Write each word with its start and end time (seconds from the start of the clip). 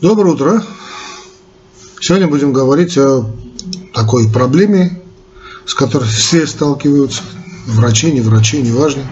Доброе 0.00 0.32
утро. 0.32 0.64
Сегодня 2.00 2.26
будем 2.26 2.54
говорить 2.54 2.96
о 2.96 3.30
такой 3.92 4.30
проблеме, 4.32 4.98
с 5.66 5.74
которой 5.74 6.08
все 6.08 6.46
сталкиваются, 6.46 7.20
врачи, 7.66 8.10
не 8.10 8.22
врачи, 8.22 8.62
неважно. 8.62 9.02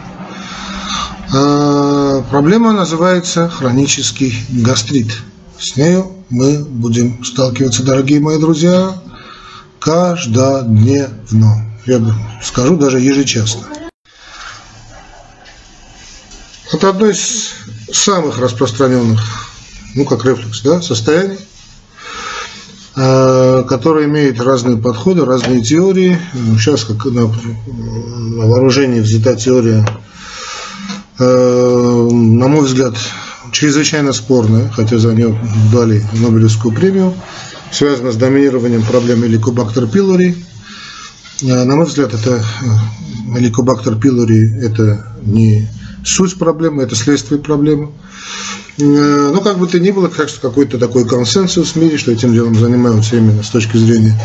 А, 1.35 2.23
проблема 2.31 2.73
называется 2.73 3.51
хронический 3.51 4.35
гастрит. 4.49 5.13
С 5.61 5.77
нею 5.77 6.11
мы 6.31 6.65
будем 6.65 7.23
сталкиваться, 7.23 7.83
дорогие 7.83 8.21
мои 8.21 8.39
друзья, 8.39 8.99
каждодневно. 9.81 11.67
Я 11.85 12.01
скажу 12.43 12.79
даже 12.79 12.99
ежечасно. 12.99 13.67
Это 16.73 16.89
одно 16.89 17.11
из 17.11 17.51
самых 17.93 18.39
распространенных, 18.39 19.21
ну 19.99 20.05
как 20.05 20.25
рефлекс, 20.25 20.63
да, 20.63 20.81
состояний, 20.81 21.39
э, 22.95 23.65
которые 23.69 24.07
имеют 24.07 24.41
разные 24.41 24.77
подходы, 24.77 25.25
разные 25.25 25.61
теории. 25.61 26.17
Сейчас 26.57 26.85
как 26.85 27.05
на, 27.07 27.27
на 27.27 28.47
вооружении 28.47 29.01
взята 29.01 29.35
теория, 29.35 29.85
э, 31.19 32.09
на 32.13 32.47
мой 32.47 32.65
взгляд, 32.65 32.95
чрезвычайно 33.51 34.13
спорная, 34.13 34.71
хотя 34.71 34.99
за 34.99 35.13
нее 35.15 35.37
дали 35.73 36.05
Нобелевскую 36.13 36.73
премию, 36.73 37.13
связана 37.73 38.13
с 38.13 38.17
доминированием 38.17 38.85
проблемы 38.85 39.27
Helicobacter 39.27 39.91
pylori. 39.91 40.37
Э, 41.43 41.65
на 41.65 41.75
мой 41.75 41.87
взгляд, 41.87 42.15
это 42.15 42.41
Helicobacter 43.35 44.01
pylori 44.01 44.61
это 44.63 45.13
не 45.23 45.69
суть 46.09 46.39
проблемы, 46.39 46.83
это 46.83 46.97
следствие 46.97 47.41
проблемы. 47.41 47.91
Э, 48.79 49.31
ну, 49.35 49.41
как 49.41 49.59
бы 49.59 49.67
то 49.67 49.79
ни 49.81 49.91
было, 49.91 50.09
как 50.09 50.29
какой-то 50.41 50.79
такой 50.79 51.07
консенсус 51.07 51.73
в 51.73 51.77
мире, 51.77 51.99
что 51.99 52.13
этим 52.13 52.33
делом 52.33 52.55
занимаются 52.55 53.17
именно 53.17 53.43
с 53.43 53.49
точки 53.49 53.77
зрения 53.77 54.19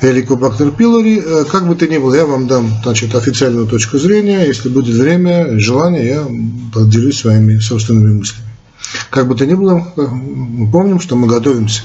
Helicobacter 0.00 0.74
pylori. 0.76 1.22
Э, 1.24 1.44
как 1.44 1.66
бы 1.66 1.74
то 1.74 1.86
ни 1.86 1.98
было, 1.98 2.14
я 2.14 2.26
вам 2.26 2.46
дам 2.46 2.70
значит, 2.82 3.14
официальную 3.14 3.66
точку 3.66 3.98
зрения. 3.98 4.46
Если 4.46 4.68
будет 4.68 4.94
время, 4.94 5.58
желание, 5.58 6.06
я 6.06 6.28
поделюсь 6.72 7.20
своими 7.20 7.58
собственными 7.58 8.18
мыслями. 8.18 8.48
Как 9.10 9.26
бы 9.26 9.34
то 9.34 9.44
ни 9.46 9.54
было, 9.54 9.92
э, 9.96 10.00
мы 10.02 10.70
помним, 10.70 11.00
что 11.00 11.16
мы 11.16 11.26
готовимся 11.26 11.82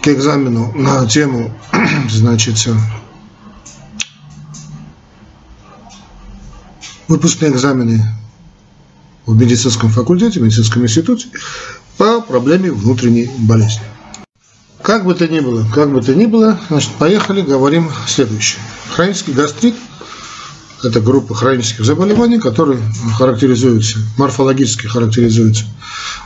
к 0.00 0.08
экзамену 0.08 0.72
на 0.74 1.06
тему, 1.06 1.54
значит, 2.10 2.56
выпускные 7.08 7.50
экзамены 7.50 8.02
в 9.26 9.36
медицинском 9.38 9.90
факультете, 9.90 10.40
в 10.40 10.42
медицинском 10.42 10.82
институте 10.82 11.28
по 11.98 12.20
проблеме 12.20 12.72
внутренней 12.72 13.30
болезни. 13.38 13.82
Как 14.82 15.04
бы 15.04 15.14
то 15.14 15.28
ни 15.28 15.40
было, 15.40 15.66
как 15.74 15.92
бы 15.92 16.00
то 16.00 16.14
ни 16.14 16.26
было, 16.26 16.58
значит, 16.68 16.92
поехали, 16.92 17.42
говорим 17.42 17.90
следующее. 18.06 18.60
Хронический 18.90 19.32
гастрит– 19.32 19.74
это 20.82 21.00
группа 21.00 21.34
хронических 21.34 21.84
заболеваний, 21.84 22.38
которые 22.38 22.80
характеризуются, 23.16 23.98
морфологически 24.16 24.86
характеризуются 24.86 25.64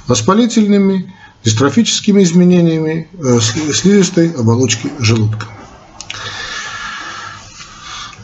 воспалительными, 0.07 1.13
дистрофическими 1.45 2.23
изменениями 2.23 3.09
э, 3.13 3.41
слизистой 3.41 4.31
оболочки 4.31 4.91
желудка. 5.01 5.47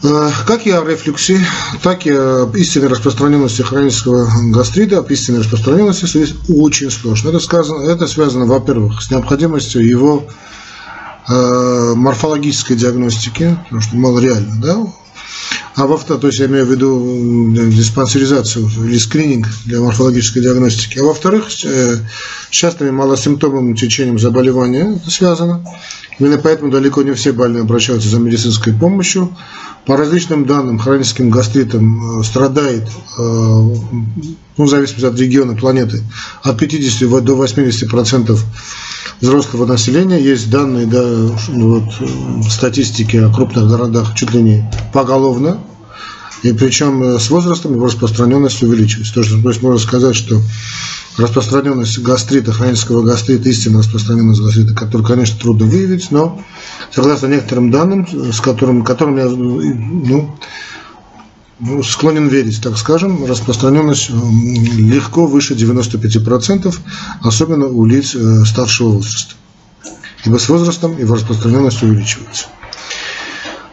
Э, 0.03 0.29
как 0.47 0.65
и 0.65 0.71
рефлюксе, 0.87 1.45
так 1.83 2.07
и 2.07 2.09
истинной 2.09 2.87
распространенности 2.87 3.61
хронического 3.61 4.27
гастрита, 4.51 4.97
об 4.97 5.11
истинной 5.11 5.39
распространенности 5.39 6.05
здесь 6.05 6.33
очень 6.49 6.89
сложно. 6.89 7.29
Это, 7.29 7.39
сказано, 7.39 7.87
это 7.87 8.07
связано, 8.07 8.45
во-первых, 8.45 9.01
с 9.01 9.11
необходимостью 9.11 9.85
его 9.85 10.25
э, 11.29 11.93
морфологической 11.95 12.75
диагностики, 12.75 13.55
потому 13.65 13.81
что 13.81 13.95
мало 13.95 14.19
реально, 14.19 14.55
да, 14.59 14.77
а 15.75 15.87
во 15.87 15.97
вторых, 15.97 16.21
то 16.21 16.27
есть 16.27 16.39
я 16.39 16.47
имею 16.47 16.65
в 16.65 16.71
виду 16.71 17.69
диспансеризацию 17.71 18.69
или 18.85 18.97
скрининг 18.97 19.47
для 19.65 19.79
морфологической 19.79 20.41
диагностики, 20.41 20.99
а 20.99 21.03
во-вторых, 21.03 21.47
э, 21.63 21.95
с 22.49 22.49
частым 22.49 22.93
малосимптомным 22.95 23.75
течением 23.75 24.19
заболевания 24.19 24.97
это 24.97 25.09
связано. 25.09 25.63
Именно 26.19 26.37
поэтому 26.37 26.71
далеко 26.71 27.03
не 27.03 27.13
все 27.13 27.31
больные 27.31 27.63
обращаются 27.63 28.09
за 28.09 28.19
медицинской 28.19 28.73
помощью. 28.73 29.35
По 29.85 29.97
различным 29.97 30.45
данным, 30.45 30.77
хроническим 30.77 31.29
гастритом 31.31 32.19
э, 32.19 32.23
страдает, 32.23 32.83
э, 32.83 33.21
ну, 33.21 33.75
в 34.57 34.69
зависимости 34.69 35.05
от 35.05 35.17
региона 35.17 35.55
планеты, 35.55 36.03
от 36.43 36.59
50 36.59 37.23
до 37.23 37.35
80 37.35 37.89
процентов 37.89 38.43
взрослого 39.21 39.65
населения. 39.65 40.19
Есть 40.19 40.51
данные, 40.51 40.85
да, 40.85 41.03
вот, 41.47 41.83
статистики 42.49 43.17
о 43.17 43.33
крупных 43.33 43.67
городах 43.67 44.13
чуть 44.15 44.33
ли 44.33 44.41
не 44.43 44.71
поголовно. 44.93 45.59
И 46.43 46.53
причем 46.53 47.03
э, 47.03 47.19
с 47.19 47.29
возрастом 47.29 47.73
его 47.73 47.85
распространенность 47.85 48.63
увеличивается. 48.63 49.13
То, 49.13 49.21
есть, 49.21 49.41
то 49.41 49.49
есть 49.49 49.61
можно 49.61 49.79
сказать, 49.79 50.15
что 50.15 50.41
распространенность 51.17 51.99
гастрита, 51.99 52.51
хронического 52.51 53.03
гастрита, 53.03 53.49
истинно 53.49 53.79
распространенность 53.79 54.41
гастрита, 54.41 54.73
которую, 54.73 55.05
конечно, 55.05 55.39
трудно 55.39 55.65
выявить, 55.65 56.09
но 56.09 56.41
согласно 56.91 57.27
некоторым 57.27 57.69
данным, 57.69 58.07
с 58.31 58.41
которым, 58.41 58.83
которым 58.83 59.17
я 59.17 59.25
ну, 59.25 60.35
ну, 61.59 61.83
склонен 61.83 62.27
верить, 62.27 62.61
так 62.61 62.75
скажем, 62.77 63.25
распространенность 63.25 64.09
легко 64.09 65.27
выше 65.27 65.53
95%, 65.53 66.75
особенно 67.21 67.67
у 67.67 67.85
лиц 67.85 68.15
э, 68.15 68.45
старшего 68.45 68.93
возраста. 68.93 69.35
Ибо 70.25 70.37
с 70.37 70.49
возрастом 70.49 70.97
его 70.97 71.15
распространенность 71.15 71.83
увеличивается. 71.83 72.47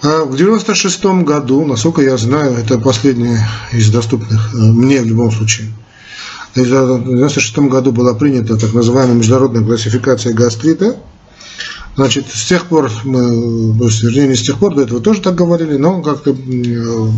А 0.02 0.24
в 0.24 0.36
96 0.36 1.04
году, 1.24 1.64
насколько 1.64 2.02
я 2.02 2.16
знаю, 2.16 2.54
это 2.54 2.78
последнее 2.78 3.44
из 3.72 3.90
доступных 3.90 4.54
э, 4.54 4.56
мне 4.56 5.00
в 5.00 5.06
любом 5.06 5.32
случае, 5.32 5.68
в 6.54 6.54
96 6.54 7.58
году 7.58 7.92
была 7.92 8.14
принята 8.14 8.56
так 8.56 8.72
называемая 8.72 9.16
международная 9.16 9.64
классификация 9.64 10.34
гастрита. 10.34 10.96
Значит, 11.96 12.26
с 12.32 12.46
тех 12.46 12.66
пор, 12.66 12.92
мы, 13.02 13.18
вернее, 14.02 14.28
не 14.28 14.36
с 14.36 14.42
тех 14.42 14.58
пор, 14.58 14.76
до 14.76 14.82
этого 14.82 15.00
тоже 15.00 15.20
так 15.20 15.34
говорили, 15.34 15.76
но 15.76 16.00
как-то 16.00 16.30
э, 16.30 17.10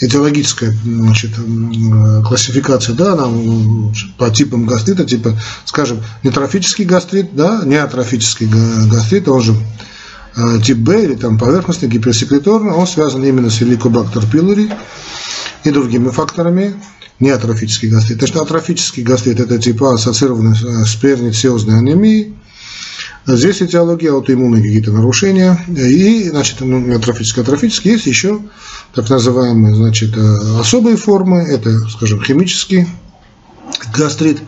этиологическая 0.00 0.74
значит, 0.82 1.32
классификация, 2.26 2.94
да, 2.94 3.12
она 3.12 3.28
по 4.16 4.30
типам 4.30 4.64
гастрита, 4.64 5.04
типа, 5.04 5.38
скажем, 5.66 6.02
нетрофический 6.22 6.86
гастрит, 6.86 7.34
да, 7.34 7.60
неатрофический 7.66 8.46
гастрит, 8.46 9.28
он 9.28 9.42
же 9.42 9.52
э, 9.52 9.56
тип 10.62 10.78
Б 10.78 11.04
или 11.04 11.14
там 11.14 11.38
поверхностный, 11.38 11.88
гиперсекреторный, 11.88 12.72
он 12.72 12.86
связан 12.86 13.24
именно 13.24 13.50
с 13.50 13.60
Helicobacter 13.60 14.24
pylori 14.30 14.72
и 15.64 15.70
другими 15.70 16.08
факторами, 16.08 16.74
неатрофический 17.18 17.88
гастрит. 17.88 18.18
То 18.18 18.26
есть 18.26 18.36
атрофический 18.36 19.02
гастрит– 19.02 19.40
это 19.40 19.58
типа 19.58 19.94
ассоциированный 19.94 20.54
с 20.54 20.94
перницеозной 20.96 21.78
анемией, 21.78 22.34
Здесь 23.26 23.60
этиология, 23.60 24.12
аутоиммунные 24.12 24.62
какие-то 24.62 24.92
нарушения. 24.92 25.58
И, 25.68 26.28
значит, 26.30 26.60
ну, 26.60 26.96
атрофический, 26.96 27.42
атрофический. 27.42 27.92
Есть 27.92 28.06
еще 28.06 28.40
так 28.94 29.08
называемые, 29.10 29.74
значит, 29.74 30.16
э, 30.16 30.60
особые 30.60 30.96
формы. 30.96 31.42
Это, 31.42 31.78
скажем, 31.90 32.22
химический 32.22 32.86
гастрит, 33.94 34.38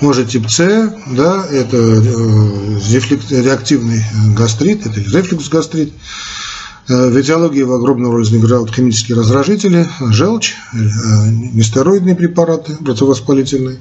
может 0.00 0.30
тип 0.30 0.48
С, 0.48 0.94
да, 1.10 1.46
это 1.50 1.76
э, 1.76 3.40
реактивный 3.42 4.02
гастрит, 4.36 4.86
это 4.86 5.00
рефлюкс-гастрит. 5.00 5.92
Э, 6.88 7.10
в 7.10 7.20
этиологии 7.20 7.62
огромную 7.62 8.12
роль 8.12 8.26
играют 8.26 8.74
химические 8.74 9.16
раздражители, 9.18 9.86
желчь, 10.10 10.54
нестероидные 10.72 12.14
препараты 12.14 12.76
противовоспалительные. 12.76 13.78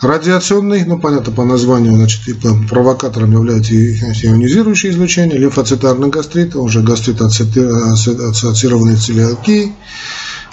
Радиационный, 0.00 0.84
ну 0.84 0.98
понятно 0.98 1.32
по 1.32 1.44
названию, 1.44 1.94
значит, 1.94 2.24
типа 2.24 2.58
провокатором 2.68 3.30
является 3.30 3.72
ионизирующее 3.72 4.90
излучение, 4.90 5.38
лимфоцитарный 5.38 6.08
гастрит, 6.08 6.56
уже 6.56 6.82
гастрит 6.82 7.20
ассоциированный 7.22 8.96
целиалкией. 8.96 9.72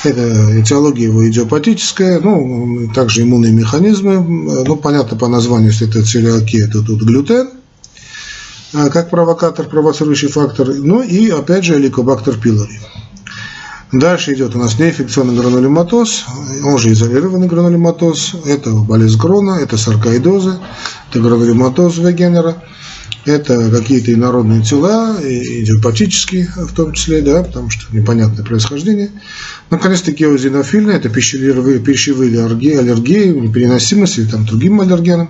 Это 0.04 0.62
этиология 0.62 1.08
его 1.08 1.28
идиопатическая, 1.28 2.20
ну, 2.22 2.90
также 2.96 3.24
иммунные 3.24 3.52
механизмы, 3.52 4.20
ну, 4.66 4.76
понятно 4.78 5.18
по 5.18 5.28
названию, 5.28 5.72
если 5.72 5.90
это 5.90 6.04
целиалкия, 6.04 6.68
то 6.68 6.82
тут 6.82 7.02
глютен, 7.02 7.50
а 8.74 8.90
как 8.90 9.10
провокатор, 9.10 9.68
провоцирующий 9.68 10.30
фактор, 10.30 10.70
ну 10.70 11.02
и, 11.02 11.30
опять 11.30 11.66
же, 11.66 11.78
эликобактер 11.78 12.38
пилори. 12.38 12.80
Дальше 13.92 14.34
идет 14.34 14.56
у 14.56 14.60
нас 14.60 14.78
неинфекционный 14.78 15.36
гранулематоз, 15.36 16.26
он 16.64 16.78
же 16.78 16.94
изолированный 16.94 17.48
гранулематоз, 17.48 18.36
это 18.46 18.72
болезнь 18.72 19.20
Крона, 19.20 19.60
это 19.60 19.78
саркоидозы, 19.78 20.60
это 21.10 21.20
гранулематоз 21.20 21.98
Вегенера, 21.98 22.64
это 23.26 23.70
какие-то 23.70 24.14
инородные 24.14 24.64
тела, 24.64 25.18
идиопатические 25.22 26.48
в 26.56 26.74
том 26.74 26.94
числе, 26.94 27.22
да, 27.22 27.44
потому 27.44 27.70
что 27.70 27.84
непонятное 27.96 28.46
происхождение. 28.46 29.12
Наконец-таки 29.70 30.24
эозинофильные, 30.24 30.98
это 30.98 31.10
пищевые, 31.10 31.80
пищевые 31.80 32.32
аллергии, 32.44 32.76
аллергии, 32.76 33.28
непереносимость 33.28 34.18
или 34.18 34.26
там 34.26 34.46
другим 34.46 34.82
аллергенам. 34.82 35.30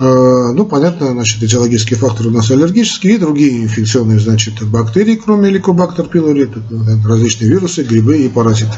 Ну, 0.00 0.66
понятно, 0.66 1.12
значит, 1.12 1.42
этиологические 1.42 1.98
факторы 1.98 2.30
у 2.30 2.32
нас 2.32 2.50
аллергические 2.50 3.14
и 3.14 3.18
другие 3.18 3.62
инфекционные, 3.62 4.18
значит, 4.18 4.60
бактерии, 4.64 5.14
кроме 5.14 5.50
ликобактер 5.50 6.06
пилори, 6.06 6.50
различные 7.06 7.50
вирусы, 7.50 7.84
грибы 7.84 8.18
и 8.18 8.28
паразиты. 8.28 8.74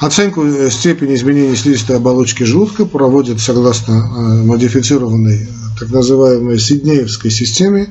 Оценку 0.00 0.46
степени 0.70 1.14
изменений 1.14 1.56
слизистой 1.56 1.96
оболочки 1.96 2.44
желудка 2.44 2.86
проводят 2.86 3.40
согласно 3.40 3.92
модифицированной 4.44 5.48
так 5.78 5.90
называемой 5.90 6.58
Сиднеевской 6.58 7.30
системе. 7.30 7.88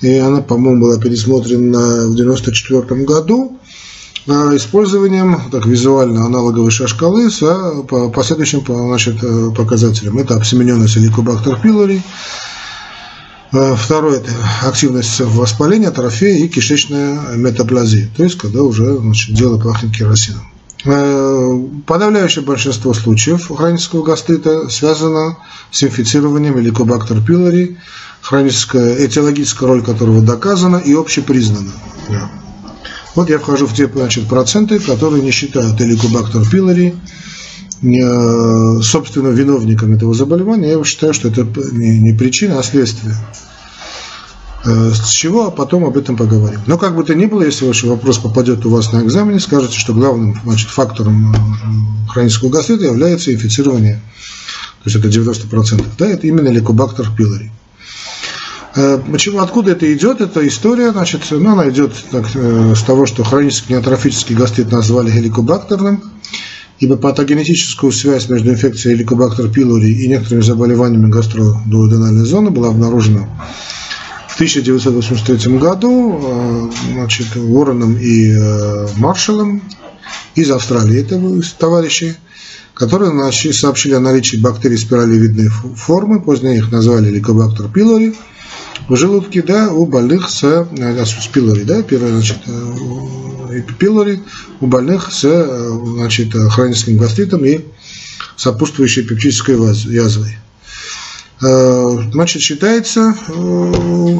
И 0.00 0.14
она, 0.16 0.40
по-моему, 0.40 0.82
была 0.82 0.98
пересмотрена 0.98 2.06
в 2.06 2.12
1994 2.12 3.04
году 3.04 3.56
использованием 4.26 5.40
так, 5.50 5.66
визуально 5.66 6.26
аналоговой 6.26 6.70
шкалы 6.70 7.30
с 7.30 7.40
последующим 8.14 8.64
значит, 8.66 9.20
показателем. 9.56 10.18
Это 10.18 10.36
обсемененность 10.36 10.96
Helicobacter 10.96 11.60
pylori. 11.60 12.00
Второе– 13.76 14.18
это 14.20 14.30
активность 14.62 15.20
воспаления, 15.20 15.88
атрофия 15.88 16.36
и 16.36 16.48
кишечная 16.48 17.34
метаплазия. 17.34 18.08
То 18.16 18.22
есть, 18.22 18.38
когда 18.38 18.62
уже 18.62 18.96
значит, 18.98 19.34
дело 19.34 19.58
пахнет 19.58 19.96
керосином. 19.96 20.49
Подавляющее 20.82 22.44
большинство 22.44 22.94
случаев 22.94 23.48
хронического 23.48 24.02
гастрита 24.02 24.68
связано 24.68 25.36
с 25.70 25.82
инфицированием 25.82 26.56
Helicobacter 26.56 27.24
pylori, 27.24 27.76
хроническая 28.22 29.06
этиологическая 29.06 29.68
роль 29.68 29.82
которого 29.82 30.22
доказана 30.22 30.76
и 30.76 30.94
общепризнана. 30.94 31.72
Вот 33.14 33.28
я 33.28 33.38
вхожу 33.38 33.66
в 33.66 33.74
те 33.74 33.88
значит, 33.88 34.28
проценты, 34.28 34.78
которые 34.78 35.22
не 35.22 35.32
считают 35.32 35.80
эликобактер 35.80 36.48
пилори 36.48 36.94
э, 37.82 38.80
собственно, 38.82 39.28
виновником 39.28 39.92
этого 39.94 40.14
заболевания. 40.14 40.70
Я 40.70 40.84
считаю, 40.84 41.12
что 41.12 41.28
это 41.28 41.42
не 41.72 42.12
причина, 42.12 42.60
а 42.60 42.62
следствие. 42.62 43.14
Э, 44.62 44.92
с 44.92 45.08
чего, 45.08 45.46
а 45.46 45.50
потом 45.50 45.86
об 45.86 45.96
этом 45.96 46.16
поговорим. 46.16 46.60
Но 46.66 46.76
как 46.76 46.94
бы 46.94 47.02
то 47.02 47.14
ни 47.14 47.24
было, 47.24 47.42
если 47.42 47.66
ваш 47.66 47.82
вопрос 47.84 48.18
попадет 48.18 48.66
у 48.66 48.70
вас 48.70 48.92
на 48.92 49.02
экзамене, 49.02 49.40
скажете, 49.40 49.78
что 49.78 49.94
главным 49.94 50.38
значит, 50.44 50.68
фактором 50.68 51.32
э, 51.32 52.10
хронического 52.10 52.50
гастрита 52.50 52.84
является 52.84 53.32
инфицирование. 53.32 54.02
То 54.84 54.90
есть 54.90 54.96
это 54.96 55.08
90%. 55.08 55.84
Да, 55.98 56.06
это 56.06 56.26
именно 56.26 56.48
ликобактер 56.48 57.08
пилори. 57.16 57.50
Э, 58.76 59.00
почему, 59.10 59.38
откуда 59.38 59.70
это 59.70 59.90
идет? 59.94 60.20
Эта 60.20 60.46
история, 60.46 60.92
значит, 60.92 61.22
ну, 61.30 61.52
она 61.52 61.70
идет 61.70 61.94
так, 62.10 62.26
э, 62.34 62.74
с 62.76 62.82
того, 62.82 63.06
что 63.06 63.24
хронический 63.24 63.72
неатрофический 63.72 64.34
гастрит 64.34 64.70
назвали 64.70 65.10
хеликобактерным, 65.10 66.04
ибо 66.80 66.98
патогенетическую 66.98 67.92
связь 67.92 68.28
между 68.28 68.50
инфекцией 68.50 68.96
хеликобактер 68.96 69.48
пилори 69.48 69.90
и 69.90 70.06
некоторыми 70.06 70.42
заболеваниями 70.42 71.10
гастродуоденальной 71.10 72.26
зоны 72.26 72.50
была 72.50 72.68
обнаружена 72.68 73.26
1983 74.40 75.58
году 75.58 76.18
э, 76.22 76.70
значит, 76.92 77.36
Вороном 77.36 77.96
и 77.98 78.34
Маршалом 78.96 79.62
из 80.34 80.50
Австралии, 80.50 81.00
это 81.00 81.20
товарищи, 81.58 82.16
которые 82.74 83.12
сообщили 83.52 83.92
о 83.94 84.00
наличии 84.00 84.36
бактерий 84.36 84.78
спиралевидной 84.78 85.48
формы, 85.48 86.22
позднее 86.22 86.56
их 86.56 86.72
назвали 86.72 87.10
ликобактер 87.10 87.68
пилори, 87.68 88.14
в 88.88 88.96
желудке, 88.96 89.42
да, 89.42 89.72
у 89.72 89.86
больных 89.86 90.30
с, 90.30 90.42
э, 90.42 91.04
с 91.04 91.26
пилори, 91.28 91.64
да, 91.64 91.82
первое, 91.82 92.12
значит, 92.12 92.38
э, 92.46 93.62
пилори 93.78 94.20
у 94.60 94.66
больных 94.66 95.12
с, 95.12 95.24
э, 95.24 95.70
значит, 95.96 96.32
хроническим 96.32 96.96
гастритом 96.96 97.44
и 97.44 97.60
сопутствующей 98.36 99.02
пептической 99.02 99.54
язвой. 99.54 100.36
Значит, 101.40 102.42
считается, 102.42 103.14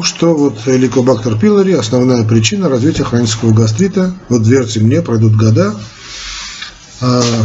что 0.03 0.35
вот 0.35 0.65
ликобактер 0.65 1.37
пилори 1.37 1.73
основная 1.73 2.23
причина 2.23 2.67
развития 2.67 3.03
хронического 3.03 3.53
гастрита. 3.53 4.15
Вот 4.27 4.47
верьте 4.47 4.79
мне, 4.79 5.03
пройдут 5.03 5.35
года, 5.35 5.75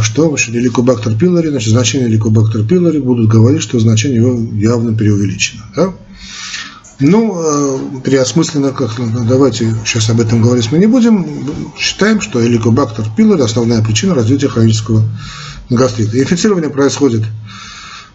что 0.01 0.29
вообще 0.29 0.51
ликобактер 0.51 1.15
пилори, 1.15 1.49
значит, 1.49 1.69
значение 1.69 2.07
ликобактер 2.07 2.63
пилори 2.63 2.99
будут 2.99 3.29
говорить, 3.29 3.61
что 3.61 3.79
значение 3.79 4.17
его 4.17 4.39
явно 4.55 4.93
преувеличено. 4.93 5.63
Да? 5.75 5.93
Ну, 6.99 8.01
переосмысленно, 8.03 8.71
как 8.71 8.99
давайте 9.27 9.75
сейчас 9.85 10.09
об 10.09 10.19
этом 10.19 10.41
говорить 10.41 10.71
мы 10.71 10.79
не 10.79 10.87
будем, 10.87 11.23
считаем, 11.77 12.19
что 12.21 12.43
эликобактер 12.43 13.05
пилори– 13.15 13.41
основная 13.43 13.83
причина 13.83 14.15
развития 14.15 14.47
хронического 14.47 15.03
гастрита. 15.69 16.19
инфицирование 16.19 16.71
происходит, 16.71 17.21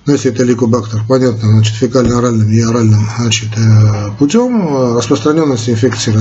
ну, 0.04 0.12
если 0.12 0.32
это 0.32 0.42
эликобактер, 0.42 1.02
понятно, 1.08 1.50
значит, 1.50 1.76
фекально-оральным 1.76 2.50
и 2.50 2.60
оральным 2.60 3.06
значит, 3.18 3.50
э, 3.56 4.10
путем. 4.18 4.96
Распространенность 4.96 5.68
инфекции 5.68 6.14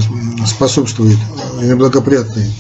способствует 0.45 1.17
неблагоприятной 1.61 2.51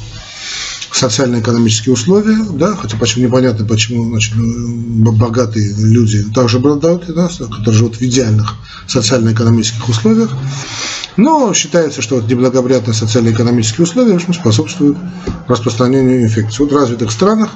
социально-экономические 0.91 1.93
условия, 1.93 2.43
да, 2.53 2.75
хотя 2.75 2.97
почему 2.97 3.25
непонятно, 3.25 3.65
почему 3.65 4.09
значит, 4.09 4.33
богатые 4.35 5.73
люди 5.73 6.23
также 6.33 6.57
обладают, 6.57 7.05
да, 7.13 7.27
которые 7.27 7.73
живут 7.73 7.95
в 7.95 8.01
идеальных 8.01 8.55
социально-экономических 8.87 9.87
условиях, 9.87 10.31
но 11.17 11.53
считается, 11.53 12.01
что 12.01 12.15
вот 12.15 12.27
неблагоприятные 12.27 12.93
социально-экономические 12.93 13.83
условия 13.83 14.13
в 14.13 14.15
общем, 14.15 14.33
способствуют 14.33 14.97
распространению 15.47 16.23
инфекции. 16.23 16.63
Вот 16.63 16.71
в 16.71 16.75
развитых 16.75 17.11
странах 17.11 17.51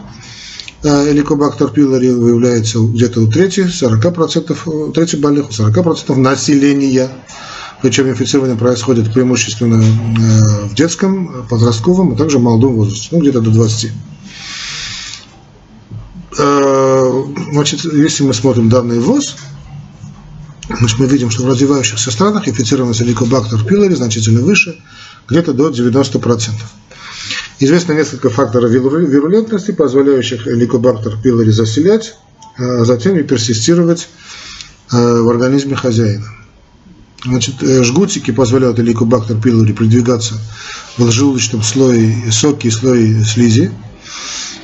Эликобактер 0.86 1.70
пилори 1.70 2.12
выявляется 2.12 2.80
где-то 2.80 3.22
у 3.22 3.28
трети, 3.28 3.62
40%, 3.62 4.94
трети 4.94 5.16
больных, 5.16 5.50
у 5.50 5.52
40% 5.52 6.16
населения. 6.16 7.10
Причем 7.82 8.08
инфицирование 8.08 8.56
происходит 8.56 9.12
преимущественно 9.12 9.82
э, 9.82 10.68
в 10.68 10.76
детском, 10.76 11.48
подростковом, 11.50 12.14
а 12.14 12.16
также 12.16 12.40
молодом 12.40 12.76
возрасте, 12.76 13.10
ну 13.12 13.20
где-то 13.20 13.42
до 13.42 13.50
20. 13.52 13.92
Э, 16.38 17.24
значит, 17.52 17.84
если 17.86 18.24
мы 18.24 18.34
смотрим 18.34 18.70
данные 18.70 19.00
ВОЗ, 19.00 19.38
значит, 20.68 21.00
мы 21.00 21.08
видим, 21.08 21.32
что 21.32 21.44
в 21.44 21.48
развивающихся 21.48 22.12
странах 22.12 22.48
инфицированность 22.48 23.02
лейкобактер 23.02 23.64
пилори 23.64 23.96
значительно 23.96 24.42
выше, 24.42 24.80
где-то 25.28 25.54
до 25.54 25.70
90%. 25.70 26.52
Известно 27.60 27.94
несколько 27.94 28.30
факторов 28.30 28.70
вирулентности, 28.70 29.72
позволяющих 29.72 30.46
лейкобактер 30.46 31.18
пилори 31.22 31.52
заселять, 31.52 32.16
а 32.58 32.84
затем 32.84 33.18
и 33.18 33.24
персистировать 33.24 34.10
э, 34.92 34.98
в 34.98 35.30
организме 35.30 35.76
хозяина. 35.76 36.26
Значит, 37.24 37.64
э, 37.64 37.84
жгутики 37.84 38.32
позволяют 38.32 38.80
эликобактер 38.80 39.38
пилори 39.38 39.72
продвигаться 39.72 40.36
в 40.98 41.10
желудочном 41.10 41.64
слое 41.64 42.30
соки 42.32 42.68
и 42.68 42.72
слое 42.72 43.24
слизи. 43.24 43.72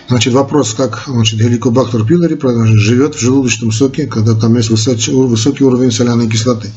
Значит, 0.10 0.34
вопрос, 0.34 0.74
как 0.74 1.04
значит, 1.08 1.40
геликобактер 1.40 2.06
пилори 2.06 2.38
живет 2.76 3.16
в 3.16 3.20
желудочном 3.20 3.72
соке, 3.72 4.06
когда 4.06 4.36
там 4.36 4.58
есть 4.58 4.70
высокий 4.70 5.64
уровень 5.64 5.92
соляной 5.92 6.30
кислоты. 6.30 6.70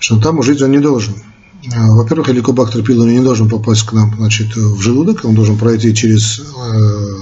Что 0.00 0.20
там 0.20 0.42
жить 0.42 0.60
он 0.60 0.72
не 0.72 0.80
должен. 0.80 1.14
А, 1.74 1.90
во-первых, 1.90 2.28
геликобактер 2.28 2.82
пилори 2.82 3.12
не 3.12 3.24
должен 3.24 3.48
попасть 3.48 3.82
к 3.82 3.92
нам 3.92 4.14
значит, 4.16 4.56
в 4.56 4.80
желудок, 4.80 5.24
он 5.24 5.34
должен 5.34 5.58
пройти 5.58 5.94
через 5.94 6.40
э, 6.40 7.16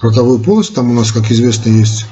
ротовую 0.00 0.38
полость. 0.38 0.74
Там 0.74 0.90
у 0.90 0.94
нас, 0.94 1.12
как 1.12 1.30
известно, 1.30 1.70
есть 1.70 2.06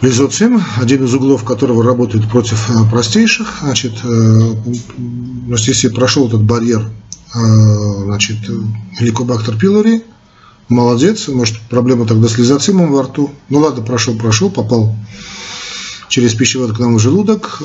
Лизоцим, 0.00 0.62
один 0.76 1.04
из 1.04 1.12
углов 1.12 1.44
которого 1.44 1.84
работает 1.84 2.28
против 2.30 2.70
э, 2.70 2.90
простейших. 2.90 3.58
Значит, 3.62 3.94
э, 4.02 4.54
если 5.48 5.88
прошел 5.88 6.28
этот 6.28 6.42
барьер 6.42 6.88
значит, 7.34 8.38
Helicobacter 8.98 9.60
pylori, 9.60 10.02
молодец, 10.70 11.28
может 11.28 11.60
проблема 11.68 12.06
тогда 12.06 12.26
с 12.26 12.38
лизоцимом 12.38 12.90
во 12.90 13.02
рту. 13.02 13.30
Ну 13.50 13.58
ладно, 13.58 13.84
прошел, 13.84 14.16
прошел, 14.16 14.48
попал 14.48 14.96
через 16.08 16.34
пищевод 16.34 16.76
к 16.76 16.78
нам 16.78 16.96
в 16.96 16.98
желудок. 16.98 17.62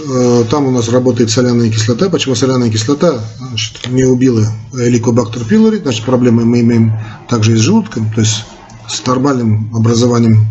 Там 0.49 0.65
у 0.65 0.71
нас 0.71 0.89
работает 0.89 1.31
соляная 1.31 1.69
кислота. 1.69 2.09
Почему 2.09 2.35
соляная 2.35 2.69
кислота 2.69 3.19
значит, 3.39 3.87
не 3.89 4.03
убила 4.03 4.45
Helicobacter 4.73 5.47
pylori? 5.47 5.81
Значит, 5.81 6.03
проблемы 6.05 6.45
мы 6.45 6.61
имеем 6.61 6.93
также 7.29 7.53
и 7.53 7.55
с 7.55 7.59
желудком, 7.59 8.11
то 8.13 8.21
есть 8.21 8.45
с 8.87 9.05
нормальным 9.05 9.73
образованием 9.73 10.47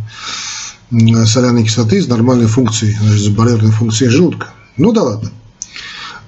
соляной 1.25 1.65
кислоты 1.65 2.03
с 2.03 2.09
нормальной 2.09 2.47
функцией, 2.47 2.97
значит, 3.01 3.25
с 3.25 3.29
барьерной 3.29 3.71
функцией 3.71 4.11
желудка. 4.11 4.49
Ну 4.77 4.93
да 4.93 5.03
ладно. 5.03 5.31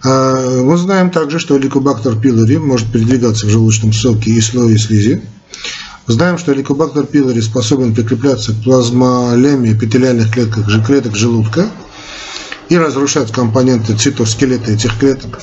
А, 0.02 0.62
мы 0.62 0.76
знаем 0.76 1.10
также, 1.10 1.38
что 1.38 1.58
ликобактер 1.58 2.16
пилори 2.16 2.58
может 2.58 2.90
передвигаться 2.92 3.46
в 3.46 3.50
желудочном 3.50 3.92
соке 3.92 4.30
и 4.30 4.40
слое 4.40 4.78
слизи. 4.78 5.22
Знаем, 6.06 6.36
что 6.36 6.52
ликобактер 6.52 7.06
пилори 7.06 7.40
способен 7.40 7.94
прикрепляться 7.94 8.52
к 8.52 8.62
плазмолеме 8.62 9.72
эпителиальных 9.72 10.32
клетках, 10.32 10.66
клеток 10.86 11.16
желудка 11.16 11.70
и 12.68 12.76
разрушать 12.76 13.32
компоненты 13.32 13.96
цитоскелета 13.96 14.72
этих 14.72 14.98
клеток. 14.98 15.40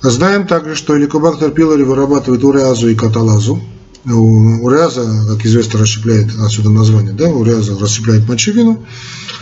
Знаем 0.00 0.46
также, 0.46 0.74
что 0.74 0.96
ликобактер 0.96 1.50
пилори 1.50 1.82
вырабатывает 1.82 2.42
уреазу 2.42 2.88
и 2.88 2.94
каталазу, 2.94 3.60
Уреаза, 4.06 5.02
как 5.28 5.46
известно, 5.46 5.80
расщепляет, 5.80 6.28
отсюда 6.38 6.68
название, 6.68 7.14
да, 7.14 7.24
уреаза 7.30 7.78
расщепляет 7.78 8.28
мочевину, 8.28 8.84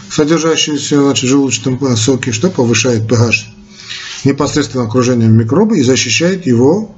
содержащиеся 0.08 1.02
значит, 1.02 1.24
в 1.24 1.28
желудочном 1.28 1.96
соке, 1.96 2.30
что 2.30 2.48
повышает 2.48 3.10
pH 3.10 3.46
непосредственно 4.24 4.84
окружения 4.84 5.26
микроба 5.26 5.76
и 5.76 5.82
защищает 5.82 6.46
его 6.46 6.94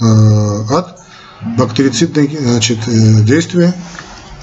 э, 0.00 0.04
от 0.04 0.95
бактерицидной 1.42 2.36
значит, 2.40 2.78
э, 2.86 3.22
действия 3.22 3.74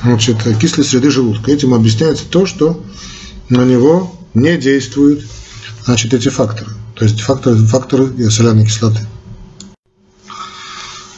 значит, 0.02 0.38
кислой 0.60 0.86
среды 0.86 1.10
желудка. 1.10 1.52
Этим 1.52 1.74
объясняется 1.74 2.26
то, 2.26 2.46
что 2.46 2.84
на 3.50 3.64
него 3.64 4.16
не 4.34 4.58
действуют 4.58 5.24
значит, 5.86 6.14
эти 6.14 6.30
факторы, 6.30 6.72
то 6.96 7.06
есть 7.06 7.22
факторы, 7.22 7.58
факторы 7.58 8.30
соляной 8.30 8.66
кислоты. 8.66 9.00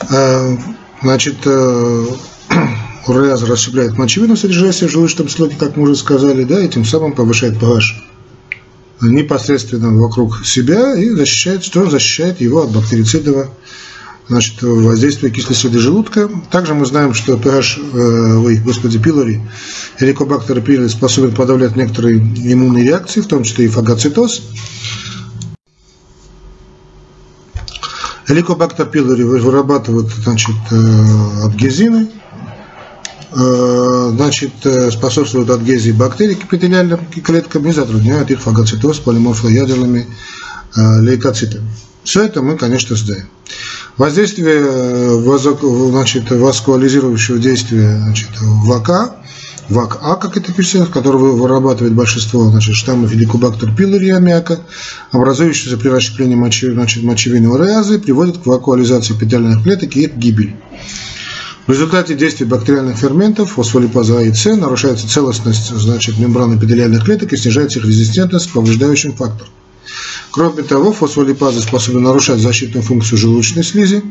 Э, 0.09 0.57
значит, 1.01 1.37
э, 1.45 2.05
уреаз 3.07 3.43
расщепляет 3.43 3.97
мочевину, 3.97 4.35
содержащуюся 4.35 4.87
в 4.87 4.91
желудочном 4.91 5.29
слоге, 5.29 5.55
как 5.57 5.75
мы 5.75 5.83
уже 5.83 5.95
сказали, 5.95 6.43
да, 6.43 6.59
и 6.61 6.69
тем 6.69 6.85
самым 6.85 7.13
повышает 7.13 7.55
pH 7.55 7.81
непосредственно 9.01 9.91
вокруг 9.93 10.45
себя 10.45 10.95
и 10.95 11.09
защищает, 11.09 11.63
что 11.63 11.89
защищает 11.89 12.41
его 12.41 12.63
от 12.63 12.71
бактерицидного 12.71 13.49
значит, 14.27 14.61
воздействия 14.61 15.29
кислой 15.29 15.55
среды 15.55 15.79
желудка. 15.79 16.29
Также 16.51 16.73
мы 16.73 16.85
знаем, 16.85 17.13
что 17.13 17.33
pH, 17.33 17.79
э, 17.93 18.37
ой, 18.37 18.57
господи, 18.57 18.97
пилори, 18.97 19.41
эликобактер 19.99 20.61
пилори 20.61 20.89
способен 20.89 21.33
подавлять 21.33 21.75
некоторые 21.75 22.17
иммунные 22.17 22.83
реакции, 22.83 23.21
в 23.21 23.27
том 23.27 23.43
числе 23.43 23.65
и 23.65 23.69
фагоцитоз. 23.69 24.43
Эликобактер 28.27 28.87
пилори 28.87 29.23
вырабатывают 29.23 30.09
значит, 30.09 30.55
э, 30.71 31.43
адгезины, 31.43 32.09
э, 33.31 34.11
значит, 34.15 34.53
способствуют 34.91 35.51
адгезии 35.51 35.91
бактерий 35.91 36.35
к 36.35 36.45
эпителиальным 36.45 37.05
клеткам 37.23 37.67
и 37.67 37.71
затрудняют 37.71 38.31
их 38.31 38.41
фагоцитоз 38.41 38.99
полиморфоядерными 38.99 40.07
лейкоцитами. 40.75 41.69
Все 42.03 42.25
это 42.25 42.41
мы, 42.41 42.57
конечно, 42.57 42.95
знаем. 42.95 43.27
Воздействие 43.97 45.21
значит, 45.89 46.29
васкуализирующего 46.29 47.39
действия 47.39 47.97
значит, 48.03 48.29
ВАКа, 48.41 49.15
ВАК-А, 49.69 50.17
как 50.17 50.35
это 50.35 50.51
пишется, 50.51 50.85
который 50.91 51.17
вырабатывает 51.17 51.93
большинство 51.93 52.43
значит, 52.49 52.75
штаммов 52.75 53.13
Helicobacter 53.13 53.75
pylori 53.75 54.11
аммиака, 54.11 54.59
образующиеся 55.11 55.77
при 55.77 55.87
расщеплении 55.87 56.35
мочи, 56.35 56.69
значит, 56.69 57.03
мочевины 57.03 57.49
уреазы, 57.49 57.97
приводит 57.97 58.39
к 58.39 58.45
вакуализации 58.45 59.15
эпителиальных 59.15 59.63
клеток 59.63 59.95
и 59.95 60.03
их 60.03 60.17
гибели. 60.17 60.57
В 61.65 61.71
результате 61.71 62.15
действия 62.15 62.45
бактериальных 62.45 62.97
ферментов 62.97 63.53
фосфолипаза 63.53 64.19
А 64.19 64.21
и 64.21 64.31
С 64.33 64.55
нарушается 64.55 65.09
целостность 65.09 65.69
значит, 65.69 66.19
мембраны 66.19 66.57
эпителиальных 66.57 67.05
клеток 67.05 67.33
и 67.33 67.37
снижается 67.37 67.79
их 67.79 67.85
резистентность 67.85 68.51
к 68.51 68.53
повреждающим 68.53 69.13
факторам. 69.13 69.49
Кроме 70.35 70.63
того, 70.63 70.91
фосфолипазы 70.91 71.61
способны 71.61 72.01
нарушать 72.01 72.41
защитную 72.41 72.83
функцию 72.83 73.17
желудочной 73.17 73.63
слизи. 73.63 74.03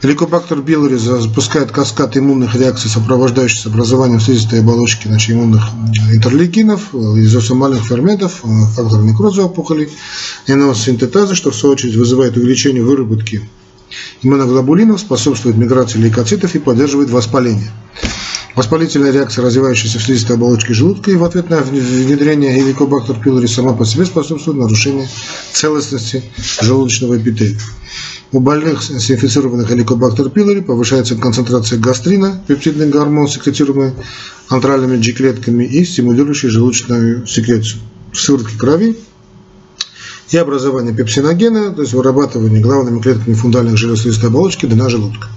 Helicobacter 0.00 0.64
pylori 0.64 0.96
запускает 0.96 1.70
каскад 1.72 2.16
иммунных 2.16 2.54
реакций, 2.54 2.88
сопровождающихся 2.88 3.68
образованием 3.68 4.18
слизистой 4.18 4.60
оболочки 4.60 5.08
значит, 5.08 5.32
иммунных 5.32 5.62
интерлейкинов, 6.10 6.94
изосомальных 6.94 7.84
ферментов, 7.84 8.40
фактор 8.74 9.02
некроза 9.02 9.42
опухолей, 9.42 9.90
синтетаза, 10.46 11.34
что 11.34 11.50
в 11.50 11.54
свою 11.54 11.74
очередь 11.74 11.96
вызывает 11.96 12.38
увеличение 12.38 12.82
выработки 12.82 13.42
иммуноглобулинов, 14.22 15.00
способствует 15.00 15.58
миграции 15.58 15.98
лейкоцитов 15.98 16.54
и 16.54 16.60
поддерживает 16.60 17.10
воспаление. 17.10 17.70
Воспалительная 18.56 19.12
реакция, 19.12 19.44
развивающаяся 19.44 19.98
в 19.98 20.02
слизистой 20.02 20.36
оболочке 20.36 20.74
желудка 20.74 21.10
и 21.10 21.16
в 21.16 21.24
ответ 21.24 21.50
на 21.50 21.58
внедрение 21.58 22.58
Helicobacter 22.58 23.22
pylori 23.22 23.46
сама 23.46 23.74
по 23.74 23.86
себе 23.86 24.04
способствует 24.04 24.58
нарушению 24.58 25.06
целостности 25.52 26.24
желудочного 26.60 27.18
эпителия. 27.18 27.58
У 28.32 28.40
больных 28.40 28.82
с 28.82 29.10
инфицированных 29.10 29.70
Helicobacter 29.70 30.32
pylori 30.32 30.62
повышается 30.62 31.14
концентрация 31.16 31.78
гастрина, 31.78 32.42
пептидный 32.48 32.88
гормон, 32.88 33.28
секретируемый 33.28 33.92
антральными 34.48 34.96
G-клетками 34.96 35.64
и 35.64 35.84
стимулирующий 35.84 36.48
желудочную 36.48 37.26
секрецию 37.26 37.80
в 38.12 38.18
сыворотке 38.18 38.58
крови 38.58 38.98
и 40.30 40.36
образование 40.36 40.94
пепсиногена, 40.94 41.72
то 41.72 41.82
есть 41.82 41.92
вырабатывание 41.92 42.60
главными 42.60 43.00
клетками 43.00 43.34
фундальных 43.34 43.76
желез 43.76 44.02
слизистой 44.02 44.28
оболочки 44.28 44.66
дна 44.66 44.88
желудка. 44.88 45.28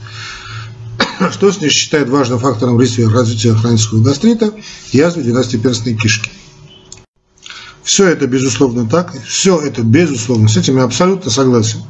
Что 1.32 1.51
с 1.51 1.62
ней 1.62 1.70
считает 1.70 2.10
важным 2.10 2.39
фактором 2.39 2.77
развития, 2.77 3.08
развития 3.08 3.53
хронического 3.53 4.03
гастрита, 4.03 4.53
язвы 4.91 5.24
двенадцатиперстной 5.24 5.96
кишки. 5.96 6.32
Все 7.84 8.08
это 8.08 8.27
безусловно 8.27 8.88
так, 8.88 9.13
все 9.27 9.60
это 9.60 9.82
безусловно, 9.82 10.48
с 10.48 10.55
этим 10.55 10.77
я 10.77 10.84
абсолютно 10.84 11.29
согласен. 11.29 11.84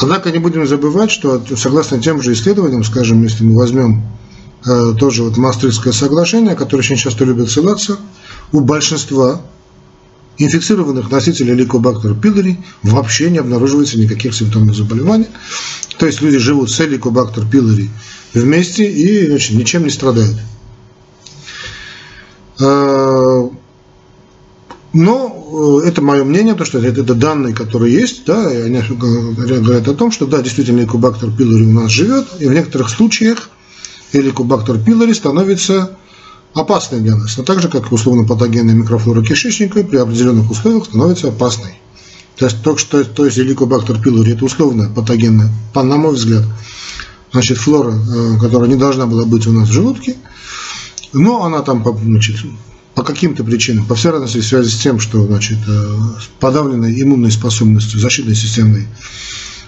Однако 0.00 0.30
не 0.30 0.38
будем 0.38 0.66
забывать, 0.66 1.10
что 1.10 1.42
согласно 1.56 2.00
тем 2.00 2.22
же 2.22 2.32
исследованиям, 2.32 2.82
скажем, 2.82 3.22
если 3.22 3.44
мы 3.44 3.56
возьмем 3.56 4.02
э, 4.64 4.94
тоже 4.98 5.22
вот 5.22 5.36
Мастритское 5.36 5.92
соглашение, 5.92 6.56
которое 6.56 6.80
очень 6.80 6.96
часто 6.96 7.24
любят 7.24 7.50
ссылаться, 7.50 7.98
у 8.52 8.60
большинства 8.60 9.42
инфицированных 10.44 11.10
носителей 11.10 11.54
лейкобактера 11.54 12.14
пилори 12.14 12.58
вообще 12.82 13.30
не 13.30 13.38
обнаруживается 13.38 13.98
никаких 13.98 14.34
симптомов 14.34 14.76
заболевания. 14.76 15.28
То 15.98 16.06
есть 16.06 16.20
люди 16.20 16.38
живут 16.38 16.70
с 16.70 16.78
лейкобактер 16.78 17.46
пилори 17.46 17.90
вместе 18.34 18.90
и 18.90 19.26
значит, 19.26 19.56
ничем 19.56 19.84
не 19.84 19.90
страдают. 19.90 20.36
А, 22.60 23.50
но 24.92 25.80
э, 25.82 25.88
это 25.88 26.02
мое 26.02 26.24
мнение, 26.24 26.54
то 26.54 26.64
что 26.64 26.78
это, 26.78 27.00
это 27.00 27.14
данные, 27.14 27.54
которые 27.54 27.94
есть, 27.94 28.24
да, 28.26 28.52
и 28.52 28.62
они 28.62 28.80
говорят 28.80 29.88
о 29.88 29.94
том, 29.94 30.10
что 30.10 30.26
да, 30.26 30.42
действительно 30.42 30.80
лейкобактер 30.80 31.30
пилори 31.30 31.64
у 31.64 31.72
нас 31.72 31.90
живет, 31.90 32.26
и 32.40 32.46
в 32.46 32.52
некоторых 32.52 32.90
случаях 32.90 33.50
лейкобактер 34.12 34.78
пилори 34.78 35.14
становится 35.14 35.96
опасной 36.54 37.00
для 37.00 37.16
нас, 37.16 37.36
но 37.36 37.44
так 37.44 37.60
же, 37.60 37.68
как 37.68 37.90
и 37.90 37.94
условно-патогенная 37.94 38.74
микрофлора 38.74 39.22
кишечника 39.22 39.82
при 39.84 39.96
определенных 39.96 40.50
условиях 40.50 40.84
становится 40.84 41.28
опасной. 41.28 41.78
То 42.36 42.46
есть, 42.46 42.62
только 42.62 42.80
что, 42.80 43.04
то 43.04 43.24
есть 43.24 43.38
Helicobacter 43.38 44.02
pylori 44.02 44.34
это 44.34 44.44
условно 44.44 44.90
патогенная, 44.94 45.50
по, 45.72 45.82
на 45.82 45.96
мой 45.96 46.14
взгляд, 46.14 46.44
значит, 47.32 47.58
флора, 47.58 47.92
э, 47.92 48.38
которая 48.40 48.68
не 48.68 48.76
должна 48.76 49.06
была 49.06 49.24
быть 49.24 49.46
у 49.46 49.52
нас 49.52 49.68
в 49.68 49.72
желудке, 49.72 50.16
но 51.12 51.44
она 51.44 51.62
там 51.62 51.84
значит, 52.02 52.36
по 52.94 53.02
каким-то 53.02 53.44
причинам, 53.44 53.86
по 53.86 53.94
всей 53.94 54.10
разности 54.10 54.38
в 54.38 54.46
связи 54.46 54.70
с 54.70 54.78
тем, 54.78 55.00
что 55.00 55.26
значит, 55.26 55.58
э, 55.66 55.98
подавленной 56.40 57.00
иммунной 57.02 57.30
способностью 57.30 58.00
защитной 58.00 58.34
системы 58.34 58.86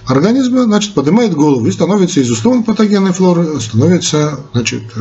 организма, 0.06 0.64
значит, 0.64 0.94
поднимает 0.94 1.34
голову 1.34 1.66
и 1.66 1.72
становится 1.72 2.20
из 2.20 2.30
условно 2.30 2.62
патогенной 2.62 3.12
флоры, 3.12 3.60
становится 3.60 4.40
значит, 4.52 4.82
э, 4.96 5.00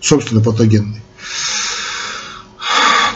собственно 0.00 0.40
патогенной. 0.40 1.02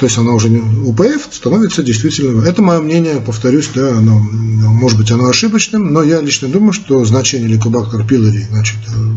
То 0.01 0.07
есть 0.07 0.19
она 0.19 0.33
уже 0.33 0.51
не 0.51 0.59
УПФ 0.59 1.29
становится 1.33 1.83
действительно. 1.83 2.43
Это 2.45 2.63
мое 2.63 2.81
мнение, 2.81 3.21
повторюсь, 3.21 3.71
да, 3.75 3.97
оно, 3.97 4.19
может 4.19 4.99
быть, 4.99 5.11
оно 5.11 5.29
ошибочным, 5.29 5.93
но 5.93 6.03
я 6.03 6.21
лично 6.21 6.49
думаю, 6.49 6.73
что 6.73 7.05
значение 7.05 7.49
лейкобактер 7.49 8.05
пилори 8.05 8.43
значит, 8.51 8.79
э, 8.89 9.13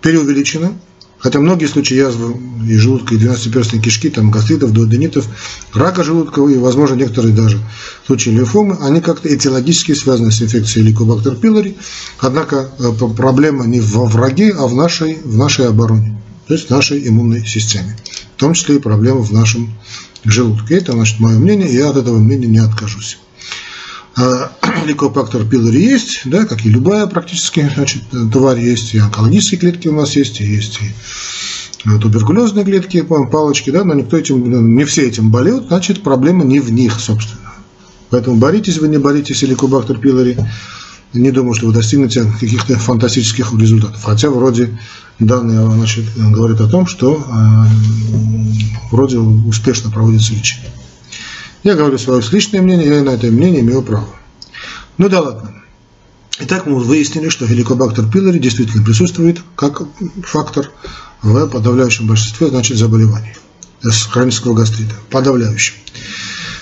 переувеличено. 0.00 0.72
Хотя 1.22 1.38
многие 1.38 1.66
случаи 1.66 1.94
язвы 1.94 2.36
и 2.68 2.76
желудка, 2.76 3.14
и 3.14 3.18
двенадцатиперстной 3.18 3.80
кишки, 3.80 4.10
там, 4.10 4.30
гастритов, 4.30 4.72
дуоденитов, 4.72 5.26
рака 5.72 6.02
желудка 6.02 6.42
и, 6.48 6.58
возможно, 6.58 6.96
некоторые 6.96 7.34
даже 7.34 7.60
случаи 8.06 8.30
лимфомы, 8.30 8.76
они 8.80 9.00
как-то 9.00 9.32
этиологически 9.32 9.94
связаны 9.94 10.32
с 10.32 10.42
инфекцией 10.42 10.86
лейкобактер 10.86 11.36
пилори. 11.36 11.76
Однако 12.18 12.70
э, 12.78 12.92
проблема 13.16 13.66
не 13.66 13.80
во 13.80 14.04
враге, 14.04 14.50
а 14.50 14.66
в 14.66 14.74
нашей, 14.74 15.18
в 15.24 15.36
нашей 15.36 15.68
обороне 15.68 16.18
то 16.46 16.54
есть 16.54 16.66
в 16.68 16.70
нашей 16.70 17.08
иммунной 17.08 17.46
системе. 17.46 17.96
В 18.36 18.40
том 18.40 18.54
числе 18.54 18.76
и 18.76 18.78
проблемы 18.78 19.22
в 19.22 19.32
нашем 19.32 19.72
желудке. 20.24 20.76
Это, 20.76 20.92
значит, 20.92 21.20
мое 21.20 21.38
мнение, 21.38 21.68
и 21.68 21.76
я 21.76 21.88
от 21.88 21.96
этого 21.96 22.18
мнения 22.18 22.46
не 22.46 22.58
откажусь. 22.58 23.18
А, 24.16 24.52
лейкопактор 24.86 25.44
пилори 25.44 25.82
есть, 25.82 26.22
да, 26.24 26.44
как 26.44 26.64
и 26.66 26.70
любая 26.70 27.06
практически 27.06 27.70
значит, 27.74 28.02
тварь 28.32 28.60
есть, 28.60 28.94
и 28.94 28.98
онкологические 28.98 29.60
клетки 29.60 29.88
у 29.88 29.92
нас 29.92 30.16
есть, 30.16 30.40
и 30.40 30.44
есть 30.44 30.80
и 30.80 31.88
э, 31.88 31.98
туберкулезные 31.98 32.64
клетки, 32.64 33.02
палочки, 33.02 33.70
да, 33.70 33.84
но 33.84 33.94
никто 33.94 34.16
этим, 34.16 34.74
не 34.76 34.84
все 34.84 35.08
этим 35.08 35.30
болеют, 35.30 35.68
значит, 35.68 36.02
проблема 36.02 36.44
не 36.44 36.60
в 36.60 36.70
них, 36.70 37.00
собственно. 37.00 37.52
Поэтому 38.10 38.36
боритесь 38.36 38.78
вы, 38.78 38.88
не 38.88 38.98
боритесь, 38.98 39.42
лейкобактер 39.42 39.96
пилори, 39.96 40.36
не 41.14 41.30
думаю, 41.30 41.54
что 41.54 41.66
вы 41.66 41.72
достигнете 41.72 42.24
каких-то 42.24 42.78
фантастических 42.78 43.52
результатов. 43.54 44.02
Хотя 44.02 44.30
вроде 44.30 44.78
данные 45.18 45.70
значит, 45.70 46.04
говорят 46.16 46.60
о 46.60 46.68
том, 46.68 46.86
что 46.86 47.16
э, 47.16 47.64
вроде 48.90 49.18
успешно 49.18 49.90
проводится 49.90 50.34
лечение. 50.34 50.70
Я 51.62 51.74
говорю 51.74 51.98
свое 51.98 52.22
личное 52.32 52.60
мнение, 52.60 52.88
я 52.88 53.02
на 53.02 53.10
это 53.10 53.26
мнение 53.28 53.60
имею 53.60 53.82
право. 53.82 54.08
Ну 54.98 55.08
да 55.08 55.20
ладно. 55.20 55.54
Итак, 56.40 56.66
мы 56.66 56.80
выяснили, 56.80 57.28
что 57.28 57.46
хеликобактер 57.46 58.08
пилори 58.08 58.38
действительно 58.38 58.84
присутствует 58.84 59.40
как 59.54 59.82
фактор 60.24 60.70
в 61.22 61.46
подавляющем 61.46 62.06
большинстве 62.06 62.48
значит, 62.48 62.78
заболеваний. 62.78 63.34
хронического 64.10 64.54
гастрита, 64.54 64.94
подавляющим. 65.10 65.74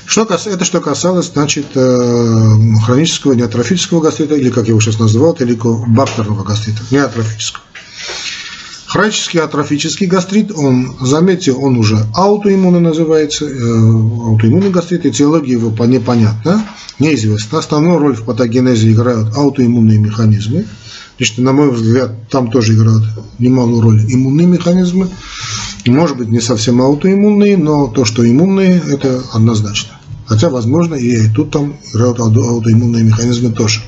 Что 0.04 0.26
кас... 0.26 0.47
Это 0.47 0.64
что 0.64 0.80
касалось, 0.80 1.30
значит, 1.33 1.66
э, 1.76 2.57
хронического 2.85 3.33
неатрофического 3.33 4.00
гастрита, 4.00 4.35
или, 4.35 4.50
как 4.50 4.66
его 4.66 4.80
сейчас 4.80 4.99
называют, 4.99 5.40
бактерного 5.87 6.42
гастрита, 6.42 6.83
неатрофического. 6.90 7.62
Хронический 8.90 9.38
атрофический 9.38 10.09
гастрит, 10.09 10.50
он, 10.50 10.97
заметьте, 11.00 11.52
он 11.52 11.76
уже 11.76 11.97
аутоиммунный 12.12 12.80
называется, 12.80 13.44
э, 13.44 13.52
аутоиммунный 13.52 14.70
гастрит, 14.70 15.06
этиология 15.06 15.52
его 15.52 15.70
непонятна, 15.87 16.66
неизвестна. 16.99 17.61
Основную 17.61 17.99
роль 17.99 18.16
в 18.16 18.25
патогенезе 18.25 18.90
играют 18.90 19.37
аутоиммунные 19.37 20.00
механизмы. 20.00 20.64
Лично, 21.20 21.44
на 21.44 21.52
мой 21.52 21.70
взгляд, 21.70 22.28
там 22.30 22.50
тоже 22.50 22.75
играют 22.75 23.04
немалую 23.38 23.80
роль 23.80 24.00
иммунные 24.12 24.49
механизмы. 24.49 25.09
Может 25.87 26.16
быть, 26.16 26.28
не 26.28 26.40
совсем 26.40 26.82
аутоиммунные, 26.82 27.56
но 27.56 27.87
то, 27.87 28.04
что 28.04 28.28
иммунные, 28.28 28.82
это 28.90 29.23
однозначно. 29.32 30.00
Хотя, 30.26 30.50
возможно, 30.50 30.97
и 30.97 31.28
тут 31.32 31.52
там 31.52 31.76
играют 31.94 32.18
аутоиммунные 32.18 33.04
механизмы 33.04 33.52
тоже. 33.52 33.82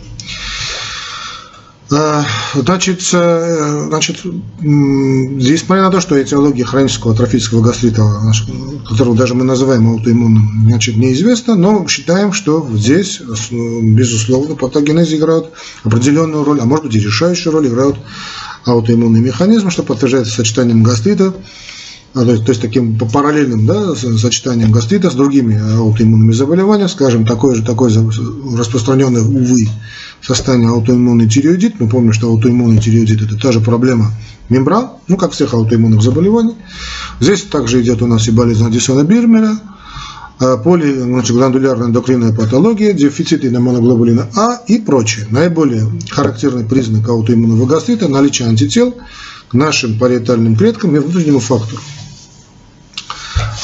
А, 1.94 2.24
значит, 2.54 3.02
э, 3.12 3.84
значит, 3.88 4.20
несмотря 4.60 5.82
на 5.84 5.90
то, 5.90 6.00
что 6.00 6.20
этиология 6.20 6.64
хронического 6.64 7.12
атрофического 7.12 7.60
гастрита, 7.60 8.02
которого 8.88 9.14
даже 9.14 9.34
мы 9.34 9.44
называем 9.44 9.88
аутоиммунным, 9.88 10.64
значит, 10.68 10.96
неизвестна, 10.96 11.54
но 11.54 11.86
считаем, 11.88 12.32
что 12.32 12.66
здесь, 12.72 13.20
безусловно, 13.50 14.54
патогенезы 14.54 15.16
играют 15.16 15.50
определенную 15.84 16.44
роль, 16.44 16.60
а 16.60 16.64
может 16.64 16.86
быть 16.86 16.94
и 16.94 17.00
решающую 17.00 17.52
роль 17.52 17.68
играют 17.68 17.96
аутоиммунные 18.64 19.22
механизмы, 19.22 19.70
что 19.70 19.82
подтверждается 19.82 20.32
сочетанием 20.32 20.82
гастрита 20.82 21.34
то 22.14 22.30
есть, 22.30 22.44
то 22.44 22.50
есть 22.50 22.60
таким 22.60 22.98
параллельным 22.98 23.66
да, 23.66 23.94
сочетанием 23.94 24.70
гастрита 24.70 25.10
с 25.10 25.14
другими 25.14 25.58
аутоиммунными 25.58 26.32
заболеваниями, 26.32 26.90
скажем, 26.90 27.24
такое 27.24 27.54
же 27.54 27.64
такое 27.64 27.90
распространенное, 28.54 29.22
увы, 29.22 29.68
состояние 30.20 30.68
аутоиммунный 30.68 31.28
тиреоидит. 31.28 31.80
Мы 31.80 31.88
помним, 31.88 32.12
что 32.12 32.28
аутоиммунный 32.28 32.80
тиреоидит– 32.80 33.22
это 33.22 33.38
та 33.38 33.50
же 33.50 33.60
проблема 33.60 34.12
мембран, 34.50 34.90
ну, 35.08 35.16
как 35.16 35.32
всех 35.32 35.54
аутоиммунных 35.54 36.02
заболеваний. 36.02 36.54
Здесь 37.18 37.42
также 37.44 37.80
идет 37.80 38.02
у 38.02 38.06
нас 38.06 38.28
и 38.28 38.30
болезнь 38.30 38.66
Аддисона 38.66 39.04
Бирмера, 39.04 39.58
а, 40.38 40.58
поли, 40.58 40.92
значит, 40.92 41.34
гладулярная 41.34 41.88
эндокринная 41.88 42.34
патология, 42.34 42.92
дефицит 42.92 43.44
иммуноглобулина 43.44 44.28
А 44.36 44.60
и 44.66 44.78
прочее. 44.78 45.26
Наиболее 45.30 45.86
характерный 46.10 46.64
признак 46.64 47.08
аутоиммунного 47.08 47.64
гастрита– 47.66 48.08
наличие 48.08 48.48
антител 48.48 48.94
к 49.48 49.54
нашим 49.54 49.98
париетальным 49.98 50.56
клеткам 50.56 50.94
и 50.94 50.98
внутреннему 50.98 51.38
фактору. 51.38 51.80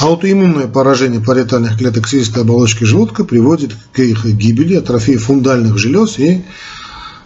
Аутоиммунное 0.00 0.68
поражение 0.68 1.20
париетальных 1.20 1.76
клеток 1.76 2.06
слизистой 2.06 2.42
оболочки 2.42 2.84
желудка 2.84 3.24
приводит 3.24 3.72
к 3.92 3.98
их 3.98 4.24
гибели, 4.24 4.76
атрофии 4.76 5.16
фундальных 5.16 5.76
желез 5.76 6.18
и 6.20 6.44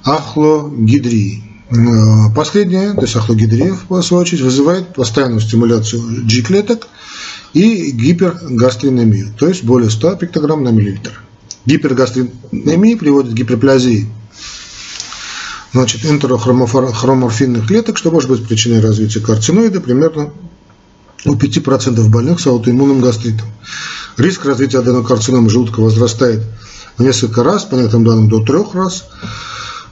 ахлогидрии. 0.04 1.44
Э, 1.70 2.34
последнее, 2.34 2.94
то 2.94 3.02
есть 3.02 3.14
ахлогидрия, 3.14 3.76
в 3.88 4.02
свою 4.02 4.22
очередь, 4.22 4.40
вызывает 4.40 4.94
постоянную 4.94 5.40
стимуляцию 5.40 6.02
G-клеток 6.26 6.88
и 7.52 7.90
гипергастринемию, 7.90 9.34
то 9.38 9.48
есть 9.48 9.64
более 9.64 9.90
100 9.90 10.16
пиктограмм 10.16 10.64
на 10.64 10.70
миллилитр. 10.70 11.22
Гипергастринемия 11.66 12.96
приводит 12.96 13.32
к 13.32 13.34
гиперплазии 13.34 14.08
значит, 15.74 16.06
энтерохроморфинных 16.06 17.66
клеток, 17.66 17.98
что 17.98 18.10
может 18.10 18.30
быть 18.30 18.46
причиной 18.46 18.80
развития 18.80 19.20
карциноида 19.20 19.80
примерно 19.80 20.32
у 21.24 21.34
5% 21.34 22.08
больных 22.08 22.40
с 22.40 22.46
аутоиммунным 22.46 23.00
гастритом. 23.00 23.46
Риск 24.16 24.44
развития 24.44 24.78
аденокарциномы 24.78 25.48
желудка 25.48 25.80
возрастает 25.80 26.42
в 26.98 27.02
несколько 27.02 27.42
раз, 27.42 27.64
по 27.64 27.76
некоторым 27.76 28.04
данным 28.04 28.28
до 28.28 28.40
трех 28.40 28.74
раз. 28.74 29.04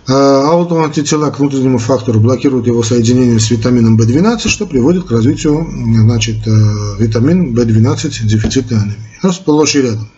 А 0.08 0.50
аутоантитела 0.50 1.30
к 1.30 1.38
внутреннему 1.38 1.78
фактору 1.78 2.20
блокируют 2.20 2.66
его 2.66 2.82
соединение 2.82 3.38
с 3.38 3.50
витамином 3.50 3.96
В12, 3.96 4.48
что 4.48 4.66
приводит 4.66 5.04
к 5.06 5.12
развитию 5.12 5.66
значит, 6.04 6.46
э, 6.46 6.50
витамин 6.98 7.54
В12 7.54 8.26
дефицитной 8.26 8.78
анемии. 8.78 9.32
Сплошь 9.32 9.76
и 9.76 9.82
рядом. 9.82 10.10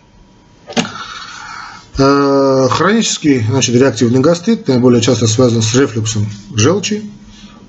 Э, 1.99 2.67
хронический 2.71 3.45
значит, 3.47 3.75
реактивный 3.75 4.19
гастрит 4.19 4.67
наиболее 4.67 5.01
часто 5.01 5.27
связан 5.27 5.61
с 5.61 5.75
рефлюксом 5.75 6.25
желчи, 6.55 7.03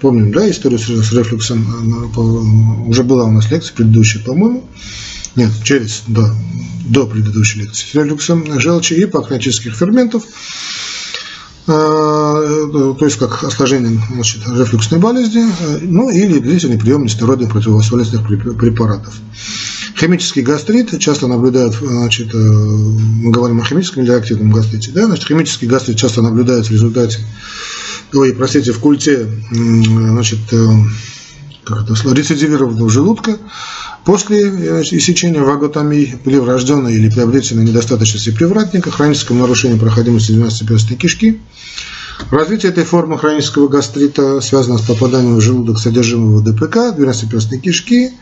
Помним, 0.05 0.33
да, 0.33 0.51
историю 0.51 0.79
с, 0.79 1.13
рефлюксом, 1.15 1.65
уже 2.87 3.03
была 3.03 3.25
у 3.25 3.31
нас 3.31 3.51
лекция 3.51 3.75
предыдущая, 3.75 4.23
по-моему. 4.23 4.69
Нет, 5.35 5.51
через, 5.63 6.03
да, 6.07 6.31
до 6.85 7.07
предыдущей 7.07 7.61
лекции. 7.61 7.87
С 7.87 7.95
рефлюксом 7.95 8.61
желчи 8.61 8.93
и 8.93 9.07
пахнических 9.07 9.75
ферментов, 9.75 10.25
а, 11.67 12.35
то 12.99 13.05
есть 13.07 13.17
как 13.17 13.45
осложнение 13.45 13.99
значит, 14.13 14.43
рефлюксной 14.47 15.01
болезни, 15.01 15.47
ну 15.81 16.11
или 16.11 16.39
длительный 16.39 16.79
прием 16.79 17.05
нестероидных 17.05 17.53
противовоспалительных 17.53 18.59
препаратов. 18.59 19.15
Химический 19.99 20.43
гастрит 20.43 21.01
часто 21.01 21.29
наблюдают, 21.29 21.77
значит, 21.81 22.35
э, 22.35 22.37
мы 22.37 23.31
говорим 23.31 23.59
о 23.63 23.65
химическом 23.65 24.03
или 24.03 24.11
активном 24.11 24.51
гастрите, 24.51 24.91
да, 24.91 25.07
значит, 25.07 25.27
химический 25.27 25.67
гастрит 25.67 25.97
часто 25.97 26.21
наблюдается 26.21 26.73
в 26.73 26.75
результате 26.75 27.21
ой, 28.15 28.33
простите, 28.33 28.73
в 28.73 28.79
культе, 28.79 29.29
значит, 29.51 30.39
э, 30.53 30.67
как 31.65 31.85
это, 31.85 31.95
рецидивированного 32.13 32.91
желудка 32.91 33.39
после 34.05 34.43
э, 34.43 34.83
иссечения 34.83 35.41
ваготомии 35.41 36.19
при 36.25 36.39
врожденной 36.39 36.95
или 36.95 37.11
приобретенной 37.11 37.65
недостаточности 37.65 38.31
привратника, 38.31 38.91
хроническом 38.91 39.39
нарушении 39.39 39.79
проходимости 39.79 40.33
12-перстной 40.33 40.97
кишки. 40.97 41.41
Развитие 42.31 42.71
этой 42.71 42.85
формы 42.85 43.19
хронического 43.19 43.69
гастрита 43.69 44.41
связано 44.41 44.79
с 44.79 44.83
попаданием 44.83 45.37
в 45.37 45.41
желудок 45.41 45.79
содержимого 45.79 46.43
ДПК, 46.43 46.97
12-перстной 46.97 47.59
кишки. 47.59 48.13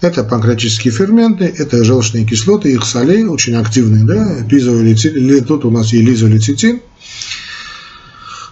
Это 0.00 0.22
панкреатические 0.22 0.92
ферменты, 0.92 1.44
это 1.44 1.82
желчные 1.82 2.24
кислоты, 2.24 2.72
их 2.72 2.84
солей, 2.84 3.24
очень 3.24 3.56
активные, 3.56 4.04
да, 4.04 4.44
пизолицин, 4.48 5.44
тут 5.44 5.64
у 5.64 5.70
нас 5.70 5.92
и 5.92 6.00
лизолицитин 6.00 6.80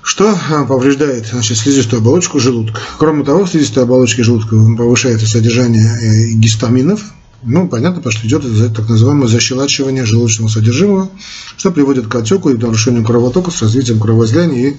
что 0.06 0.32
э, 0.32 0.66
повреждает 0.66 1.26
значит, 1.26 1.58
слизистую 1.58 1.98
оболочку 1.98 2.38
желудка. 2.38 2.80
Кроме 2.96 3.24
того, 3.24 3.44
в 3.44 3.50
слизистой 3.50 3.82
оболочке 3.82 4.22
желудка 4.22 4.56
повышается 4.78 5.26
содержание 5.26 5.84
э, 5.84 6.30
гистаминов, 6.34 7.02
ну, 7.42 7.66
понятно, 7.66 7.96
потому 7.96 8.12
что 8.12 8.26
идет 8.26 8.44
так 8.74 8.88
называемое 8.88 9.26
защелачивание 9.26 10.06
желудочного 10.06 10.48
содержимого, 10.48 11.10
что 11.56 11.72
приводит 11.72 12.06
к 12.06 12.14
отеку 12.14 12.50
и 12.50 12.56
нарушению 12.56 13.04
кровотока 13.04 13.50
с 13.50 13.60
развитием 13.60 13.98
кровоизлияния 13.98 14.76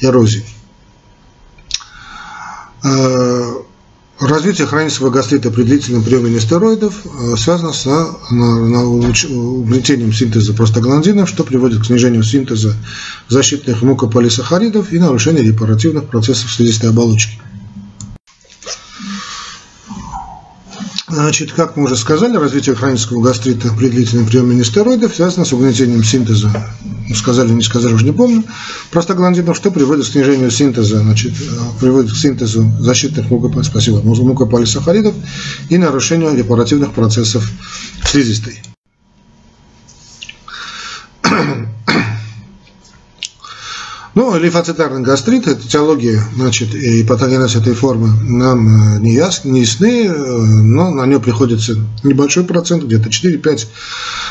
и 0.00 0.04
эрозии. 0.04 0.44
Развитие 4.24 4.66
хронического 4.66 5.10
гастрита 5.10 5.50
при 5.50 5.64
длительном 5.64 6.02
приеме 6.02 6.30
нестероидов 6.30 6.94
э, 7.04 7.36
связано 7.36 7.74
с 7.74 7.86
угнетением 8.26 10.14
синтеза 10.14 10.54
простагландинов, 10.54 11.28
что 11.28 11.44
приводит 11.44 11.82
к 11.82 11.84
снижению 11.84 12.22
синтеза 12.22 12.74
защитных 13.28 13.82
мукополисахаридов 13.82 14.94
и 14.94 14.98
нарушению 14.98 15.44
репаративных 15.44 16.06
процессов 16.06 16.50
слизистой 16.50 16.88
оболочки. 16.88 17.38
Значит, 21.06 21.52
как 21.52 21.76
мы 21.76 21.84
уже 21.84 21.96
сказали, 21.96 22.38
развитие 22.38 22.74
хронического 22.74 23.22
гастрита 23.22 23.74
при 23.78 23.90
длительном 23.90 24.26
приеме 24.26 24.56
нестероидов 24.56 25.14
связано 25.14 25.44
с 25.44 25.52
угнетением 25.52 26.02
синтеза, 26.02 26.50
сказали, 27.12 27.52
не 27.52 27.62
сказали, 27.62 27.92
уже 27.92 28.04
не 28.04 28.12
помню, 28.12 28.44
простагландинов, 28.90 29.56
что 29.56 29.70
приводит 29.70 30.06
к 30.06 30.08
снижению 30.08 30.50
синтеза, 30.50 31.00
значит, 31.00 31.32
приводит 31.80 32.12
к 32.12 32.16
синтезу 32.16 32.70
защитных 32.80 33.30
мукополисахаридов 33.30 35.14
и 35.68 35.76
нарушению 35.76 36.34
репаративных 36.36 36.92
процессов 36.92 37.50
слизистой. 38.04 38.62
Ну, 44.14 44.38
лимфоцитарный 44.38 45.02
гастрит, 45.02 45.48
это 45.48 45.66
теология, 45.68 46.22
значит, 46.36 46.72
и 46.72 47.02
патогенез 47.02 47.56
этой 47.56 47.74
формы 47.74 48.10
нам 48.22 48.96
э, 48.96 49.00
не, 49.00 49.12
ясны, 49.12 49.48
не 49.50 49.62
ясны, 49.62 50.06
э, 50.06 50.12
но 50.12 50.92
на 50.92 51.04
нее 51.04 51.18
приходится 51.18 51.76
небольшой 52.04 52.44
процент, 52.44 52.84
где-то 52.84 53.08
4-5 53.08 53.66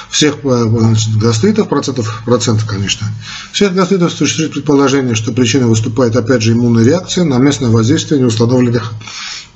всех 0.09 0.37
э, 0.45 0.65
значит, 0.69 1.17
гастритов, 1.17 1.67
процентов, 1.67 2.21
процентов, 2.23 2.65
конечно. 2.65 3.07
Всех 3.51 3.73
гастритов 3.73 4.13
существует 4.13 4.53
предположение, 4.53 5.15
что 5.15 5.33
причиной 5.33 5.67
выступает, 5.67 6.15
опять 6.15 6.41
же, 6.41 6.53
иммунная 6.53 6.85
реакция 6.85 7.25
на 7.25 7.37
местное 7.37 7.69
воздействие 7.69 8.21
неустановленных 8.21 8.93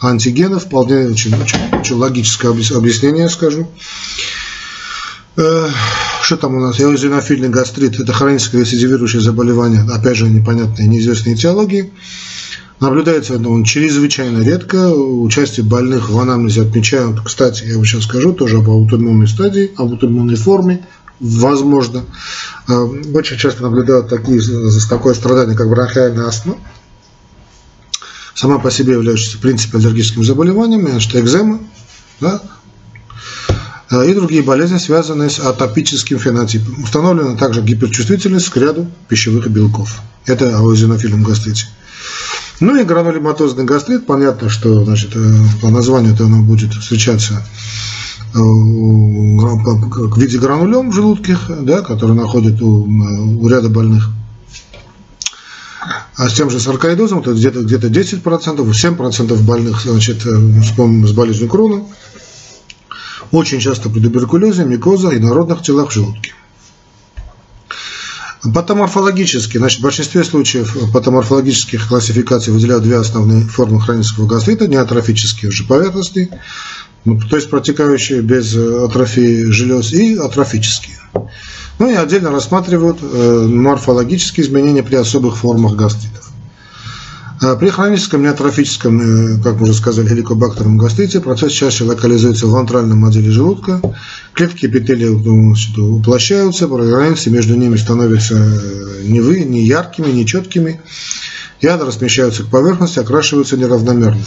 антигенов, 0.02 0.66
вполне 0.66 1.08
очень, 1.08 1.42
очень, 1.42 1.60
очень 1.72 1.96
логическое 1.96 2.50
объяснение, 2.50 3.30
скажу. 3.30 3.70
Что 6.28 6.36
там 6.36 6.56
у 6.56 6.60
нас? 6.60 6.78
Эозинофильный 6.78 7.48
гастрит– 7.48 7.98
это 8.02 8.12
хроническое 8.12 8.60
рецидивирующее 8.60 9.22
заболевание, 9.22 9.84
опять 9.90 10.18
же, 10.18 10.28
непонятной, 10.28 10.86
неизвестной 10.86 11.36
этиологии. 11.36 11.94
Наблюдается 12.82 13.36
он 13.36 13.64
чрезвычайно 13.64 14.44
редко. 14.44 14.90
Участие 14.94 15.66
больных 15.66 16.10
в 16.10 16.20
анамнезе 16.20 16.64
отмечают, 16.64 17.22
кстати, 17.22 17.64
я 17.64 17.78
вам 17.78 17.86
сейчас 17.86 18.04
скажу, 18.04 18.34
тоже 18.34 18.58
об 18.58 18.70
аутоиммунной 18.70 19.30
стадии, 19.30 19.72
об 19.78 19.94
аутоиммунной 19.94 20.36
форме, 20.36 20.86
возможно. 21.22 22.04
Э, 22.68 22.74
очень 22.74 23.38
часто 23.38 23.64
наблюдают 23.64 24.10
такие, 24.10 24.42
такое 24.90 25.14
страдание, 25.14 25.56
как 25.56 25.70
бронхиальная 25.70 26.28
астма, 26.28 26.58
сама 28.36 28.60
по 28.60 28.70
себе 28.70 28.96
являющаяся 28.96 29.38
в 29.38 29.40
принципе 29.40 29.78
аллергическим 29.78 30.26
заболеванием, 30.26 30.90
значит, 30.90 31.16
экзема, 31.16 31.62
да, 32.20 32.42
и 33.92 34.14
другие 34.14 34.44
болезни, 34.44 34.78
связанные 34.78 35.30
с 35.30 35.40
атопическим 35.40 36.20
фенотипом. 36.20 36.84
Установлена 36.84 37.36
также 37.36 37.62
гиперчувствительность 37.62 38.50
к 38.50 38.58
ряду 38.58 38.88
пищевых 39.08 39.48
белков. 39.50 40.02
Это 40.26 40.58
аозинофильном 40.58 41.24
гастрите. 41.24 41.68
Ну 42.60 42.76
и 42.80 42.84
гранулематозный 42.84 43.64
гастрит, 43.66 44.06
понятно, 44.06 44.50
что 44.50 44.84
значит, 44.84 45.12
э, 45.16 45.34
по 45.62 45.70
названию 45.70 46.14
это 46.14 46.26
оно 46.26 46.42
будет 46.42 46.74
встречаться 46.74 47.46
э, 48.34 48.40
в 48.40 50.18
виде 50.20 50.40
гранулем 50.40 50.90
в 50.90 50.94
желудке, 50.94 51.38
да, 51.62 51.82
который 51.82 52.16
находит 52.16 52.62
у, 52.62 52.84
у 52.84 53.48
ряда 53.48 53.70
больных. 53.70 54.10
А 56.18 56.30
с 56.30 56.34
тем 56.34 56.50
же 56.50 56.60
саркоидозом, 56.60 57.22
то 57.22 57.34
где-то 57.34 57.62
где 57.62 57.76
10%, 57.76 58.22
7% 58.24 59.44
больных 59.44 59.84
значит, 59.84 60.26
э, 60.26 60.62
с 60.64 61.12
болезнью 61.12 61.48
Крона. 61.48 61.86
Очень 63.32 63.60
часто 63.60 63.90
при 63.90 64.00
туберкулезе, 64.00 64.66
микоза 64.66 65.10
и 65.10 65.20
народных 65.20 65.62
телах 65.62 65.90
в 65.90 65.94
желудке. 65.94 66.34
Патоморфологически, 68.54 69.58
значит, 69.58 69.80
в 69.80 69.84
большинстве 69.84 70.24
случаев 70.24 70.92
патоморфологических 70.94 71.88
классификаций 71.88 72.54
выделяют 72.54 72.84
две 72.84 72.98
основные 72.98 73.42
формы 73.42 73.82
хронического 73.82 74.28
гастрита, 74.28 74.68
неатрофические 74.68 75.50
уже 75.50 75.66
поверхностные, 75.66 76.30
ну, 77.04 77.20
то 77.20 77.36
есть 77.36 77.50
протекающие 77.50 78.22
без 78.22 78.56
атрофии 78.56 79.50
желез, 79.50 79.92
и 79.92 80.16
атрофические. 80.16 80.98
Ну 81.80 81.90
и 81.90 81.94
отдельно 81.94 82.32
рассматривают 82.32 83.00
э, 83.02 83.48
морфологические 83.48 84.46
изменения 84.46 84.84
при 84.84 84.96
особых 84.96 85.38
формах 85.38 85.76
гастритов. 85.76 86.27
А 87.40 87.56
при 87.56 87.70
хроническом 87.70 88.24
неатрофическом, 88.24 89.00
э, 89.38 89.44
как 89.44 89.58
мы 89.58 89.64
уже 89.64 89.76
сказали, 89.76 90.08
хеликобактерном 90.08 90.78
гастрите 90.78 91.20
процесс 91.20 91.52
чаще 91.52 91.84
локализуется 91.84 92.48
в 92.48 92.56
антральном 92.56 93.06
отделе 93.06 93.30
желудка, 93.30 93.80
клетки 94.34 94.66
эпителия 94.66 95.10
ну, 95.10 95.54
уплощаются, 95.78 96.68
границы 96.68 97.30
между 97.30 97.56
ними 97.56 97.76
становятся 97.76 98.36
э, 98.36 99.04
не, 99.04 99.22
вы, 99.22 99.42
не 99.42 99.64
яркими, 99.64 100.12
не 100.12 100.26
четкими, 100.26 100.82
ядра 101.62 101.92
смещаются 101.92 102.44
к 102.44 102.48
поверхности, 102.48 103.00
окрашиваются 103.00 103.56
неравномерно. 103.56 104.24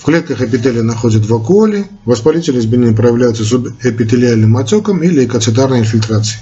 В 0.00 0.04
клетках 0.04 0.42
эпителия 0.42 0.82
находят 0.82 1.24
вакуоли, 1.26 1.86
воспалительные 2.04 2.60
изменения 2.60 2.94
проявляются 2.94 3.44
субэпителиальным 3.44 4.56
отеком 4.58 5.02
или 5.02 5.20
лейкоцитарной 5.20 5.80
инфильтрацией. 5.80 6.40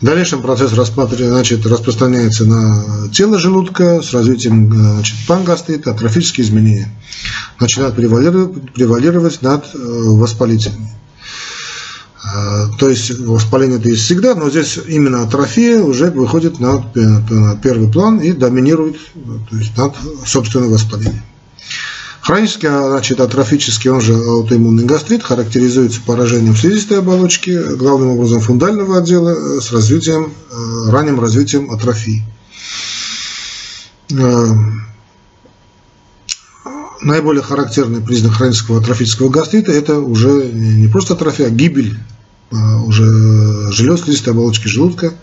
В 0.00 0.04
дальнейшем 0.04 0.42
процесс 0.42 0.70
значит, 0.70 1.66
распространяется 1.66 2.44
на 2.44 3.08
тело 3.12 3.36
желудка 3.36 4.00
с 4.00 4.12
развитием 4.14 4.72
значит, 4.72 5.16
пангастрита, 5.26 5.90
атрофические 5.90 6.46
изменения. 6.46 6.88
Начинают 7.58 7.96
превалировать, 7.96 8.72
превалировать 8.74 9.42
над 9.42 9.64
э, 9.74 9.78
воспалительными. 9.78 10.92
Э, 12.24 12.66
то 12.78 12.88
есть 12.88 13.18
воспаление 13.18 13.80
это 13.80 13.88
есть 13.88 14.04
всегда, 14.04 14.36
но 14.36 14.48
здесь 14.50 14.78
именно 14.86 15.24
атрофия 15.24 15.80
уже 15.80 16.12
выходит 16.12 16.60
на 16.60 16.80
первый 17.60 17.90
план 17.90 18.20
и 18.20 18.30
доминирует 18.30 18.98
то 19.50 19.56
есть 19.56 19.76
над 19.76 19.96
собственным 20.24 20.70
воспалением. 20.70 21.24
Хронический, 22.28 22.68
значит, 22.68 23.20
атрофический, 23.20 23.88
он 23.88 24.02
же 24.02 24.12
аутоиммунный 24.12 24.84
гастрит, 24.84 25.22
характеризуется 25.22 26.02
поражением 26.04 26.54
слизистой 26.54 26.98
оболочки, 26.98 27.58
главным 27.76 28.10
образом 28.10 28.42
фундального 28.42 28.98
отдела, 28.98 29.30
э, 29.30 29.60
с 29.62 29.72
развитием, 29.72 30.34
э, 30.50 30.90
ранним 30.90 31.18
развитием 31.18 31.70
атрофии. 31.70 32.22
Э, 34.10 34.46
наиболее 37.00 37.42
характерный 37.42 38.02
признак 38.02 38.34
хронического 38.34 38.78
атрофического 38.78 39.30
гастрита– 39.30 39.72
это 39.72 39.98
уже 39.98 40.50
не 40.52 40.88
просто 40.88 41.14
атрофия, 41.14 41.46
а 41.46 41.50
гибель 41.50 41.96
уже 42.50 43.72
желез 43.72 44.02
слизистой 44.02 44.34
оболочки 44.34 44.68
желудка, 44.68 45.14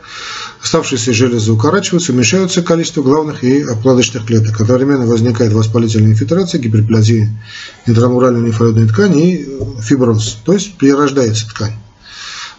Оставшиеся 0.66 1.14
железы 1.14 1.52
укорачиваются, 1.52 2.12
уменьшаются 2.12 2.64
количество 2.64 3.04
главных 3.04 3.44
и 3.44 3.62
обкладочных 3.62 4.26
клеток. 4.26 4.60
Одновременно 4.60 5.06
возникает 5.06 5.54
воспалительная 5.54 6.14
инфильтрация, 6.14 6.60
гиперплазия 6.60 7.30
интрамуральной 7.86 8.48
лимфоидной 8.48 8.88
ткани 8.88 9.36
и 9.36 9.48
фиброз, 9.80 10.40
то 10.44 10.54
есть 10.54 10.76
перерождается 10.80 11.48
ткань. 11.48 11.74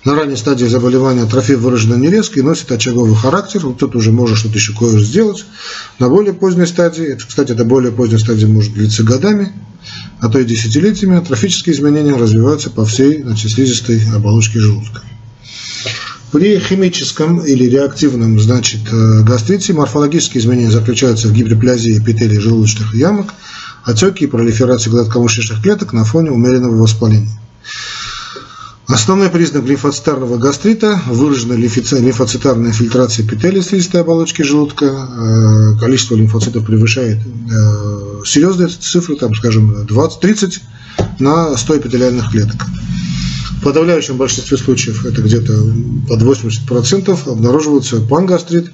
На 0.05 0.15
ранней 0.15 0.37
стадии 0.37 0.67
заболевания 0.67 1.23
атрофия 1.23 1.57
выражена 1.57 1.97
не 1.97 2.09
резко 2.09 2.39
и 2.39 2.45
носит 2.45 2.71
очаговый 2.71 3.17
характер. 3.17 3.67
Вот 3.67 3.79
тут 3.79 3.97
уже 3.97 4.13
можно 4.13 4.37
что-то 4.37 4.55
еще 4.55 4.73
кое 4.73 5.01
сделать. 5.01 5.45
На 5.99 6.09
более 6.09 6.33
поздней 6.33 6.67
стадии, 6.67 7.07
это, 7.07 7.27
кстати, 7.27 7.51
это 7.51 7.65
более 7.65 7.91
поздняя 7.91 8.21
стадия 8.21 8.47
может 8.47 8.73
длиться 8.73 9.03
годами, 9.03 9.53
а 10.21 10.29
то 10.29 10.39
и 10.39 10.45
десятилетиями, 10.45 11.19
атрофические 11.19 11.75
изменения 11.75 12.15
развиваются 12.15 12.71
по 12.71 12.85
всей 12.85 13.25
значит, 13.25 13.51
слизистой 13.51 14.01
оболочке 14.15 14.61
желудка. 14.61 15.03
При 16.33 16.59
химическом 16.59 17.39
или 17.39 17.65
реактивном 17.65 18.39
значит, 18.41 18.81
э, 18.93 19.23
гастрите 19.23 19.73
морфологические 19.73 20.43
изменения 20.43 20.71
заключаются 20.71 21.29
в 21.29 21.33
гиперплазии 21.33 21.99
эпителия 21.99 22.41
желудочных 22.41 22.95
ямок, 22.95 23.33
отеки 23.85 24.25
и 24.25 24.27
пролиферации 24.27 24.91
гладкомышечных 24.91 25.63
клеток 25.63 25.93
на 25.93 26.05
фоне 26.05 26.33
умеренного 26.33 26.77
воспаления. 26.77 27.31
Основной 28.89 29.31
признак 29.31 29.65
лимфоцитарного 29.65 30.37
гастрита– 30.37 31.01
выраженная 31.07 31.57
лимфоцитарная 31.57 32.73
фильтрация 32.73 33.25
эпителия 33.25 33.63
слизистой 33.63 34.01
оболочки 34.01 34.43
желудка. 34.43 34.85
Э, 34.87 35.79
количество 35.81 36.17
лимфоцитов 36.17 36.65
превышает 36.65 37.19
э, 37.19 38.23
серьезные 38.25 38.69
цифры, 38.69 39.17
там, 39.17 39.35
скажем, 39.35 39.87
20-30 39.87 40.61
на 41.19 41.57
100 41.57 41.79
эпителиальных 41.79 42.31
клеток. 42.31 42.67
Подавляющем 43.67 44.17
большинстве 44.17 44.57
случаев, 44.59 45.05
это 45.05 45.21
где-то 45.23 45.53
под 46.07 46.23
80%, 46.23 47.29
обнаруживается 47.29 48.01
пангастрит, 48.01 48.71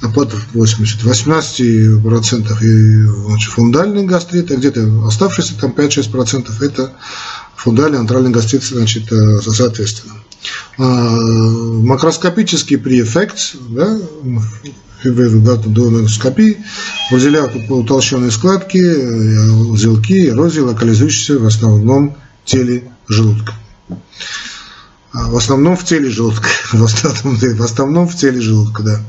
а 0.00 0.08
под 0.08 0.32
80, 0.54 1.02
18% 1.02 2.62
и 2.62 3.02
значит, 3.26 3.50
фундальный 3.50 4.04
гастрит, 4.04 4.52
а 4.52 4.54
где-то 4.54 5.08
оставшиеся 5.08 5.58
там 5.60 5.72
5-6% 5.72 6.64
это 6.64 6.92
фундальный 7.56 7.98
антральный 7.98 8.30
гастрит, 8.30 8.62
значит, 8.62 9.10
э, 9.10 9.40
соответственно. 9.40 10.14
А, 10.78 10.84
макроскопический 10.84 12.78
преэффект, 12.78 13.56
да, 13.70 13.98
доноскопии 15.02 16.58
выделяют 17.10 17.56
утолщенные 17.68 18.30
складки, 18.30 18.78
э, 18.78 19.50
узелки, 19.50 20.28
эрозии, 20.28 20.60
локализующиеся 20.60 21.40
в 21.40 21.46
основном 21.46 22.16
теле 22.44 22.84
желудка. 23.08 23.52
А, 25.12 25.28
в 25.28 25.36
основном 25.36 25.76
в 25.76 25.84
теле 25.84 26.08
желудка. 26.08 26.48
В 26.72 26.84
основном, 26.84 27.36
в 27.36 27.62
основном 27.62 28.08
в 28.08 28.16
теле 28.16 28.40
желудка, 28.40 28.82
да. 28.82 29.00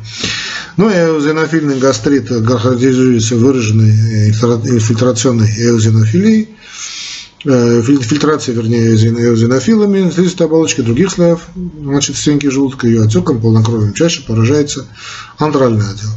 Ну 0.78 0.90
эозинофильный 0.90 1.78
гастрит 1.78 2.28
характеризуется 2.28 3.36
выраженной 3.36 4.30
инфильтрационной 4.30 5.48
эозинофилией, 5.48 6.50
э, 7.46 7.82
фильтрация, 7.84 8.56
вернее, 8.56 8.96
эозинофилами, 8.96 10.10
слизистой 10.10 10.48
оболочки 10.48 10.82
других 10.82 11.12
слоев, 11.12 11.42
значит, 11.82 12.18
стенки 12.18 12.48
желудка, 12.48 12.88
ее 12.88 13.04
отеком, 13.04 13.42
полнокровием 13.42 13.94
чаще 13.94 14.24
поражается 14.24 14.88
антральный 15.38 15.88
отдел. 15.88 16.10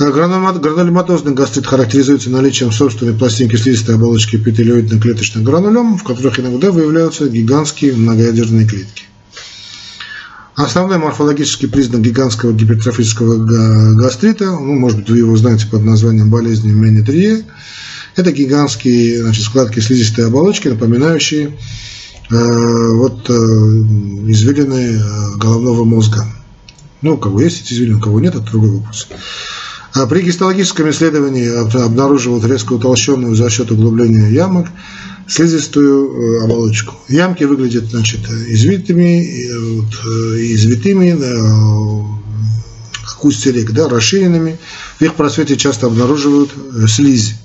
Гранулематозный 0.00 1.34
гастрит 1.34 1.66
характеризуется 1.66 2.30
наличием 2.30 2.72
собственной 2.72 3.12
пластинки 3.12 3.56
слизистой 3.56 3.96
оболочки 3.96 4.36
эпителиоидно-клеточных 4.36 5.42
гранулем, 5.42 5.98
в 5.98 6.04
которых 6.04 6.40
иногда 6.40 6.70
выявляются 6.70 7.28
гигантские 7.28 7.92
многоядерные 7.92 8.66
клетки. 8.66 9.04
Основной 10.56 10.96
морфологический 10.96 11.68
признак 11.68 12.00
гигантского 12.00 12.54
гипертрофического 12.54 13.94
гастрита, 13.94 14.46
ну, 14.46 14.74
может 14.78 15.00
быть, 15.00 15.10
вы 15.10 15.18
его 15.18 15.36
знаете 15.36 15.66
под 15.66 15.84
названием 15.84 16.30
болезни 16.30 16.70
Менетрие, 16.70 17.44
это 18.16 18.32
гигантские 18.32 19.22
значит, 19.22 19.44
складки 19.44 19.80
слизистой 19.80 20.28
оболочки, 20.28 20.68
напоминающие 20.68 21.48
э, 22.30 22.92
вот, 22.94 23.28
э, 23.28 23.32
извилины 23.32 24.98
э, 24.98 25.36
головного 25.36 25.84
мозга. 25.84 26.24
Ну, 27.02 27.14
у 27.14 27.18
кого 27.18 27.42
есть 27.42 27.66
эти 27.66 27.74
извилины, 27.74 27.98
у 27.98 28.00
кого 28.00 28.18
нет, 28.18 28.34
это 28.34 28.44
другой 28.44 28.78
вопрос. 28.78 29.06
А 29.92 30.06
при 30.06 30.22
гистологическом 30.22 30.90
исследовании 30.90 31.48
обнаруживают 31.84 32.44
резко 32.44 32.74
утолщенную 32.74 33.34
за 33.34 33.50
счет 33.50 33.70
углубления 33.72 34.30
ямок 34.30 34.68
слизистую 35.26 36.40
э, 36.40 36.44
оболочку. 36.44 36.94
Ямки 37.08 37.44
выглядят 37.44 37.84
значит, 37.84 38.20
извитыми, 38.28 39.24
э, 39.24 40.54
извитыми, 40.54 41.16
как 43.04 43.24
устья 43.24 43.52
рек, 43.52 43.70
да, 43.70 43.88
расширенными. 43.88 44.58
В 44.98 45.02
их 45.02 45.14
просвете 45.14 45.56
часто 45.56 45.86
обнаруживают 45.86 46.50
э, 46.52 46.86
слизи. 46.88 47.36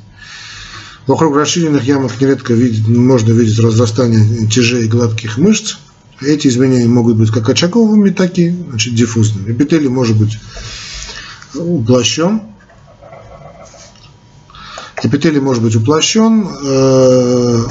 Вокруг 1.06 1.36
расширенных 1.36 1.84
ямок 1.84 2.20
нередко 2.20 2.54
видеть, 2.54 2.88
можно 2.88 3.32
видеть 3.32 3.60
разрастание 3.60 4.48
тяжей 4.48 4.88
гладких 4.88 5.38
мышц. 5.38 5.78
Эти 6.22 6.48
изменения 6.48 6.88
могут 6.88 7.18
быть 7.18 7.30
как 7.30 7.48
очаговыми, 7.50 8.10
так 8.10 8.40
и 8.40 8.50
значит, 8.70 8.96
диффузными. 8.96 9.52
Эпителий 9.52 9.90
может 9.90 10.18
быть 10.18 10.40
уплощен. 11.56 12.42
Эпителий 15.04 15.40
может 15.40 15.62
быть 15.62 15.76
уплощен 15.76 16.48
э, 16.64 17.64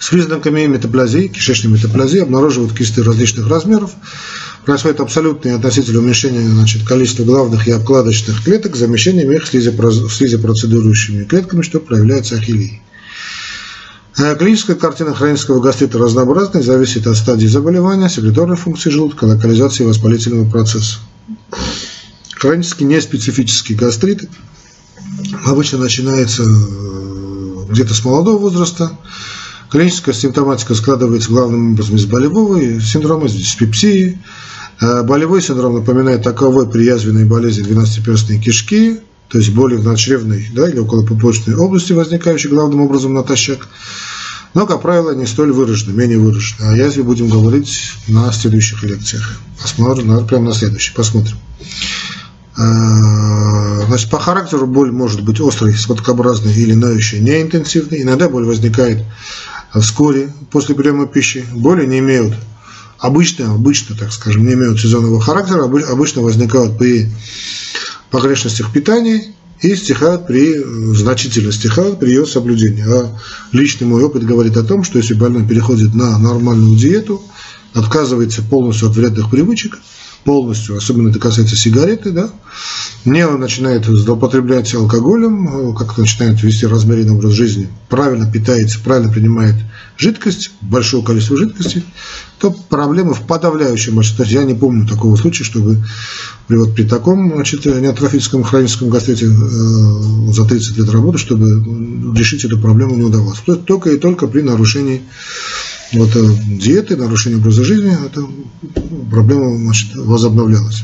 с 0.00 0.08
признаками 0.08 0.66
метаплазии, 0.66 1.28
кишечной 1.28 1.72
метаплазии, 1.72 2.20
обнаруживают 2.20 2.76
кисты 2.76 3.02
различных 3.02 3.48
размеров. 3.48 3.92
Происходит 4.64 5.00
абсолютное 5.00 5.54
относительное 5.54 6.00
уменьшение 6.00 6.48
значит, 6.48 6.86
количества 6.86 7.24
главных 7.24 7.68
и 7.68 7.72
обкладочных 7.72 8.42
клеток, 8.42 8.74
замещением 8.74 9.30
их 9.32 9.46
слизопроцедурующими 9.46 11.24
клетками, 11.24 11.62
что 11.62 11.78
проявляется 11.78 12.36
ахиллией. 12.36 12.82
Э, 14.18 14.34
клиническая 14.34 14.76
картина 14.76 15.14
хронического 15.14 15.60
гастрита 15.60 15.98
разнообразна 15.98 16.58
и 16.58 16.62
зависит 16.62 17.06
от 17.06 17.16
стадии 17.16 17.46
заболевания, 17.46 18.08
секреторной 18.08 18.56
функции 18.56 18.90
желудка, 18.90 19.24
локализации 19.24 19.84
воспалительного 19.84 20.48
процесса. 20.48 20.98
Хронический 22.34 22.84
неспецифический 22.84 23.74
гастрит 23.74 24.28
обычно 25.44 25.78
начинается 25.78 26.42
э, 26.42 27.64
где-то 27.70 27.94
с 27.94 28.04
молодого 28.04 28.38
возраста. 28.38 28.92
Клиническая 29.70 30.14
симптоматика 30.14 30.74
складывается 30.74 31.30
главным 31.30 31.72
образом 31.72 31.96
из 31.96 32.06
болевого 32.06 32.80
синдрома, 32.80 33.26
из 33.26 33.32
диспепсии. 33.32 34.20
Э, 34.80 35.02
болевой 35.02 35.42
синдром 35.42 35.74
напоминает 35.74 36.22
таковой 36.22 36.68
при 36.68 36.84
язвенной 36.84 37.24
болезни 37.24 37.64
12-перстной 37.64 38.38
кишки, 38.38 39.00
то 39.28 39.38
есть 39.38 39.52
боли 39.52 39.76
в 39.76 39.84
надчревной 39.84 40.48
да, 40.54 40.68
или 40.68 40.78
около 40.78 41.04
пупочной 41.04 41.54
области, 41.54 41.92
возникающей 41.92 42.50
главным 42.50 42.82
образом 42.82 43.14
натощак, 43.14 43.66
но, 44.56 44.66
как 44.66 44.80
правило, 44.80 45.14
не 45.14 45.26
столь 45.26 45.52
выражены, 45.52 45.92
менее 45.92 46.18
выражены. 46.18 46.70
О 46.70 46.74
язве 46.74 47.02
будем 47.02 47.28
говорить 47.28 47.92
на 48.08 48.32
следующих 48.32 48.82
лекциях. 48.84 49.38
Посмотрим, 49.60 50.26
прямо 50.26 50.46
на 50.46 50.54
следующий, 50.54 50.94
посмотрим. 50.94 51.36
А, 52.56 53.84
значит, 53.86 54.08
по 54.08 54.18
характеру 54.18 54.66
боль 54.66 54.90
может 54.90 55.20
быть 55.20 55.42
острой, 55.42 55.74
складкообразной 55.74 56.54
или 56.54 56.72
ноющей, 56.72 57.20
неинтенсивной. 57.20 58.00
Иногда 58.00 58.30
боль 58.30 58.46
возникает 58.46 59.04
вскоре 59.78 60.32
после 60.50 60.74
приема 60.74 61.06
пищи. 61.06 61.44
Боли 61.52 61.84
не 61.84 61.98
имеют 61.98 62.32
обычно, 62.98 63.52
обычно, 63.52 63.94
так 63.94 64.10
скажем, 64.10 64.46
не 64.46 64.54
имеют 64.54 64.80
сезонного 64.80 65.20
характера, 65.20 65.64
обычно 65.64 66.22
возникают 66.22 66.78
при 66.78 67.10
погрешностях 68.10 68.72
питания 68.72 69.22
и 69.60 69.74
стихают 69.74 70.26
при, 70.26 70.62
значительно 70.94 71.52
стихают 71.52 71.98
при 71.98 72.10
ее 72.10 72.26
соблюдении. 72.26 72.84
А 72.86 73.16
личный 73.52 73.86
мой 73.86 74.02
опыт 74.02 74.24
говорит 74.24 74.56
о 74.56 74.62
том, 74.64 74.84
что 74.84 74.98
если 74.98 75.14
больной 75.14 75.46
переходит 75.46 75.94
на 75.94 76.18
нормальную 76.18 76.76
диету, 76.76 77.22
отказывается 77.74 78.42
полностью 78.42 78.88
от 78.88 78.96
вредных 78.96 79.30
привычек, 79.30 79.78
полностью, 80.26 80.76
особенно 80.76 81.08
это 81.08 81.20
касается 81.20 81.56
сигареты, 81.56 82.10
да, 82.10 82.28
не 83.04 83.24
начинает 83.26 83.86
злоупотреблять 83.86 84.74
алкоголем, 84.74 85.74
как 85.76 85.96
начинает 85.96 86.42
вести 86.42 86.66
размеренный 86.66 87.14
образ 87.14 87.32
жизни, 87.32 87.68
правильно 87.88 88.30
питается, 88.30 88.80
правильно 88.80 89.10
принимает 89.10 89.54
жидкость, 89.96 90.50
большое 90.60 91.04
количество 91.04 91.36
жидкости, 91.36 91.84
то 92.40 92.50
проблемы 92.50 93.14
в 93.14 93.22
подавляющем 93.22 93.94
большинстве. 93.94 94.26
Я 94.28 94.42
не 94.42 94.54
помню 94.54 94.86
такого 94.86 95.14
случая, 95.14 95.44
чтобы 95.44 95.82
при, 96.48 96.56
вот, 96.56 96.74
при 96.74 96.82
таком 96.82 97.32
значит, 97.32 97.64
неатрофическом 97.64 98.42
хроническом 98.42 98.90
гастрите 98.90 99.26
э, 99.26 100.32
за 100.32 100.44
30 100.44 100.76
лет 100.76 100.90
работы, 100.90 101.18
чтобы 101.18 102.14
решить 102.18 102.44
эту 102.44 102.58
проблему 102.58 102.96
не 102.96 103.02
удавалось. 103.02 103.38
Только 103.64 103.90
и 103.90 103.98
только 103.98 104.26
при 104.26 104.42
нарушении 104.42 105.02
вот, 105.92 106.16
э, 106.16 106.20
диеты, 106.46 106.96
нарушении 106.96 107.38
образа 107.38 107.64
жизни, 107.64 107.96
эта 108.06 108.26
проблема 109.10 109.56
значит, 109.56 109.94
возобновлялась. 109.94 110.82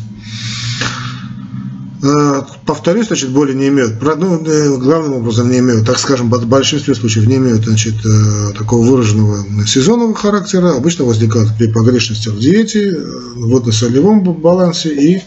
Э, 2.03 2.43
повторюсь, 2.67 3.07
значит, 3.07 3.31
боли 3.31 3.53
не 3.53 3.69
имеют, 3.69 4.03
ну, 4.03 4.45
э, 4.45 4.77
главным 4.77 5.15
образом 5.15 5.51
не 5.51 5.59
имеют, 5.61 5.87
так 5.87 6.01
скажем, 6.01 6.31
в 6.31 6.47
большинстве 6.47 6.97
случаев 6.97 7.27
не 7.27 7.37
имеют, 7.37 7.65
значит, 7.65 7.95
э, 8.05 8.53
такого 8.59 8.85
выраженного 8.85 9.67
сезонного 9.67 10.13
характера, 10.13 10.77
обычно 10.77 11.05
возникают 11.05 11.57
при 11.57 11.69
погрешностях 11.69 12.35
в 12.35 12.41
диете, 12.41 12.99
водно-солевом 13.37 14.25
балансе 14.25 14.95
и 14.95 15.23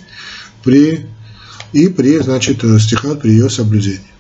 при, 0.66 1.06
и 1.72 1.88
при, 1.88 2.20
значит, 2.20 2.58
стихат 2.82 3.22
при 3.22 3.32
ее 3.32 3.50
соблюдении. 3.50 4.15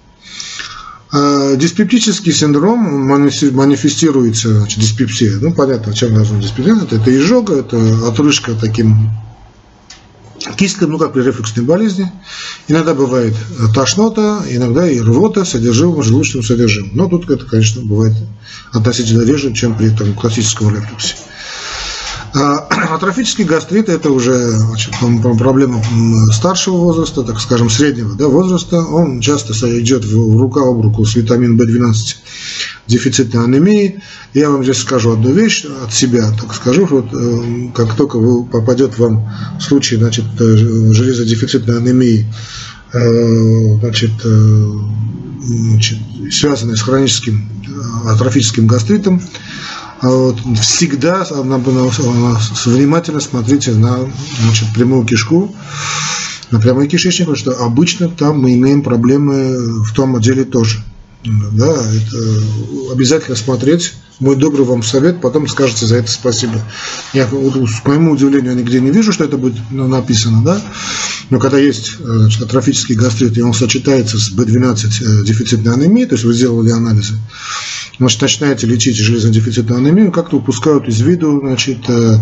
Диспептический 1.57 2.33
синдром 2.33 3.07
манифестируется, 3.07 4.59
значит, 4.59 4.79
диспепсия, 4.79 5.37
ну, 5.39 5.53
понятно, 5.53 5.93
чем 5.93 6.13
назван 6.13 6.41
диспепсия, 6.41 6.75
это 6.75 7.17
изжога, 7.17 7.59
это 7.59 8.07
отрыжка 8.07 8.53
таким 8.53 9.11
кисткой, 10.53 10.87
ну 10.87 10.97
как 10.97 11.13
при 11.13 11.21
рефлюксной 11.21 11.65
болезни. 11.65 12.11
Иногда 12.67 12.93
бывает 12.93 13.33
э, 13.33 13.73
тошнота, 13.73 14.43
иногда 14.49 14.89
и 14.89 14.99
рвота 14.99 15.45
содержимым 15.45 16.03
желудочным 16.03 16.43
содержимым. 16.43 16.91
Но 16.93 17.07
тут 17.07 17.29
это, 17.29 17.45
конечно, 17.45 17.81
бывает 17.81 18.13
относительно 18.71 19.23
реже, 19.23 19.53
чем 19.53 19.77
при 19.77 19.89
там, 19.89 20.13
классическом 20.13 20.75
рефлюксе. 20.75 21.15
А, 22.35 22.57
атрофический 22.95 23.45
гастрит– 23.45 23.87
это 23.89 24.11
уже 24.11 24.51
значит, 24.51 24.93
проблема 25.39 25.81
старшего 26.33 26.75
возраста, 26.75 27.23
так 27.23 27.39
скажем, 27.39 27.69
среднего 27.69 28.13
да, 28.15 28.27
возраста. 28.27 28.83
Он 28.83 29.21
часто 29.21 29.53
идет 29.79 30.03
в 30.03 30.37
рука 30.37 30.61
об 30.61 30.81
руку 30.81 31.05
с 31.05 31.15
витамином 31.15 31.57
В12 31.57 32.15
дефицитной 32.87 33.43
анемии. 33.43 34.01
Я 34.33 34.49
вам 34.49 34.63
здесь 34.63 34.79
скажу 34.79 35.13
одну 35.13 35.31
вещь 35.31 35.65
от 35.83 35.93
себя, 35.93 36.29
так 36.31 36.53
скажу, 36.53 36.85
вот, 36.85 37.07
э, 37.13 37.69
как 37.73 37.95
только 37.95 38.17
вы, 38.17 38.45
попадет 38.45 38.99
вам 38.99 39.31
случай 39.61 39.95
значит, 39.95 40.25
э, 40.37 40.55
железодефицитной 40.57 41.77
анемии, 41.77 42.25
э, 42.91 43.79
значит, 43.79 44.11
значит, 45.41 45.99
связанной 46.31 46.75
с 46.75 46.81
хроническим 46.81 47.49
атрофическим 48.05 48.67
гастритом, 48.67 49.21
вот, 50.09 50.39
всегда 50.61 51.23
внимательно 51.23 53.19
смотрите 53.19 53.71
на 53.71 53.99
значит, 54.41 54.73
прямую 54.73 55.05
кишку, 55.05 55.55
на 56.51 56.59
прямой 56.59 56.87
кишечник, 56.87 57.27
потому 57.27 57.37
что 57.37 57.63
обычно 57.63 58.09
там 58.09 58.41
мы 58.41 58.53
имеем 58.55 58.83
проблемы 58.83 59.83
в 59.83 59.93
том 59.93 60.15
отделе 60.15 60.43
тоже. 60.43 60.83
Да, 61.25 61.73
это 61.73 62.91
обязательно 62.91 63.35
смотреть. 63.35 63.93
Мой 64.19 64.35
добрый 64.35 64.65
вам 64.65 64.81
совет, 64.81 65.19
потом 65.19 65.47
скажете 65.47 65.85
за 65.85 65.97
это 65.97 66.09
спасибо. 66.09 66.61
Я, 67.13 67.27
вот, 67.27 67.53
к 67.83 67.87
моему 67.87 68.11
удивлению, 68.11 68.55
нигде 68.55 68.79
не 68.79 68.91
вижу, 68.91 69.11
что 69.11 69.25
это 69.25 69.37
будет 69.37 69.55
ну, 69.71 69.87
написано, 69.87 70.43
да. 70.43 70.61
Но 71.29 71.39
когда 71.39 71.57
есть 71.57 71.97
значит, 71.99 72.41
атрофический 72.41 72.95
гастрит, 72.95 73.37
и 73.37 73.41
он 73.41 73.53
сочетается 73.53 74.17
с 74.17 74.31
B12 74.31 75.21
э, 75.21 75.25
дефицитной 75.25 75.73
анемией, 75.73 76.07
то 76.07 76.15
есть 76.15 76.23
вы 76.23 76.33
сделали 76.33 76.69
анализы, 76.69 77.15
значит, 77.97 78.21
начинаете 78.21 78.67
лечить 78.67 78.95
железодефицитную 78.95 79.79
анемию, 79.79 80.11
как-то 80.11 80.37
упускают 80.37 80.87
из 80.87 81.01
виду 81.01 81.39
значит, 81.41 81.79
э, 81.89 82.17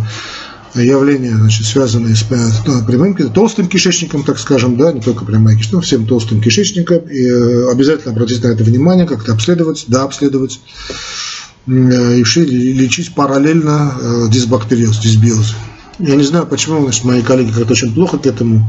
явления, 0.75 1.35
значит, 1.35 1.65
связанные 1.65 2.15
с 2.15 2.25
ну, 2.65 2.83
прямым, 2.85 3.15
толстым 3.31 3.67
кишечником, 3.67 4.23
так 4.23 4.39
скажем, 4.39 4.77
да, 4.77 4.91
не 4.91 5.01
только 5.01 5.25
прямая 5.25 5.55
кишечник, 5.55 5.73
но 5.73 5.81
всем 5.81 6.07
толстым 6.07 6.41
кишечником. 6.41 6.99
И 7.09 7.25
э, 7.25 7.71
обязательно 7.71 8.11
обратить 8.13 8.43
на 8.43 8.47
это 8.47 8.63
внимание, 8.63 9.05
как-то 9.05 9.33
обследовать, 9.33 9.85
да, 9.87 10.03
обследовать, 10.03 10.59
и 11.65 11.71
лечить 11.71 13.15
параллельно 13.15 13.93
дисбактериоз, 14.29 14.99
дисбиоз. 14.99 15.55
Я 15.99 16.15
не 16.15 16.23
знаю, 16.23 16.45
почему 16.47 16.81
значит, 16.81 17.03
мои 17.05 17.21
коллеги 17.21 17.51
как-то 17.51 17.73
очень 17.73 17.93
плохо 17.93 18.17
к 18.17 18.25
этому 18.25 18.67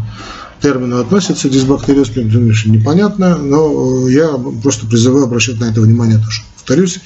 термину 0.61 1.01
относятся, 1.01 1.49
дисбактериоз, 1.49 2.15
непонятно, 2.15 3.37
но 3.37 4.09
я 4.09 4.29
просто 4.63 4.87
призываю 4.87 5.25
обращать 5.25 5.59
на 5.59 5.65
это 5.65 5.81
внимание 5.81 6.19
тоже. 6.19 6.43
Повторюсь, 6.55 7.01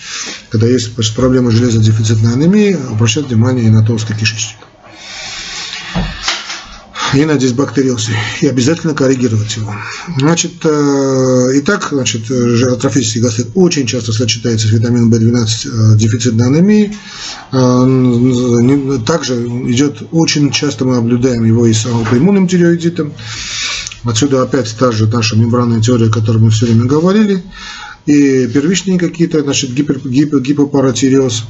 когда 0.50 0.66
есть 0.66 0.94
проблема 1.16 1.50
железодефицитной 1.50 2.34
анемии, 2.34 2.78
обращать 2.90 3.28
внимание 3.28 3.66
и 3.66 3.70
на 3.70 3.84
толстый 3.84 4.16
кишечник 4.16 4.67
и 7.14 7.24
на 7.24 7.36
дисбактериоз, 7.36 8.10
и 8.40 8.46
обязательно 8.46 8.94
коррегировать 8.94 9.56
его. 9.56 9.74
Значит, 10.18 10.52
э, 10.64 11.50
итак, 11.54 11.88
значит, 11.90 12.30
атрофический 12.30 13.20
гастрит 13.20 13.48
очень 13.54 13.86
часто 13.86 14.12
сочетается 14.12 14.68
с 14.68 14.70
витамином 14.70 15.12
В12 15.12 15.94
э, 15.94 15.96
дефицитной 15.96 16.46
анемии. 16.46 16.94
Э, 17.52 18.98
также 19.06 19.34
идет, 19.70 20.02
очень 20.12 20.50
часто 20.50 20.84
мы 20.84 20.96
наблюдаем 20.96 21.44
его 21.44 21.66
и 21.66 21.72
с 21.72 21.86
аутоиммунным 21.86 22.48
тиреоидитом. 22.48 23.12
Отсюда 24.04 24.42
опять 24.42 24.74
та 24.78 24.92
же 24.92 25.06
наша 25.06 25.36
мембранная 25.36 25.80
теория, 25.80 26.06
о 26.06 26.12
которой 26.12 26.38
мы 26.38 26.50
все 26.50 26.66
время 26.66 26.84
говорили. 26.84 27.42
И 28.06 28.46
первичные 28.46 28.98
какие-то, 28.98 29.42
значит, 29.42 29.70
гипер, 29.72 29.98
гипер, 29.98 30.40
гипопаратиреоз. 30.40 31.44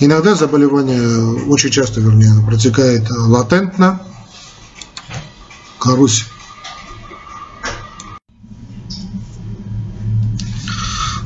Иногда 0.00 0.34
заболевание, 0.34 1.44
очень 1.46 1.70
часто, 1.70 2.00
вернее, 2.00 2.32
протекает 2.46 3.04
латентно, 3.10 4.00
Карусь. 5.84 6.24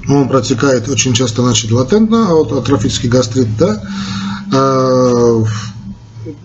Он 0.09 0.29
протекает 0.29 0.89
очень 0.89 1.13
часто, 1.13 1.43
значит, 1.43 1.71
латентно, 1.71 2.29
а 2.29 2.35
вот 2.35 2.51
атрофический 2.51 3.09
гастрит, 3.09 3.57
да, 3.59 3.85
а, 4.53 5.45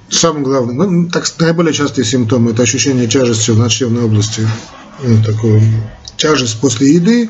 самое 0.10 0.43
главное, 0.43 0.76
ну, 0.76 1.10
так, 1.10 1.26
наиболее 1.39 1.73
частые 1.73 2.06
симптомы– 2.06 2.52
это 2.54 2.63
ощущение 2.63 3.08
тяжести 3.08 3.52
в 3.52 3.58
надшевной 3.58 4.04
области, 4.04 4.47
ну, 5.02 5.23
такое 5.23 5.63
тяжесть 6.23 6.57
после 6.59 6.95
еды, 6.95 7.29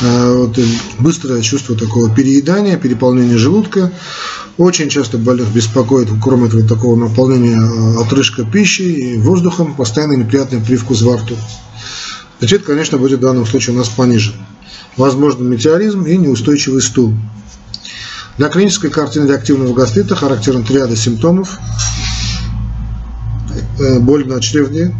а, 0.00 0.34
вот, 0.34 0.58
быстрое 0.98 1.42
чувство 1.42 1.76
такого 1.76 2.12
переедания, 2.12 2.78
переполнения 2.78 3.36
желудка. 3.36 3.92
Очень 4.56 4.88
часто 4.88 5.18
больных 5.18 5.52
беспокоит, 5.52 6.08
кроме 6.22 6.48
этого 6.48 6.66
такого 6.66 6.96
наполнения 6.96 7.60
а, 7.60 8.00
отрыжка 8.00 8.44
пищи 8.44 8.82
и 8.82 9.18
воздухом, 9.18 9.74
постоянно 9.74 10.14
неприятный 10.14 10.60
привкус 10.60 11.02
во 11.02 11.18
рту. 11.18 11.36
Значит, 12.38 12.64
конечно, 12.64 12.96
будет 12.96 13.18
в 13.18 13.22
данном 13.22 13.44
случае 13.44 13.76
у 13.76 13.78
нас 13.78 13.90
понижен. 13.90 14.34
Возможно 14.96 15.44
метеоризм 15.44 16.04
и 16.04 16.16
неустойчивый 16.16 16.80
стул. 16.80 17.14
Для 18.38 18.48
клинической 18.48 18.88
картины 18.88 19.28
реактивного 19.28 19.74
гастрита 19.74 20.16
характерен 20.16 20.64
триада 20.64 20.96
симптомов. 20.96 21.58
Э, 23.78 23.98
боль 23.98 24.26
на 24.26 24.40
чревне, 24.40 24.94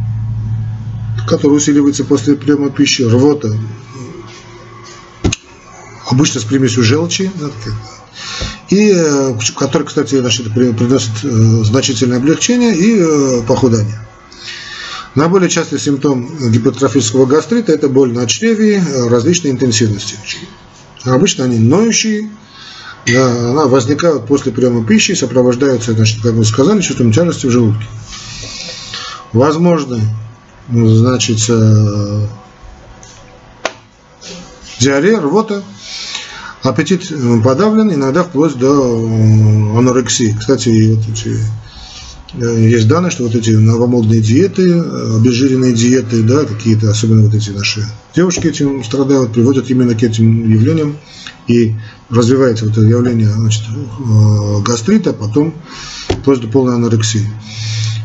которая 1.26 1.56
усиливается 1.56 2.04
после 2.04 2.34
приема 2.36 2.70
пищи, 2.70 3.02
рвота, 3.02 3.52
обычно 6.10 6.40
с 6.40 6.44
примесью 6.44 6.82
желчи, 6.82 7.30
и 8.68 8.92
э, 8.94 9.34
который, 9.56 9.86
кстати, 9.86 10.18
значит, 10.18 10.52
приносит 10.52 11.10
э, 11.24 11.28
значительное 11.64 12.18
облегчение 12.18 12.76
и 12.76 13.42
похудание. 13.46 14.06
Наиболее 15.14 15.50
частый 15.50 15.80
симптом 15.80 16.30
гипертрофического 16.50 17.26
гастрита– 17.26 17.72
это 17.74 17.88
боль 17.88 18.12
на 18.12 18.26
чреве 18.26 18.82
различной 19.08 19.50
интенсивности. 19.50 20.16
Обычно 21.04 21.44
они 21.44 21.58
ноющие, 21.58 22.30
да, 23.06 23.50
она 23.50 23.66
возникает 23.66 24.26
после 24.26 24.52
приема 24.52 24.86
пищи, 24.86 25.12
сопровождается, 25.12 25.92
значит, 25.92 26.22
как 26.22 26.34
мы 26.34 26.44
сказали, 26.44 26.80
чувством 26.80 27.12
тяжести 27.12 27.46
в 27.46 27.50
желудке. 27.50 27.86
Возможно, 29.32 30.00
значит, 30.72 31.38
э, 31.48 32.26
диарея, 34.80 35.20
рвота, 35.20 35.62
аппетит 36.62 37.12
подавлен, 37.42 37.92
иногда 37.92 38.24
вплоть 38.24 38.56
до 38.56 38.68
э, 38.68 39.78
анорексии. 39.78 40.36
Кстати, 40.38 40.94
вот 40.94 41.08
эти, 41.08 41.36
э, 42.34 42.68
есть 42.68 42.88
данные, 42.88 43.10
что 43.10 43.24
вот 43.24 43.34
эти 43.34 43.50
новомодные 43.50 44.20
диеты, 44.20 44.80
обезжиренные 44.80 45.72
диеты, 45.72 46.22
да, 46.22 46.44
какие-то, 46.44 46.90
особенно 46.90 47.22
вот 47.22 47.34
эти 47.34 47.50
наши 47.50 47.84
девушки 48.14 48.46
этим 48.46 48.84
страдают, 48.84 49.32
приводят 49.32 49.70
именно 49.70 49.94
к 49.94 50.02
этим 50.02 50.50
явлениям. 50.50 50.96
И 51.48 51.74
развивается 52.10 52.64
вот 52.64 52.76
это 52.76 52.82
явление 52.82 53.28
значит, 53.28 53.64
гастрита, 54.62 55.12
потом 55.12 55.52
вплоть 56.08 56.40
до 56.40 56.46
полной 56.46 56.74
анорексии 56.74 57.28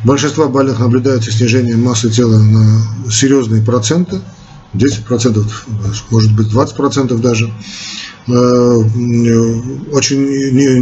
большинства 0.05 0.47
больных 0.47 0.79
наблюдается 0.79 1.31
снижение 1.31 1.75
массы 1.75 2.09
тела 2.09 2.37
на 2.37 3.11
серьезные 3.11 3.61
проценты, 3.61 4.21
10%, 4.73 5.45
может 6.11 6.35
быть 6.35 6.47
20% 6.47 7.17
даже. 7.19 7.51
Э, 8.27 8.31
очень 9.91 10.23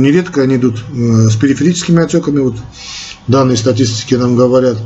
нередко 0.02 0.42
они 0.42 0.58
идут 0.58 0.84
э, 0.94 1.30
с 1.30 1.36
периферическими 1.36 2.04
отеками. 2.04 2.40
Вот 2.40 2.56
данные 3.28 3.58
статистики 3.58 4.16
нам 4.16 4.36
говорят, 4.36 4.78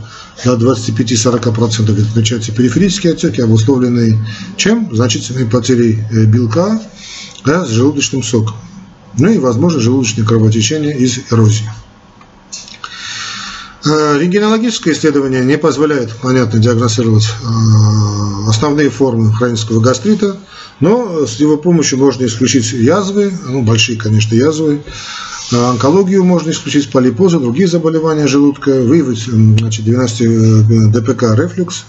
до 0.43 0.55
25-40% 0.55 2.09
отмечаются 2.09 2.51
периферические 2.51 3.13
отеки, 3.13 3.41
обусловленные 3.41 4.17
чем? 4.55 4.93
Значительной 4.93 5.45
потерей 5.45 5.99
э, 6.11 6.25
белка 6.25 6.81
да, 7.45 7.65
с 7.65 7.69
желудочным 7.69 8.23
соком. 8.23 8.55
Ну 9.17 9.31
и, 9.31 9.37
возможно, 9.37 9.79
желудочное 9.79 10.25
кровотечение 10.25 10.95
из 10.95 11.19
эрозии. 11.31 11.69
Э, 13.89 14.17
рентгенологическое 14.19 14.93
исследование 14.93 15.45
не 15.45 15.57
позволяет, 15.57 16.11
понятно, 16.21 16.59
диагностировать 16.59 17.25
э, 17.25 18.49
основные 18.49 18.89
формы 18.89 19.31
хронического 19.33 19.79
гастрита, 19.79 20.37
но 20.79 21.25
с 21.25 21.35
его 21.35 21.57
помощью 21.57 21.99
можно 21.99 22.25
исключить 22.25 22.71
язвы, 22.73 23.31
ну, 23.47 23.61
большие, 23.61 23.97
конечно, 23.97 24.35
язвы, 24.35 24.81
э, 25.51 25.55
онкологию 25.55 26.23
можно 26.25 26.51
исключить, 26.51 26.91
полипозы, 26.91 27.39
другие 27.39 27.67
заболевания 27.67 28.27
желудка, 28.27 28.71
выявить 28.71 29.23
значит, 29.23 29.85
12 29.85 30.91
ДПК 30.91 31.23
рефлюкс, 31.35 31.85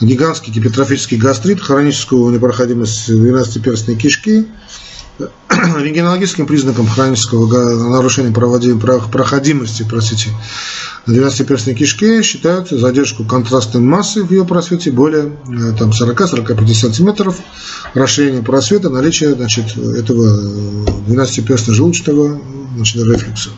гигантский 0.00 0.52
гипертрофический 0.52 1.16
гастрит, 1.16 1.60
хроническую 1.60 2.32
непроходимость 2.32 3.08
12-перстной 3.10 3.96
кишки, 3.96 4.46
рентгенологическим 5.78 6.46
признаком 6.46 6.86
хронического 6.86 7.46
нарушения 7.90 8.32
проходимости 8.32 9.84
простите, 9.88 10.30
12-перстной 11.06 11.74
кишки 11.74 12.22
считают 12.22 12.68
задержку 12.70 13.24
контрастной 13.24 13.82
массы 13.82 14.22
в 14.22 14.30
ее 14.30 14.44
просвете 14.44 14.90
более 14.90 15.32
э, 15.48 15.72
там, 15.78 15.90
40-45 15.90 16.74
сантиметров, 16.74 17.38
расширение 17.94 18.42
просвета, 18.42 18.90
наличие 18.90 19.34
значит, 19.34 19.76
этого 19.76 20.40
12-перстно-желудочного 21.08 22.40
значит, 22.76 22.96
рефлюкса. 22.96 23.50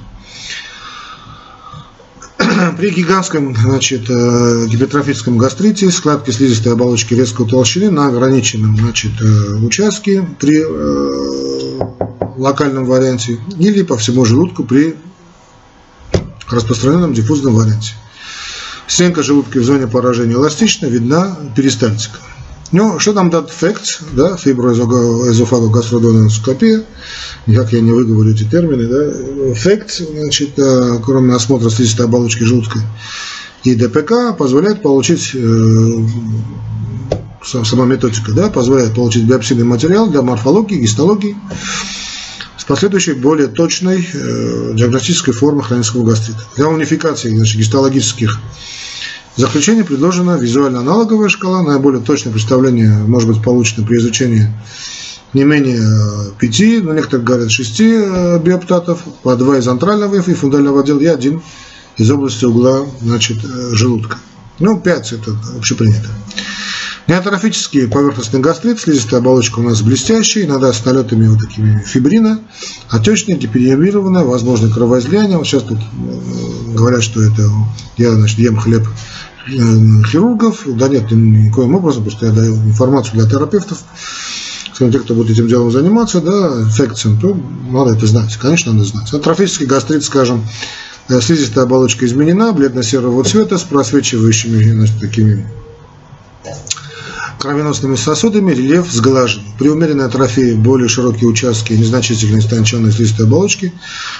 При 2.78 2.90
гигантском 2.90 3.54
значит, 3.56 4.08
э, 4.08 4.66
гипертрофическом 4.68 5.36
гастрите 5.38 5.90
складки 5.90 6.30
слизистой 6.30 6.72
оболочки 6.72 7.14
резко 7.14 7.42
утолщены 7.42 7.90
на 7.90 8.08
ограниченном 8.08 8.76
значит, 8.76 9.12
э, 9.20 9.54
участке 9.56 10.26
при 10.38 10.62
э, 10.62 11.60
локальном 12.37 12.87
варианте 12.87 13.38
или 13.59 13.83
по 13.83 13.97
всему 13.97 14.25
желудку 14.25 14.64
при 14.64 14.97
распространенном 16.49 17.14
диффузном 17.14 17.55
варианте. 17.55 17.93
Стенка 18.87 19.23
желудка 19.23 19.61
в 19.61 19.64
зоне 19.64 19.87
поражения 19.87 20.35
эластична, 20.35 20.87
видна 20.87 21.37
перистальтика. 21.55 22.19
Ну, 22.73 22.99
что 22.99 23.12
нам 23.12 23.31
дает 23.31 23.51
факт, 23.51 24.03
да, 24.12 24.37
фиброэзофагогастродоноскопия, 24.37 26.85
никак 27.47 27.73
я 27.73 27.81
не 27.81 27.90
выговорю 27.90 28.33
эти 28.33 28.45
термины, 28.45 28.87
да, 28.87 29.11
факт, 29.55 29.99
значит, 29.99 30.57
э, 30.57 31.01
кроме 31.05 31.35
осмотра 31.35 31.69
слизистой 31.69 32.07
оболочки 32.07 32.45
желудка 32.45 32.79
и 33.64 33.75
ДПК, 33.75 34.37
позволяет 34.38 34.83
получить, 34.83 35.33
э, 35.35 35.38
сама 37.42 37.87
методика, 37.87 38.33
да, 38.33 38.50
позволяет 38.50 38.94
получить 38.94 39.24
биопсийный 39.24 39.64
материал 39.64 40.11
для 40.11 40.22
морфологии, 40.22 40.76
гистологии, 40.76 41.37
с 42.57 42.64
последующей 42.64 43.14
более 43.14 43.48
точной 43.48 44.07
э, 44.12 44.72
диагностической 44.74 45.33
формы 45.33 45.62
хронического 45.62 46.05
гастрита. 46.05 46.40
Для 46.57 46.68
унификации 46.68 47.35
значит, 47.35 47.57
гистологических 47.57 48.38
в 49.37 49.40
заключение 49.40 49.85
предложена 49.85 50.37
визуально-аналоговая 50.37 51.29
шкала. 51.29 51.62
Наиболее 51.62 52.03
точное 52.03 52.33
представление 52.33 52.92
может 52.98 53.29
быть 53.29 53.42
получено 53.42 53.87
при 53.87 53.96
изучении 53.96 54.53
не 55.33 55.44
менее 55.44 56.33
пяти, 56.38 56.81
но 56.81 56.92
некоторые 56.92 57.24
говорят 57.24 57.50
шести 57.50 57.92
э, 57.94 58.38
биоптатов, 58.40 59.05
по 59.22 59.37
два 59.37 59.59
из 59.59 59.68
антрального 59.68 60.16
и 60.16 60.35
фундального 60.35 60.81
отдела 60.81 60.98
и 60.98 61.07
один 61.07 61.42
из 61.96 62.11
области 62.11 62.44
угла 62.44 62.85
значит, 63.00 63.38
э, 63.44 63.70
желудка. 63.72 64.18
Ну, 64.59 64.79
пять 64.81 65.12
это 65.12 65.37
общепринято. 65.57 66.09
Неатрофический 67.06 67.88
поверхностный 67.88 68.40
гастрит, 68.40 68.78
слизистая 68.78 69.20
оболочка 69.20 69.58
у 69.58 69.62
нас 69.62 69.82
блестящая, 69.82 70.44
иногда 70.44 70.72
с 70.72 70.84
налетами 70.84 71.26
вот 71.26 71.40
такими 71.40 71.82
фибрина, 71.84 72.40
отечная, 72.88 73.36
гиперемированная, 73.36 74.22
возможно 74.22 74.70
кровоизлияние. 74.70 75.38
Вот 75.38 75.46
сейчас 75.46 75.64
тут 75.64 75.78
э, 75.78 76.74
говорят, 76.74 77.02
что 77.02 77.22
это 77.22 77.42
я 77.96 78.12
значит, 78.12 78.38
ем 78.38 78.56
хлеб 78.56 78.86
Э, 79.48 80.02
хирургов, 80.06 80.62
да 80.66 80.88
нет, 80.88 81.11
никоим 81.11 81.74
образом, 81.74 82.09
что 82.11 82.26
я 82.26 82.32
даю 82.32 82.55
информацию 82.57 83.14
для 83.14 83.28
терапевтов, 83.28 83.78
те, 84.78 84.98
кто 84.98 85.14
будет 85.14 85.30
этим 85.30 85.46
делом 85.46 85.70
заниматься, 85.70 86.22
да, 86.22 86.62
инфекциям, 86.62 87.20
то 87.20 87.38
надо 87.70 87.92
это 87.92 88.07
знать, 88.07 88.34
конечно, 88.36 88.72
надо 88.72 88.86
знать. 88.86 89.12
Атрофический 89.12 89.66
гастрит, 89.66 90.05
скажем, 90.05 90.46
э, 91.09 91.20
слизистая 91.20 91.64
оболочка 91.64 92.07
изменена, 92.07 92.53
бледно-серого 92.53 93.24
цвета, 93.24 93.59
с 93.59 93.62
просвечивающими 93.62 94.72
значит, 94.72 95.01
такими 95.01 95.46
кровеносными 97.41 97.97
сосудами, 97.97 98.53
рельеф 98.53 98.91
сглажен. 98.93 99.43
При 99.59 99.68
умеренной 99.68 100.05
атрофии 100.05 100.53
более 100.53 100.88
широкие 100.88 101.28
участки 101.28 101.72
незначительной 101.72 102.41
истонченной 102.41 102.93
слизистой 102.93 103.26
оболочки 103.26 103.72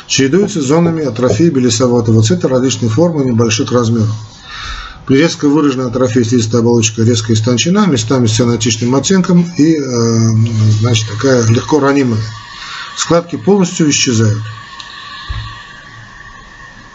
чередуются 0.07 0.63
зонами 0.63 1.05
атрофии 1.05 1.51
белесоватого 1.51 2.23
цвета 2.23 2.49
различной 2.49 2.89
формы 2.89 3.25
небольших 3.25 3.71
размеров. 3.73 4.11
Резко 5.07 5.49
выраженная 5.49 5.89
атрофия 5.89 6.25
слизистой 6.25 6.61
оболочка 6.61 7.03
резко 7.03 7.35
истончена, 7.35 7.87
местами 7.87 8.27
с 8.27 8.37
цианотичным 8.37 8.95
оттенком 8.95 9.47
и 9.59 9.75
э, 9.75 10.31
значит, 10.81 11.09
такая 11.11 11.47
легко 11.47 11.79
ранимая. 11.79 12.23
Складки 12.97 13.37
полностью 13.37 13.91
исчезают. 13.91 14.43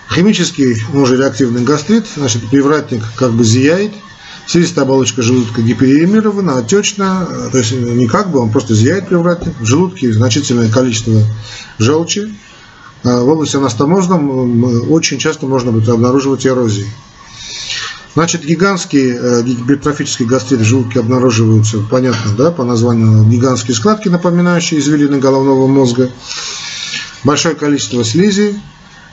Химический, 0.09 0.82
он 0.93 1.05
же 1.05 1.17
реактивный 1.17 1.61
гастрит, 1.61 2.05
значит, 2.15 2.49
привратник 2.49 3.03
как 3.15 3.34
бы 3.34 3.43
зияет, 3.43 3.91
слизистая 4.47 4.85
оболочка 4.85 5.21
желудка 5.21 5.61
гиперемирована, 5.61 6.57
отечна, 6.57 7.27
то 7.51 7.57
есть 7.57 7.71
не 7.71 8.07
как 8.07 8.31
бы, 8.31 8.39
он 8.39 8.51
просто 8.51 8.73
зияет 8.73 9.07
привратник, 9.07 9.53
в 9.59 9.65
желудке 9.65 10.11
значительное 10.13 10.69
количество 10.69 11.21
желчи, 11.79 12.33
а 13.03 13.23
в 13.23 13.29
области 13.29 13.55
анастомозном 13.55 14.91
очень 14.91 15.19
часто 15.19 15.45
можно 15.47 15.71
будет 15.71 15.89
обнаруживать 15.89 16.45
эрозии. 16.45 16.87
Значит, 18.15 18.45
гигантские 18.45 19.19
э, 19.19 19.43
гипертрофические 19.43 20.25
гастриты 20.25 20.63
в 20.63 20.65
желудке 20.65 21.01
обнаруживаются, 21.01 21.79
понятно, 21.79 22.31
да, 22.37 22.49
по 22.49 22.63
названию 22.63 23.25
гигантские 23.25 23.75
складки, 23.75 24.07
напоминающие 24.07 24.79
извилины 24.79 25.19
головного 25.19 25.67
мозга, 25.67 26.09
большое 27.25 27.55
количество 27.55 28.05
слизи, 28.05 28.57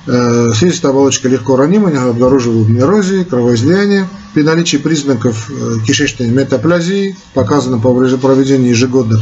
слизистая 0.05 0.93
оболочка 0.93 1.29
легко 1.29 1.57
ранима, 1.57 1.91
обнаруживаем 2.09 2.79
эрозии, 2.79 3.25
кровоизлияние. 3.25 4.09
При 4.35 4.43
наличии 4.43 4.79
признаков 4.79 5.51
э, 5.51 5.77
кишечной 5.87 6.29
метаплазии 6.29 7.17
показано 7.35 7.79
по 7.79 7.93
проведению 7.95 8.71
ежегодных 8.71 9.21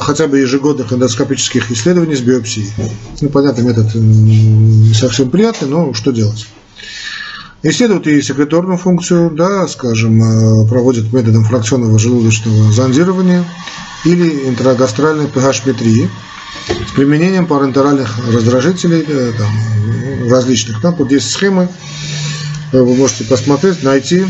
хотя 0.00 0.26
бы 0.26 0.38
ежегодных 0.38 0.90
эндоскопических 0.90 1.70
исследований 1.70 2.16
с 2.16 2.20
биопсией. 2.20 2.72
Ну, 3.20 3.28
понятно, 3.28 3.60
метод 3.60 3.94
не 3.94 4.94
совсем 4.94 5.28
приятный, 5.28 5.68
но 5.68 5.92
что 5.92 6.12
делать? 6.12 6.46
Исследуют 7.62 8.06
и 8.06 8.22
секреторную 8.22 8.78
функцию, 8.78 9.30
да, 9.32 9.68
скажем, 9.68 10.22
э, 10.22 10.66
проводят 10.66 11.12
методом 11.12 11.44
фракционного 11.44 11.98
желудочного 11.98 12.72
зондирования 12.72 13.44
или 14.06 14.48
интрагастральной 14.48 15.26
pH-метрии 15.26 16.08
с 16.88 16.92
применением 16.92 17.46
парентеральных 17.46 18.18
раздражителей 18.32 19.04
э, 19.06 19.32
там, 19.36 20.30
различных. 20.30 20.80
Там 20.80 20.94
вот 20.96 21.10
есть 21.10 21.30
схемы, 21.30 21.68
э, 22.72 22.80
вы 22.80 22.94
можете 22.94 23.24
посмотреть, 23.24 23.82
найти. 23.82 24.26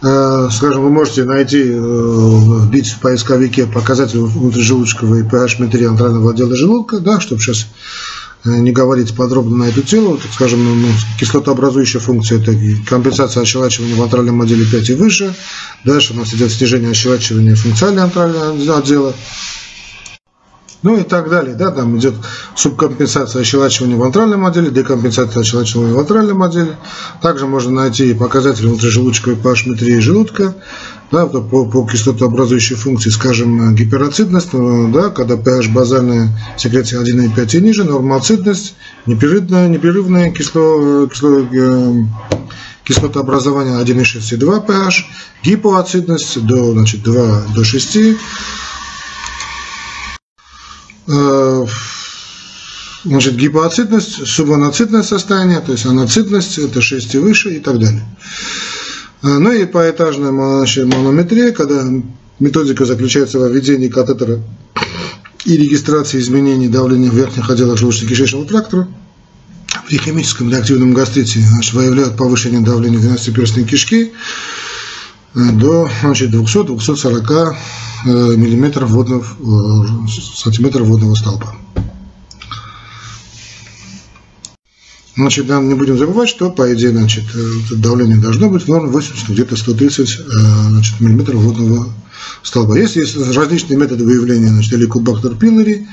Скажем, 0.00 0.82
вы 0.82 0.90
можете 0.90 1.22
найти, 1.22 1.62
вбить 1.62 2.88
в 2.88 2.98
поисковике 2.98 3.66
показатели 3.66 4.18
внутрижелудочковой 4.18 5.22
pH-метрии 5.22 5.86
антрального 5.86 6.32
отдела 6.32 6.56
желудка, 6.56 6.98
да, 6.98 7.20
чтобы 7.20 7.40
сейчас 7.40 7.68
Э, 8.44 8.50
не 8.58 8.72
говорить 8.72 9.14
подробно 9.14 9.58
на 9.58 9.68
эту 9.68 9.82
тему, 9.82 10.16
так 10.16 10.32
скажем, 10.32 10.64
ну, 10.64 10.88
кислотообразующая 11.18 12.00
функция– 12.00 12.38
это 12.40 12.52
компенсация 12.88 13.42
ощелачивания 13.42 13.94
в 13.94 14.02
антральном 14.02 14.42
отделе 14.42 14.64
5 14.66 14.90
и 14.90 14.94
выше. 14.94 15.34
Дальше 15.84 16.12
у 16.12 16.16
нас 16.16 16.34
идет 16.34 16.50
снижение 16.50 16.90
ощелачивания 16.90 17.54
функционального 17.54 18.06
антрального 18.06 18.78
отдела. 18.78 19.14
Ну 20.82 20.98
и 20.98 21.04
так 21.04 21.30
далее. 21.30 21.54
Да, 21.54 21.70
там 21.70 21.96
идет 21.98 22.14
субкомпенсация 22.56 23.42
ощелачивания 23.42 23.96
в 23.96 24.02
антральном 24.02 24.44
отделе, 24.44 24.70
декомпенсация 24.70 25.42
ощелачивания 25.42 25.94
в 25.94 25.98
антральном 25.98 26.42
отделе. 26.42 26.76
Также 27.20 27.46
можно 27.46 27.70
найти 27.70 28.14
показатели 28.14 28.66
внутрижелудочковой 28.66 29.36
pH-метрии 29.36 29.98
желудка, 30.00 30.54
да, 31.12 31.26
по, 31.26 31.66
по 31.66 31.86
кислотообразующей 31.86 32.74
функции, 32.74 33.10
скажем, 33.10 33.74
гипероцитность, 33.76 34.48
э, 34.54 34.86
да, 34.92 35.10
когда 35.10 35.34
pH 35.34 35.72
базальная 35.72 36.30
секреция 36.56 37.00
1,5 37.02 37.58
и 37.58 37.60
ниже, 37.60 37.84
нормоцитность, 37.84 38.74
непрерывное, 39.06 39.68
непрерывное 39.68 40.32
кисло, 40.32 41.06
кисло, 41.08 41.46
э, 41.52 41.92
кислотообразование 42.82 43.78
1,6 43.78 44.32
и 44.32 44.36
2 44.36 44.58
pH, 44.60 45.04
гипоацидность 45.44 46.44
до, 46.44 46.72
значит, 46.72 47.02
2 47.02 47.42
до 47.54 47.62
6, 47.62 47.96
э, 47.96 48.16
значит, 53.04 53.36
гипоацитность, 53.36 54.26
субаноцитное 54.26 55.02
состояние, 55.02 55.60
то 55.60 55.72
есть 55.72 55.86
аноцитность, 55.86 56.58
это 56.58 56.80
6 56.80 57.14
и 57.14 57.18
выше 57.18 57.56
и 57.56 57.60
так 57.60 57.78
далее. 57.78 58.02
А, 59.22 59.38
ну 59.38 59.52
и 59.52 59.64
поэтажная 59.66 60.32
манометрия, 60.32 61.52
когда 61.52 61.84
методика 62.38 62.84
заключается 62.84 63.38
в 63.38 63.52
введении 63.52 63.88
катетера 63.88 64.40
и 65.44 65.56
регистрации 65.56 66.18
изменений 66.20 66.68
давления 66.68 67.10
в 67.10 67.14
верхних 67.14 67.50
отделах 67.50 67.80
желудочно-кишечного 67.80 68.46
тракта. 68.46 68.88
При 69.88 69.98
химическом 69.98 70.50
реактивном 70.50 70.92
гастрите 70.92 71.40
значит, 71.40 71.74
выявляют 71.74 72.16
повышение 72.16 72.60
давления 72.60 72.98
12-перстной 72.98 73.64
кишки 73.64 74.12
до 75.34 75.88
200-240 76.02 77.54
э, 78.04 78.36
миллиметров 78.36 78.90
водного, 78.90 79.24
э, 79.24 80.08
сантиметров 80.08 80.86
водного 80.86 81.14
столба. 81.14 81.54
Значит, 85.14 85.46
да, 85.46 85.60
не 85.60 85.74
будем 85.74 85.98
забывать, 85.98 86.28
что, 86.28 86.50
по 86.50 86.72
идее, 86.74 86.90
значит, 86.90 87.24
э, 87.34 87.74
давление 87.76 88.16
должно 88.16 88.48
быть 88.48 88.62
в 88.62 88.68
норме 88.68 88.88
80, 88.88 89.28
где-то 89.28 89.56
130 89.56 90.18
э, 90.18 90.22
значит, 90.70 91.00
миллиметров 91.00 91.40
водного 91.40 91.92
столба. 92.42 92.78
Есть, 92.78 92.96
есть 92.96 93.16
различные 93.16 93.76
методы 93.76 94.04
выявления 94.04 94.48
значит, 94.48 94.72
Helicobacter 94.72 95.38
pylori, 95.38 95.82
э, 95.82 95.86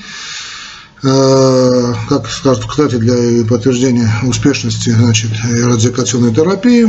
как 1.01 2.29
скажут, 2.29 2.65
кстати, 2.65 2.95
для 2.95 3.45
подтверждения 3.45 4.11
успешности 4.23 4.89
значит, 4.89 5.31
радиокационной 5.43 6.33
терапии, 6.33 6.83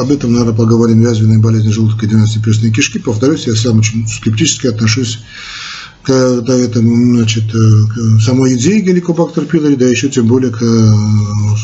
об 0.00 0.10
этом, 0.10 0.32
наверное, 0.32 0.54
поговорим, 0.54 1.02
язвенные 1.02 1.38
болезни 1.38 1.70
желудка 1.70 2.06
и 2.06 2.08
12-перстной 2.08 2.70
кишки. 2.70 2.98
Повторюсь, 2.98 3.46
я 3.46 3.54
сам 3.54 3.80
очень 3.80 4.08
скептически 4.08 4.68
отношусь 4.68 5.20
к, 6.02 6.06
к 6.42 6.48
этому, 6.48 7.16
значит, 7.16 7.52
к 7.52 8.20
самой 8.22 8.54
идее 8.56 8.80
геликобактер 8.80 9.44
пилори, 9.44 9.76
да 9.76 9.86
еще 9.86 10.08
тем 10.08 10.26
более 10.26 10.50
к 10.50 10.62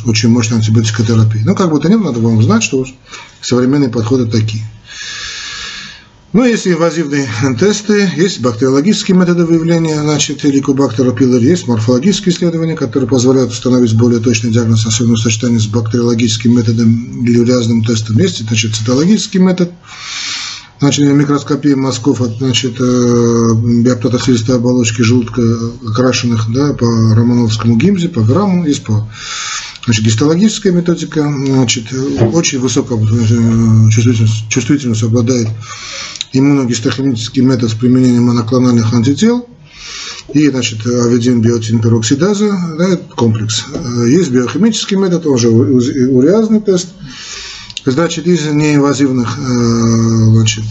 очень 0.07 0.29
мощной 0.29 0.59
антибиотикотерапии. 0.59 1.45
Но 1.45 1.55
как 1.55 1.71
бы 1.71 1.81
то 1.81 1.89
ни 1.89 1.95
было, 1.95 2.07
надо 2.07 2.21
вам 2.21 2.43
знать, 2.43 2.63
что 2.63 2.85
современные 3.41 3.89
подходы 3.89 4.27
такие. 4.27 4.65
Ну, 6.35 6.45
есть 6.45 6.67
инвазивные 6.67 7.29
тесты, 7.61 8.11
есть 8.17 8.41
бактериологические 8.41 9.17
методы 9.17 9.45
выявления 9.45 10.01
значит, 10.03 10.43
ликобактера 10.43 11.13
пилори, 11.13 11.47
есть 11.47 11.69
морфологические 11.69 12.35
исследования, 12.35 12.75
которые 12.75 13.09
позволяют 13.09 13.53
установить 13.53 13.97
более 13.97 14.19
точный 14.19 14.51
диагноз, 14.51 14.85
особенно 14.85 15.15
в 15.15 15.21
сочетании 15.21 15.59
с 15.59 15.67
бактериологическим 15.67 16.57
методом 16.57 17.25
или 17.25 17.45
рязным 17.45 17.85
тестом. 17.85 18.19
Есть 18.19 18.45
значит, 18.49 18.75
цитологический 18.75 19.39
метод, 19.39 19.71
значит, 20.81 21.05
микроскопия 21.05 21.77
мазков 21.77 22.21
от 22.21 22.39
значит, 22.39 22.81
э, 22.81 23.55
биоптотосилистой 23.85 24.57
оболочки 24.57 25.03
желудка, 25.03 25.41
окрашенных 25.89 26.53
да, 26.53 26.73
по 26.73 27.15
Романовскому 27.15 27.77
гимзе, 27.77 28.09
по 28.09 28.23
грамму, 28.23 28.67
есть 28.67 28.83
по 28.83 29.09
Значит, 29.85 30.07
гистологическая 30.07 30.73
методика 30.73 31.23
значит, 31.23 31.93
очень 32.33 32.59
высокая 32.59 32.99
э, 32.99 33.91
чувствительность, 33.91 34.49
чувствительность 34.49 35.03
обладает 35.03 35.49
иммуногистохимический 36.35 37.43
метод 37.43 37.71
с 37.71 37.75
применением 37.75 38.25
моноклональных 38.25 38.93
антител 38.93 39.49
и, 40.33 40.49
значит, 40.49 40.85
авидин 40.87 41.41
биотин 41.41 41.81
пероксидаза, 41.81 42.57
да, 42.77 42.97
комплекс. 42.97 43.65
Э, 43.73 44.09
есть 44.09 44.31
биохимический 44.31 44.97
метод, 44.97 45.27
он 45.27 45.39
же 45.39 45.49
уреазный 45.51 46.61
тест. 46.61 46.89
Значит, 47.85 48.27
из 48.27 48.47
неинвазивных 48.47 49.39
э, 49.39 50.25
значит, 50.33 50.65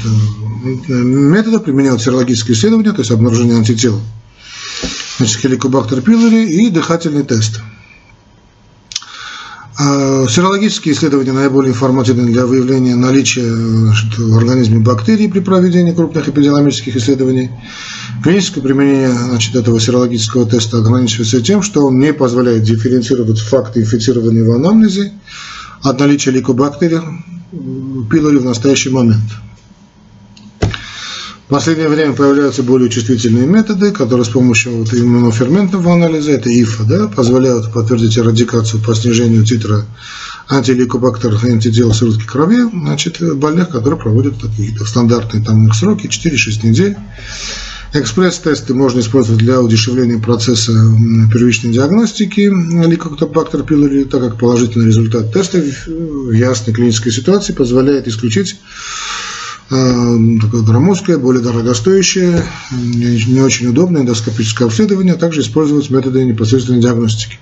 методов 0.87 1.63
применяют 1.63 2.01
серологические 2.01 2.55
исследования, 2.55 2.91
то 2.91 2.99
есть 2.99 3.11
обнаружение 3.11 3.55
антител, 3.55 4.01
значит, 5.17 5.37
хеликобактер 5.41 6.01
пилори 6.01 6.43
и 6.45 6.69
дыхательный 6.69 7.23
тест– 7.23 7.61
серологические 9.77 10.93
исследования 10.93 11.31
наиболее 11.31 11.71
информативны 11.71 12.31
для 12.31 12.45
выявления 12.45 12.95
наличия 12.95 13.41
в 13.43 14.37
организме 14.37 14.79
бактерий 14.79 15.29
при 15.29 15.39
проведении 15.39 15.93
крупных 15.93 16.29
эпидемиологических 16.29 16.95
исследований. 16.95 17.49
Клиническое 18.23 18.63
применение 18.63 19.11
значит, 19.11 19.55
этого 19.55 19.79
серологического 19.79 20.47
теста 20.47 20.77
ограничивается 20.77 21.41
тем, 21.41 21.63
что 21.63 21.87
он 21.87 21.99
не 21.99 22.13
позволяет 22.13 22.63
дифференцировать 22.63 23.39
факты 23.39 23.81
инфицирования 23.81 24.43
в 24.43 24.51
анамнезе 24.51 25.13
от 25.81 25.99
наличия 25.99 26.31
лейкобактерий 26.31 26.99
пилори 28.11 28.37
в 28.37 28.45
настоящий 28.45 28.89
момент. 28.89 29.23
Последнее 31.53 31.87
время 31.87 32.13
появляются 32.13 32.63
более 32.63 32.89
чувствительные 32.89 33.45
методы, 33.45 33.91
которые 33.91 34.25
с 34.25 34.29
помощью 34.29 34.75
вот 34.75 34.91
иммуноферментного 34.91 35.93
анализа, 35.93 36.31
это 36.31 36.49
ИФА, 36.49 36.83
да, 36.85 37.07
позволяют 37.07 37.71
подтвердить 37.71 38.17
эрадикацию 38.17 38.81
по 38.81 38.95
снижению 38.95 39.45
титра 39.45 39.85
антилейкобактерных 40.49 41.43
антител 41.43 41.93
сыворотки 41.93 42.25
крови, 42.25 42.67
значит, 42.73 43.21
больных, 43.37 43.69
которые 43.69 43.99
проводят 43.99 44.33
какие-то 44.41 44.83
стандартные 44.85 45.43
там 45.43 45.67
их 45.67 45.75
сроки, 45.75 46.07
4-6 46.07 46.65
недель. 46.67 46.97
Экспресс-тесты 47.93 48.73
можно 48.73 49.01
использовать 49.01 49.39
для 49.39 49.61
удешевления 49.61 50.17
процесса 50.17 50.71
первичной 51.31 51.71
диагностики 51.71 52.49
лейкобактер 52.49 53.61
пилори, 53.61 54.05
так 54.05 54.21
как 54.21 54.39
положительный 54.39 54.87
результат 54.87 55.31
теста 55.31 55.61
в 55.61 56.31
ясной 56.31 56.73
клинической 56.73 57.11
ситуации 57.11 57.53
позволяет 57.53 58.07
исключить 58.07 58.55
такое 59.69 60.61
громоздкое, 60.61 61.17
более 61.17 61.41
дорогостоящее, 61.41 62.43
не, 62.71 63.41
очень 63.41 63.67
удобное 63.67 64.01
эндоскопическое 64.01 64.67
обследование, 64.67 65.13
а 65.13 65.17
также 65.17 65.41
использовать 65.41 65.89
методы 65.89 66.23
непосредственной 66.25 66.81
диагностики. 66.81 67.39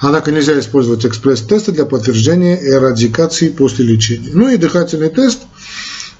Однако 0.00 0.30
нельзя 0.30 0.58
использовать 0.58 1.06
экспресс-тесты 1.06 1.72
для 1.72 1.86
подтверждения 1.86 2.58
эрадикации 2.62 3.48
после 3.48 3.86
лечения. 3.86 4.30
Ну 4.32 4.48
и 4.48 4.56
дыхательный 4.56 5.08
тест. 5.08 5.40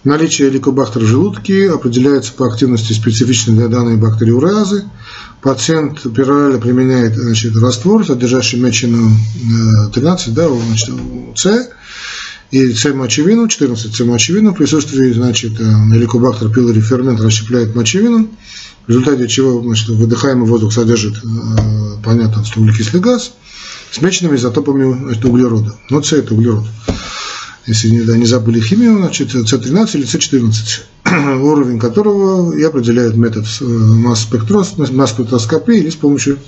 Наличие 0.02 0.50
ликобактера 0.50 1.02
в 1.02 1.06
желудке 1.06 1.68
определяется 1.68 2.32
по 2.32 2.46
активности 2.46 2.92
специфичной 2.92 3.56
для 3.56 3.68
данной 3.68 3.96
бактериуразы. 3.96 4.84
Пациент 5.42 6.02
перорально 6.14 6.58
применяет 6.58 7.16
значит, 7.16 7.56
раствор, 7.56 8.06
содержащий 8.06 8.58
мечину 8.58 9.10
13, 9.92 10.32
да, 10.32 10.48
значит, 10.48 10.90
С, 11.34 11.70
и 12.50 12.72
С-мочевину, 12.72 13.48
14 13.48 13.94
С-мочевину, 13.94 14.52
в 14.52 14.56
присутствии, 14.56 15.12
значит, 15.12 15.52
ликобактер 15.58 16.48
пилори 16.48 16.80
фермент 16.80 17.20
расщепляет 17.20 17.74
мочевину, 17.74 18.28
в 18.86 18.88
результате 18.88 19.28
чего 19.28 19.60
значит, 19.62 19.88
выдыхаемый 19.88 20.48
воздух 20.48 20.72
содержит, 20.72 21.14
понятно, 22.04 22.44
углекислый 22.56 23.02
газ– 23.02 23.32
с 23.90 24.00
мечными 24.00 24.36
изотопами 24.36 24.92
значит, 24.92 25.24
углерода. 25.24 25.74
Но 25.90 26.02
С 26.02 26.12
это 26.12 26.34
углерод. 26.34 26.64
Если 27.66 27.88
не, 27.88 28.02
да, 28.02 28.16
не 28.16 28.26
забыли 28.26 28.60
химию, 28.60 28.98
значит 28.98 29.34
С13 29.34 29.96
или 29.96 30.06
С14, 30.06 30.82
уровень 31.42 31.78
которого 31.78 32.56
и 32.56 32.62
определяет 32.62 33.16
метод 33.16 33.46
э, 33.60 33.64
масс-спектроскопии 33.64 35.78
или 35.78 35.90
с 35.90 35.96
помощью 35.96 36.34
э, 36.34 36.38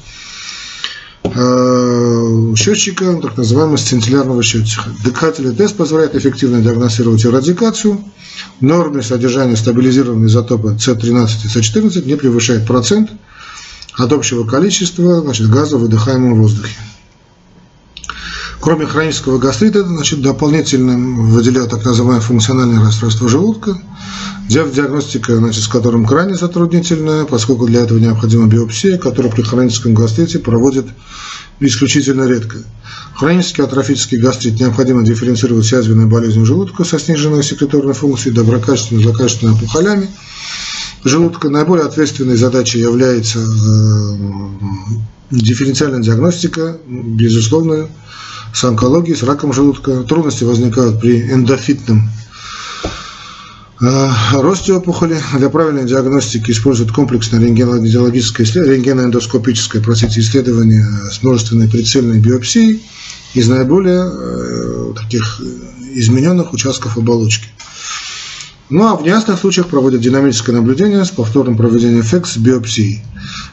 счетчика, 2.56 3.20
так 3.20 3.36
называемого 3.36 3.76
сцинтиллярного 3.76 4.42
счетчика. 4.42 4.90
Дыхательный 5.04 5.54
тест 5.54 5.76
позволяет 5.76 6.14
эффективно 6.14 6.60
диагностировать 6.60 7.24
радикацию. 7.24 8.02
Нормы 8.60 9.02
содержания 9.02 9.56
стабилизированного 9.56 10.26
изотопа 10.26 10.68
С13 10.68 11.28
и 11.44 11.48
С14 11.48 12.06
не 12.06 12.16
превышает 12.16 12.66
процент 12.66 13.10
от 13.94 14.12
общего 14.12 14.44
количества 14.44 15.20
значит, 15.20 15.50
газа, 15.50 15.76
выдыхаемого 15.76 16.34
в 16.34 16.38
воздухе. 16.38 16.76
Кроме 18.68 18.84
хронического 18.84 19.38
гастрита, 19.38 19.82
значит, 19.82 20.20
дополнительно 20.20 20.98
выделяют 21.32 21.70
так 21.70 21.86
называемое 21.86 22.20
функциональное 22.20 22.84
расстройство 22.84 23.26
желудка, 23.26 23.80
диагностика, 24.46 25.36
значит, 25.36 25.64
с 25.64 25.68
которым 25.68 26.04
крайне 26.04 26.34
затруднительная, 26.34 27.24
поскольку 27.24 27.64
для 27.64 27.84
этого 27.84 27.98
необходима 27.98 28.46
биопсия, 28.46 28.98
которую 28.98 29.32
при 29.32 29.40
хроническом 29.40 29.94
гастрите 29.94 30.38
проводят 30.38 30.84
исключительно 31.60 32.24
редко. 32.24 32.58
Хронический 33.14 33.62
атрофический 33.62 34.18
гастрит 34.18 34.60
необходимо 34.60 35.02
дифференцировать 35.02 35.64
с 35.64 35.72
язвенной 35.72 36.04
болезнью 36.04 36.44
желудка 36.44 36.84
со 36.84 36.98
сниженной 36.98 37.42
секреторной 37.42 37.94
функцией, 37.94 38.34
доброкачественными, 38.34 39.02
злокачественными 39.02 39.56
опухолями. 39.56 40.10
Желудка 41.04 41.48
наиболее 41.48 41.86
ответственной 41.86 42.36
задачей 42.36 42.80
является 42.80 43.38
э, 43.38 44.16
дифференциальная 45.30 46.00
диагностика, 46.00 46.76
безусловно, 46.86 47.88
с 48.52 48.64
онкологией, 48.64 49.16
с 49.16 49.22
раком 49.22 49.52
желудка. 49.52 50.02
Трудности 50.02 50.44
возникают 50.44 51.00
при 51.00 51.32
эндофитном 51.32 52.10
э, 53.80 54.08
росте 54.34 54.72
опухоли. 54.72 55.18
Для 55.34 55.48
правильной 55.48 55.84
диагностики 55.84 56.50
используют 56.50 56.92
комплексное 56.92 57.40
рентгенологическое 57.40 58.46
рентгеноэндоскопическое 58.46 59.82
простите, 59.82 60.20
исследование 60.20 60.84
с 61.10 61.22
множественной 61.22 61.68
прицельной 61.68 62.20
биопсией 62.20 62.82
из 63.34 63.48
наиболее 63.48 64.04
э, 64.10 64.94
таких 64.96 65.40
измененных 65.94 66.52
участков 66.52 66.96
оболочки. 66.96 67.48
Ну 68.70 68.86
а 68.86 68.96
в 68.96 69.02
неясных 69.02 69.38
случаях 69.38 69.68
проводят 69.68 70.02
динамическое 70.02 70.54
наблюдение 70.54 71.04
с 71.04 71.10
повторным 71.10 71.56
проведением 71.56 72.02
ФЭКС 72.02 72.36
биопсии. 72.36 73.02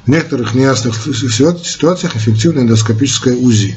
В 0.05 0.09
некоторых 0.09 0.53
неясных 0.53 0.95
ситуациях 0.95 2.15
эффективное 2.17 2.63
эндоскопическое 2.63 3.35
УЗИ. 3.35 3.75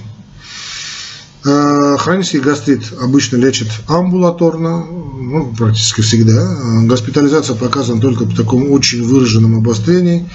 Э, 1.49 1.97
хронический 1.99 2.41
гастрит 2.41 2.93
обычно 3.01 3.37
лечат 3.37 3.69
амбулаторно, 3.87 4.85
ну, 4.85 5.55
практически 5.57 6.03
всегда. 6.03 6.57
Госпитализация 6.83 7.57
показана 7.57 8.03
только 8.03 8.27
при 8.27 8.35
таком 8.35 8.71
очень 8.71 9.03
выраженном 9.03 9.57
обострении, 9.57 10.29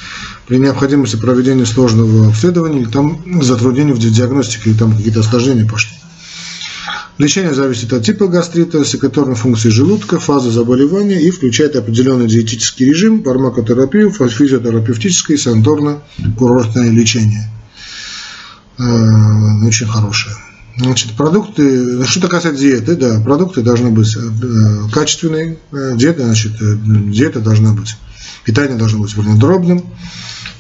при 0.47 0.57
необходимости 0.57 1.15
проведения 1.15 1.67
сложного 1.67 2.29
обследования 2.29 2.81
или 2.81 2.89
там 2.89 3.21
затруднений 3.43 3.93
в 3.93 3.99
диагностике, 3.99 4.71
или 4.71 4.77
там 4.77 4.97
какие-то 4.97 5.19
осложнения 5.19 5.67
пошли. 5.67 5.91
Лечение 7.19 7.53
зависит 7.53 7.93
от 7.93 8.03
типа 8.03 8.27
гастрита, 8.27 8.83
секреторной 8.83 9.35
функции 9.35 9.69
желудка, 9.69 10.19
фазы 10.19 10.49
заболевания 10.49 11.21
и 11.21 11.29
включает 11.29 11.75
определенный 11.75 12.27
диетический 12.27 12.87
режим, 12.87 13.23
фармакотерапию, 13.23 14.11
физиотерапевтическое 14.11 15.37
и 15.37 15.39
санаторно-курортное 15.39 16.89
лечение. 16.89 17.51
Э, 18.79 19.67
очень 19.67 19.85
хорошее. 19.85 20.35
Значит, 20.75 21.11
продукты, 21.11 22.03
что 22.05 22.27
касается 22.27 22.61
диеты, 22.61 22.95
да, 22.95 23.19
продукты 23.19 23.61
должны 23.61 23.91
быть 23.91 24.15
э, 24.15 24.89
качественные, 24.91 25.59
э, 25.71 25.93
диета, 25.95 26.23
значит, 26.23 26.59
э, 26.61 26.77
диета 26.85 27.41
должна 27.41 27.73
быть, 27.73 27.95
питание 28.43 28.75
должно 28.75 28.99
быть 28.99 29.13
дробным, 29.39 29.85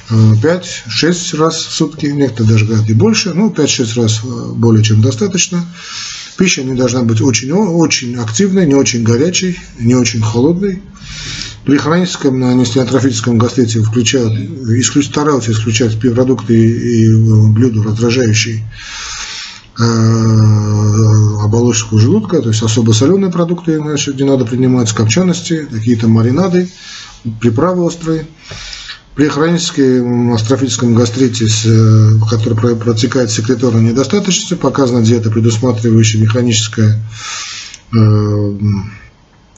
5-6 0.09 1.37
раз 1.37 1.55
в 1.55 1.71
сутки, 1.71 2.05
некоторые 2.05 2.53
даже 2.53 2.65
говорят 2.65 2.89
и 2.89 2.93
больше, 2.93 3.33
ну, 3.33 3.49
5-6 3.49 4.01
раз 4.01 4.21
более 4.55 4.83
чем 4.83 5.01
достаточно. 5.01 5.65
Пища 6.37 6.61
не 6.61 6.75
должна 6.75 7.01
быть 7.01 7.21
очень, 7.21 7.51
очень 7.51 8.15
активной, 8.17 8.67
не 8.67 8.75
очень 8.75 9.01
горячей, 9.01 9.59
не 9.79 9.95
очень 9.95 10.21
холодной. 10.21 10.83
При 11.65 11.77
хроническом 11.77 12.39
нестеатрофическом 12.59 13.37
гастрите 13.37 13.81
включают, 13.81 14.33
исключ, 14.33 15.07
стараются 15.07 15.53
исключать 15.53 15.97
продукты 15.99 16.53
и, 16.53 17.09
блюда, 17.49 17.81
раздражающие 17.83 18.61
оболочку 21.43 21.97
желудка, 21.97 22.41
то 22.41 22.49
есть 22.49 22.61
особо 22.61 22.91
соленые 22.91 23.31
продукты, 23.31 23.77
значит, 23.77 24.15
не 24.15 24.23
надо 24.23 24.45
принимать, 24.45 24.91
копчености, 24.91 25.67
какие-то 25.69 26.07
маринады, 26.07 26.69
приправы 27.41 27.83
острые. 27.83 28.27
При 29.15 29.27
хроническом 29.27 30.33
астрофическом 30.33 30.95
гастрите, 30.95 31.45
э, 31.45 32.11
который 32.29 32.75
протекает 32.75 33.29
секреторной 33.29 33.83
недостаточностью, 33.83 34.57
показана 34.57 35.03
диета, 35.03 35.29
предусматривающая 35.29 36.19
механическое 36.19 36.99
э, 37.93 38.57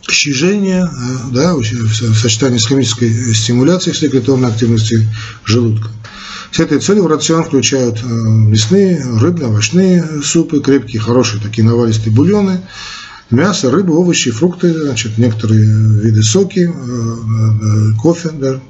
щижение 0.10 0.90
да, 1.32 1.56
в 1.56 1.64
сочетании 1.64 2.58
с 2.58 2.68
химической 2.68 3.34
стимуляцией 3.34 3.96
секреторной 3.96 4.50
активности 4.50 5.08
желудка. 5.46 5.90
С 6.56 6.60
этой 6.62 6.80
целью 6.80 7.04
в 7.04 7.08
рацион 7.08 7.44
включают 7.44 8.02
э, 8.02 8.08
мясные, 8.08 9.04
рыбные, 9.20 9.50
овощные 9.50 10.02
супы, 10.24 10.62
крепкие, 10.62 11.02
хорошие 11.02 11.44
такие 11.44 11.68
наваристые 11.68 12.16
бульоны, 12.16 12.62
мясо, 13.30 13.70
рыба, 13.70 13.92
овощи, 13.92 14.32
фрукты, 14.32 14.72
значит, 14.72 15.18
некоторые 15.18 15.66
виды 15.66 16.24
соки, 16.24 16.60
э, 16.60 16.72
э, 16.72 17.98
кофе, 18.02 18.30
да. 18.30 18.62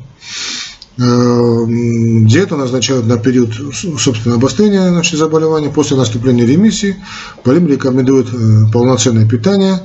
Диету 0.97 2.55
назначают 2.55 3.05
на 3.05 3.17
период, 3.17 3.53
собственно, 3.75 4.35
обострения 4.35 4.89
значит, 4.89 5.19
заболевания 5.19 5.69
после 5.69 5.97
наступления 5.97 6.45
ремиссии. 6.45 6.95
Полим 7.43 7.67
рекомендует 7.67 8.29
полноценное 8.71 9.27
питание 9.27 9.81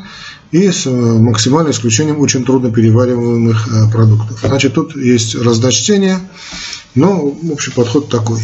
и 0.53 0.71
с 0.71 0.87
максимальным 0.87 1.73
исключением 1.73 2.21
очень 2.21 2.45
трудно 2.45 2.73
перевариваемых 2.73 3.91
продуктов. 3.93 4.41
Значит, 4.43 4.75
тут 4.75 4.97
есть 4.97 5.35
раздачтение, 5.35 6.19
но 6.95 7.21
общий 7.51 7.71
подход 7.71 8.09
такой. 8.09 8.41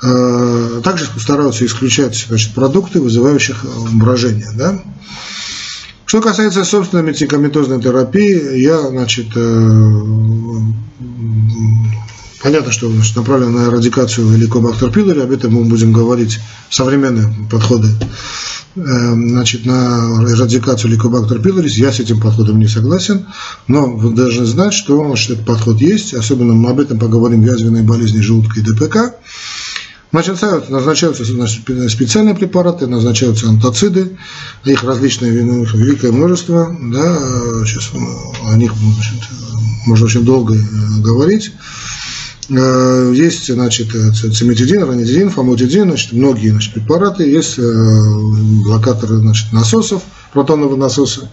Э, 0.00 0.80
также 0.84 1.06
стараются 1.18 1.66
исключать 1.66 2.26
значит, 2.28 2.54
продукты, 2.54 3.00
вызывающих 3.00 3.64
брожение. 3.92 4.50
Да? 4.54 4.80
Что 6.04 6.22
касается, 6.22 6.64
собственно, 6.64 7.00
медикаментозной 7.00 7.82
терапии, 7.82 8.60
я, 8.60 8.80
значит, 8.88 9.26
э, 9.34 10.02
понятно, 12.42 12.72
что 12.72 12.90
значит, 12.90 13.16
направлено 13.16 13.50
на 13.50 13.68
эрадикацию 13.68 14.28
Helicobacter 14.28 14.92
pylori, 14.92 15.22
об 15.22 15.30
этом 15.30 15.54
мы 15.54 15.64
будем 15.64 15.92
говорить, 15.92 16.38
современные 16.70 17.34
подходы 17.50 17.88
Эм, 18.76 19.30
значит, 19.30 19.66
на 19.66 20.24
эрадикацию 20.28 20.90
ликобактер 20.90 21.40
пилорис, 21.40 21.76
я 21.76 21.90
с 21.90 21.98
этим 21.98 22.20
подходом 22.20 22.58
не 22.58 22.68
согласен, 22.68 23.26
но 23.66 23.86
вы 23.86 24.14
должны 24.14 24.44
знать, 24.44 24.72
что 24.72 25.04
значит, 25.04 25.30
этот 25.30 25.46
подход 25.46 25.80
есть, 25.80 26.14
особенно 26.14 26.54
мы 26.54 26.70
об 26.70 26.78
этом 26.78 26.98
поговорим 26.98 27.42
в 27.42 27.82
болезни 27.82 28.20
желудка 28.20 28.60
и 28.60 28.62
ДПК. 28.62 29.14
Назначаются, 30.12 30.72
назначаются 30.72 31.24
значит, 31.24 31.64
специальные 31.90 32.34
препараты, 32.34 32.86
назначаются 32.86 33.48
антоциды, 33.48 34.16
их 34.64 34.84
различные 34.84 35.32
великое 35.32 36.12
множество, 36.12 36.74
да, 36.80 37.18
сейчас 37.66 37.90
о 38.46 38.56
них 38.56 38.72
значит, 38.74 39.20
можно 39.86 40.06
очень 40.06 40.24
долго 40.24 40.54
э, 40.54 41.00
говорить. 41.00 41.52
Э, 42.50 43.12
есть, 43.14 43.52
значит, 43.52 43.88
циметидин, 43.88 44.84
ранидин, 44.84 45.30
фамотидин, 45.30 45.88
значит, 45.88 46.12
многие 46.12 46.50
значит, 46.50 46.72
препараты, 46.72 47.24
есть 47.24 47.58
э, 47.58 47.62
блокаторы 48.64 49.16
значит, 49.16 49.52
насосов, 49.52 50.02
протонового 50.32 50.76
насоса, 50.76 51.28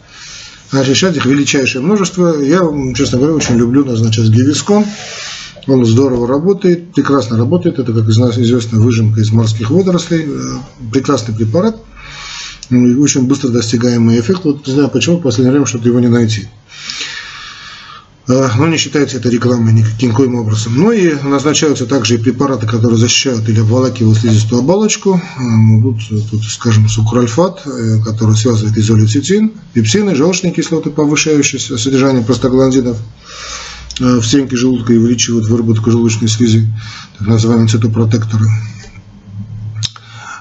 Значит, 0.71 0.97
сейчас 0.97 1.15
их 1.15 1.25
величайшее 1.25 1.81
множество. 1.81 2.41
Я, 2.41 2.61
честно 2.95 3.19
говоря, 3.19 3.35
очень 3.35 3.55
люблю 3.55 3.85
назначать 3.85 4.27
гивискон. 4.29 4.83
Он 5.67 5.85
здорово 5.85 6.27
работает, 6.27 6.93
прекрасно 6.93 7.37
работает. 7.37 7.79
Это, 7.79 7.93
как 7.93 8.07
известно, 8.07 8.79
выжимка 8.79 9.21
из 9.21 9.31
морских 9.31 9.69
водорослей. 9.69 10.25
Э, 10.27 10.57
прекрасный 10.91 11.33
препарат. 11.33 11.77
Очень 12.71 13.27
быстро 13.27 13.49
достигаемый 13.49 14.19
эффект. 14.19 14.41
Вот 14.43 14.65
не 14.67 14.73
знаю, 14.73 14.89
почему 14.89 15.17
в 15.17 15.21
последнее 15.21 15.51
время 15.51 15.65
что-то 15.65 15.87
его 15.87 15.99
не 15.99 16.07
найти. 16.07 16.49
Э, 18.27 18.49
но 18.57 18.67
не 18.67 18.77
считается 18.77 19.17
это 19.17 19.29
рекламой 19.29 19.73
никаким 19.73 20.35
образом. 20.35 20.73
Ну 20.75 20.91
и 20.91 21.13
назначаются 21.23 21.85
также 21.85 22.15
и 22.15 22.17
препараты, 22.17 22.65
которые 22.65 22.97
защищают 22.97 23.47
или 23.49 23.59
обволакивают 23.59 24.17
слизистую 24.17 24.61
оболочку. 24.61 25.21
Э, 25.37 25.81
тут, 25.81 26.29
тут 26.31 26.43
скажем, 26.43 26.89
сукральфат, 26.89 27.61
э, 27.65 27.99
который 28.03 28.35
связывает 28.35 28.77
изолецитин, 28.77 29.51
пепсины, 29.73 30.15
желчные 30.15 30.53
кислоты, 30.53 30.89
повышающие 30.89 31.59
содержание 31.59 32.23
простагландинов 32.23 32.97
в 33.97 34.23
стенке 34.23 34.57
желудка 34.57 34.91
и 34.91 34.97
увеличивают 34.97 35.47
выработку 35.47 35.89
желудочной 35.89 36.27
слизи, 36.27 36.67
так 37.17 37.29
называемые 37.29 37.69
цитопротекторы. 37.69 38.45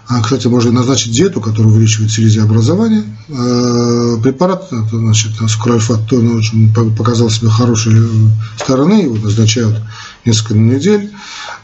А, 0.07 0.21
кстати, 0.21 0.47
можно 0.49 0.71
назначить 0.71 1.13
диету, 1.13 1.41
которая 1.41 1.73
увеличивает 1.73 2.11
слизеобразование. 2.11 3.05
А, 3.31 4.19
препарат, 4.23 4.69
значит, 4.91 5.33
скрольфат, 5.49 6.07
то 6.09 6.17
очень 6.17 6.73
показал 6.95 7.31
себя 7.31 7.49
хорошей 7.49 7.95
стороны, 8.59 9.05
его 9.05 9.17
назначают 9.17 9.81
несколько 10.27 10.55
недель. 10.55 11.11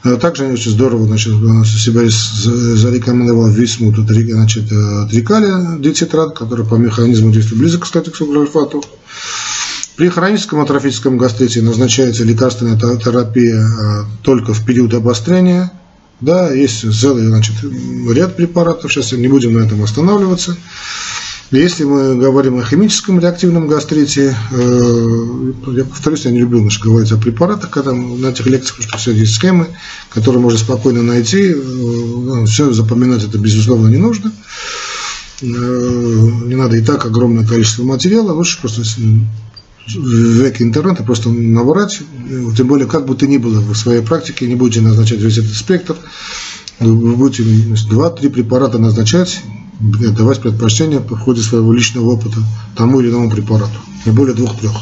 А, 0.05 0.17
также 0.17 0.45
они 0.45 0.55
очень 0.55 0.71
здорово 0.71 1.07
значит, 1.07 1.35
себя 1.67 2.03
зарекомендовал 2.09 3.49
висмут, 3.49 3.97
значит, 3.97 4.69
трикалия 5.11 5.79
дицитрат, 5.79 6.37
который 6.37 6.65
по 6.65 6.77
механизму 6.77 7.33
действия 7.33 7.59
близок, 7.59 7.83
кстати, 7.83 8.09
к 8.09 8.17
сукрольфату. 8.17 8.83
При 9.97 10.09
хроническом 10.09 10.61
атрофическом 10.61 11.19
гастрите 11.19 11.61
назначается 11.61 12.25
лекарственная 12.25 12.79
терапия 12.79 14.07
только 14.23 14.55
в 14.55 14.65
период 14.65 14.95
обострения– 14.95 15.71
да, 16.21 16.53
есть 16.53 16.81
целый 16.93 17.27
значит, 17.27 17.57
ряд 18.11 18.37
препаратов, 18.37 18.93
сейчас 18.93 19.13
не 19.13 19.29
будем 19.29 19.55
на 19.55 19.65
этом 19.65 19.83
останавливаться. 19.83 20.57
Если 21.51 21.83
мы 21.83 22.15
говорим 22.15 22.59
о 22.59 22.65
химическом 22.65 23.19
реактивном 23.19 23.67
гастрите, 23.67 24.37
э, 24.53 25.53
я 25.73 25.85
повторюсь, 25.85 26.25
я 26.25 26.31
не 26.31 26.39
люблю 26.39 26.61
значит, 26.61 26.81
говорить 26.81 27.11
о 27.11 27.17
препаратах, 27.17 27.71
когда 27.71 27.93
на 27.93 28.27
этих 28.29 28.47
лекциях, 28.47 28.81
что 28.81 28.99
все 28.99 29.11
есть 29.11 29.35
схемы, 29.35 29.67
которые 30.11 30.41
можно 30.41 30.61
спокойно 30.61 31.03
найти, 31.03 31.53
э, 31.53 32.45
все 32.47 32.73
запоминать 32.73 33.25
это 33.25 33.39
безусловно 33.39 33.89
не 33.89 33.97
нужно. 33.97 34.33
Э, 35.43 35.45
не 35.47 36.55
надо 36.55 36.77
и 36.77 36.83
так 36.83 37.05
огромное 37.05 37.45
количество 37.45 37.83
материала, 37.83 38.33
лучше 38.33 38.61
просто 38.61 38.85
в 39.95 40.43
веке 40.43 40.65
интернета 40.65 41.03
просто 41.03 41.31
набрать, 41.31 42.01
тем 42.57 42.67
более, 42.67 42.87
как 42.87 43.07
бы 43.07 43.15
ты 43.15 43.27
ни 43.27 43.39
было 43.39 43.61
в 43.61 43.75
своей 43.77 44.03
практике, 44.03 44.47
не 44.47 44.55
будете 44.55 44.81
назначать 44.81 45.21
весь 45.21 45.39
этот 45.39 45.55
спектр, 45.55 45.97
вы 46.79 47.17
будете 47.17 47.45
два-три 47.89 48.29
препарата 48.29 48.79
назначать, 48.79 49.43
давать 49.81 50.41
предпочтение 50.41 51.01
в 51.01 51.17
ходе 51.19 51.43
своего 51.43 51.73
личного 51.73 52.11
опыта 52.11 52.39
тому 52.77 53.01
или 53.01 53.11
иному 53.11 53.31
препарату, 53.31 53.79
не 54.07 54.13
более 54.13 54.35
двух-трех. 54.35 54.73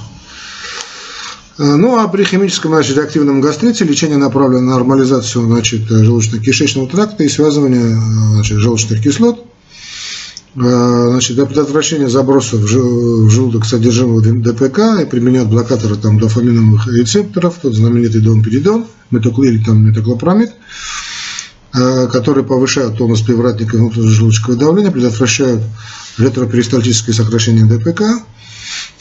А, 1.59 1.77
ну, 1.77 1.99
а 1.99 2.07
при 2.07 2.25
химическом 2.25 2.73
значит, 2.73 2.97
реактивном 2.97 3.41
гастрите 3.41 3.85
лечение 3.85 4.17
направлено 4.17 4.61
на 4.61 4.71
нормализацию 4.73 5.47
значит, 5.47 5.91
желудочно-кишечного 5.91 6.89
тракта 6.89 7.25
и 7.25 7.29
связывание 7.29 8.01
значит, 8.35 8.59
желчных 8.59 9.03
кислот 9.03 9.45
значит, 10.55 11.37
для 11.37 11.47
предотвращения 11.47 12.09
заброса 12.09 12.57
в 12.57 12.67
желудок 12.67 13.65
содержимого 13.65 14.23
ДПК 14.23 15.01
и 15.03 15.07
применяют 15.07 15.49
блокаторы 15.49 15.97
там, 15.97 16.19
дофаминовых 16.19 16.87
рецепторов, 16.89 17.59
тот 17.63 17.75
знаменитый 17.75 18.21
домперидон, 18.21 18.87
метоклин 19.11 19.55
или 19.55 19.65
там 19.65 19.85
метоклопромид, 19.87 20.53
э, 21.75 22.09
которые 22.09 22.45
повышают 22.45 22.99
тонус 22.99 23.23
привратника 23.23 23.77
и 23.77 23.81
внутрижелудочковое 23.81 24.59
давление, 24.59 24.91
предотвращают 24.91 25.63
ретроперистальтическое 26.19 27.15
сокращение 27.15 27.65
ДПК, 27.65 28.03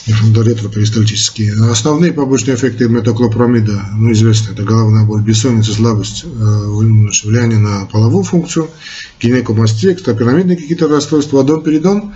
ретроперистальтические. 0.08 1.53
Основные 1.70 2.14
побочные 2.14 2.55
эффекты 2.55 2.88
метоклопромида, 2.88 3.89
ну, 3.93 4.12
известны, 4.14 4.53
это 4.53 4.64
головная 4.64 5.05
боль, 5.05 5.22
бессонница, 5.22 5.74
слабость, 5.74 6.24
э, 6.24 6.28
влияние 6.28 7.60
на 7.60 7.86
половую 7.86 8.24
функцию, 8.24 8.70
гинекомастия, 9.20 9.93
экстрапирамидные 9.93 10.58
какие-то 10.58 10.88
расстройства, 10.88 11.41
адон-перидон. 11.41 12.14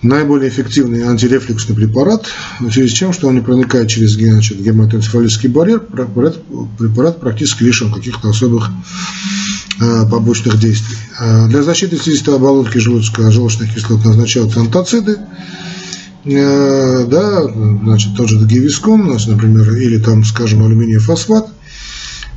Наиболее 0.00 0.48
эффективный 0.48 1.02
антирефлюксный 1.02 1.74
препарат, 1.74 2.26
связи 2.72 2.88
с 2.88 2.92
чем, 2.92 3.12
что 3.12 3.26
он 3.26 3.34
не 3.34 3.40
проникает 3.40 3.88
через 3.88 4.12
значит, 4.12 4.62
гематоэнцефалический 4.62 5.48
барьер, 5.48 5.80
препарат, 5.80 6.38
препарат 6.78 7.20
практически 7.20 7.64
лишен 7.64 7.92
каких-то 7.92 8.30
особых 8.30 8.70
э, 9.80 10.08
побочных 10.08 10.60
действий. 10.60 10.96
Э, 11.18 11.48
для 11.48 11.64
защиты 11.64 11.96
слизистой 11.96 12.36
оболочки 12.36 12.78
желудочка 12.78 13.30
желчных 13.32 13.74
кислот 13.74 14.04
назначаются 14.04 14.60
антациды, 14.60 15.18
Э, 15.18 15.77
да, 16.24 17.42
значит, 17.44 18.16
тот 18.16 18.28
же 18.28 18.38
гивискон, 18.44 19.16
например, 19.26 19.74
или 19.76 19.98
там, 19.98 20.24
скажем, 20.24 20.64
алюминиевый 20.64 21.04
фосфат, 21.04 21.48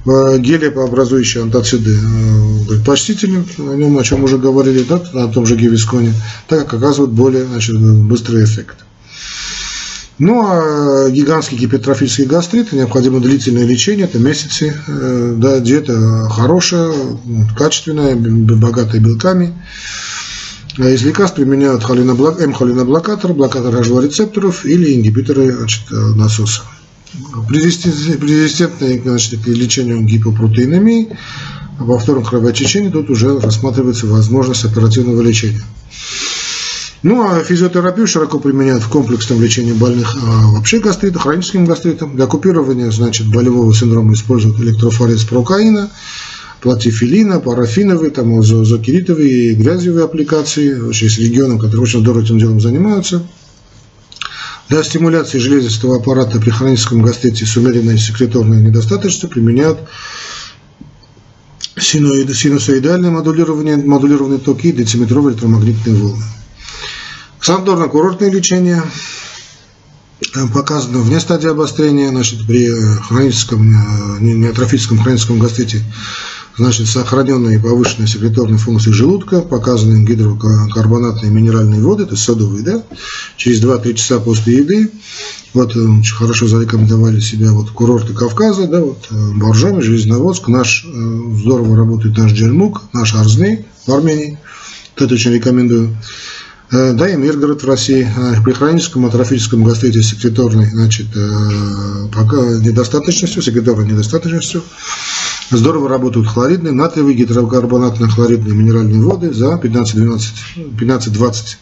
э, 0.05 0.37
гелиопообразующие 0.37 1.43
антоциды 1.43 1.97
э, 1.97 2.67
предпочтительны, 2.67 3.43
о 3.57 3.75
нем, 3.75 3.97
о 3.97 4.03
чем 4.03 4.23
уже 4.23 4.37
говорили, 4.37 4.83
да, 4.83 5.01
о 5.13 5.27
том 5.27 5.45
же 5.45 5.55
гивисконе, 5.55 6.13
так 6.47 6.65
как 6.65 6.75
оказывают 6.75 7.11
более 7.11 7.45
значит, 7.45 7.79
быстрый 7.79 8.43
эффект. 8.43 8.77
Ну, 10.19 10.45
а 10.45 11.09
гигантский 11.09 11.57
гипертрофический 11.57 12.25
гастрит, 12.25 12.73
необходимо 12.73 13.19
длительное 13.19 13.65
лечение, 13.65 14.05
это 14.05 14.19
месяцы, 14.19 14.75
да, 14.87 15.59
диета 15.59 16.29
хорошая, 16.29 16.93
качественная, 17.57 18.15
богатая 18.15 19.01
белками, 19.01 19.55
из 20.89 21.03
лекарств 21.03 21.35
применяют 21.35 21.83
М-холиноблокатор, 21.83 23.33
блокатор 23.33 23.75
HV-рецепторов 23.75 24.65
или 24.65 24.95
ингибиторы 24.95 25.51
значит, 25.51 25.91
э, 25.91 25.95
насоса. 25.95 26.63
Резистентные 27.49 29.01
значит, 29.01 29.41
к 29.43 29.47
лечению 29.47 30.01
гипопротеинемии, 30.01 31.17
во 31.77 31.99
втором 31.99 32.23
кровотечении 32.23 32.89
тут 32.89 33.09
уже 33.09 33.39
рассматривается 33.39 34.07
возможность 34.07 34.65
оперативного 34.65 35.21
лечения. 35.21 35.63
Ну, 37.03 37.27
а 37.27 37.43
физиотерапию 37.43 38.05
широко 38.05 38.39
применяют 38.39 38.83
в 38.83 38.89
комплексном 38.89 39.41
лечении 39.41 39.73
больных 39.73 40.15
а 40.21 40.51
вообще 40.51 40.79
гастрита, 40.79 41.17
хроническим 41.17 41.65
гастритом. 41.65 42.15
Для 42.15 42.27
купирования 42.27 42.91
значит, 42.91 43.27
болевого 43.27 43.73
синдрома 43.73 44.13
используют 44.13 44.59
электрофорез 44.59 45.23
прокаина, 45.23 45.89
платифилина, 46.61 47.39
парафиновые, 47.39 48.11
там, 48.11 48.39
азокеритовые 48.39 49.51
и 49.51 49.55
грязевые 49.55 50.05
аппликации, 50.05 50.79
очень 50.79 51.09
с 51.09 51.17
регионом, 51.17 51.59
которые 51.59 51.81
очень 51.81 52.01
здорово 52.01 52.23
этим 52.23 52.39
делом 52.39 52.61
занимаются. 52.61 53.25
Для 54.69 54.83
стимуляции 54.83 55.37
железистого 55.37 55.97
аппарата 55.97 56.39
при 56.39 56.49
хроническом 56.49 57.01
гастрите 57.01 57.45
с 57.45 57.57
умеренной 57.57 57.97
секреторной 57.97 58.61
недостаточностью 58.61 59.27
применяют 59.27 59.79
синусоидальное 61.77 63.11
модулирование, 63.11 63.75
модулированные 63.77 64.39
токи 64.39 64.67
и 64.67 64.71
дециметровые 64.71 65.33
электромагнитные 65.33 65.95
волны. 65.95 66.23
Санаторно-курортное 67.41 68.29
лечение 68.29 68.83
э, 70.35 70.47
показано 70.53 70.99
вне 70.99 71.19
стадии 71.19 71.49
обострения, 71.49 72.09
значит, 72.09 72.45
при 72.45 72.69
хроническом, 73.01 73.71
э, 73.71 74.19
неатрофическом 74.21 74.99
хроническом 74.99 75.39
гастрите 75.39 75.83
значит, 76.57 76.87
сохраненные 76.87 77.59
повышенные 77.59 78.07
секреторные 78.07 78.57
функции 78.57 78.91
желудка, 78.91 79.41
показанные 79.41 80.05
гидрокарбонатные 80.05 81.31
минеральные 81.31 81.81
воды, 81.81 82.03
это 82.03 82.15
содовые, 82.15 82.63
да, 82.63 82.83
через 83.37 83.63
2-3 83.63 83.93
часа 83.93 84.19
после 84.19 84.57
еды. 84.57 84.91
Вот 85.53 85.75
э, 85.75 85.79
очень 85.79 86.15
хорошо 86.15 86.47
зарекомендовали 86.47 87.19
себя 87.19 87.51
вот 87.51 87.71
курорты 87.71 88.13
Кавказа, 88.13 88.67
да, 88.67 88.81
вот 88.81 89.07
э, 89.09 89.31
Боржоми, 89.35 89.81
Железноводск, 89.81 90.47
наш, 90.47 90.85
э, 90.85 91.21
здорово 91.41 91.75
работает 91.75 92.17
наш 92.17 92.31
Джельмук, 92.31 92.83
наш 92.93 93.13
Арзны 93.15 93.65
в 93.85 93.91
Армении, 93.91 94.39
это 94.95 95.13
очень 95.13 95.31
рекомендую. 95.31 95.97
Да, 96.71 97.09
и 97.09 97.17
Миргород 97.17 97.63
в 97.63 97.67
России 97.67 98.07
при 98.45 98.53
хроническом 98.53 99.05
атрофическом 99.05 99.61
гастрите 99.65 100.01
секреторной 100.01 100.69
значит, 100.69 101.07
пока 102.13 102.37
недостаточностью, 102.37 103.41
секреторной 103.41 103.87
недостаточностью 103.87 104.63
Здорово 105.51 105.89
работают 105.89 106.27
хлоридные, 106.27 106.71
натриевые, 106.71 107.17
гидрокарбонатно-хлоридные 107.17 108.53
минеральные 108.53 109.03
воды 109.03 109.33
за 109.33 109.55
15-20 109.55 111.57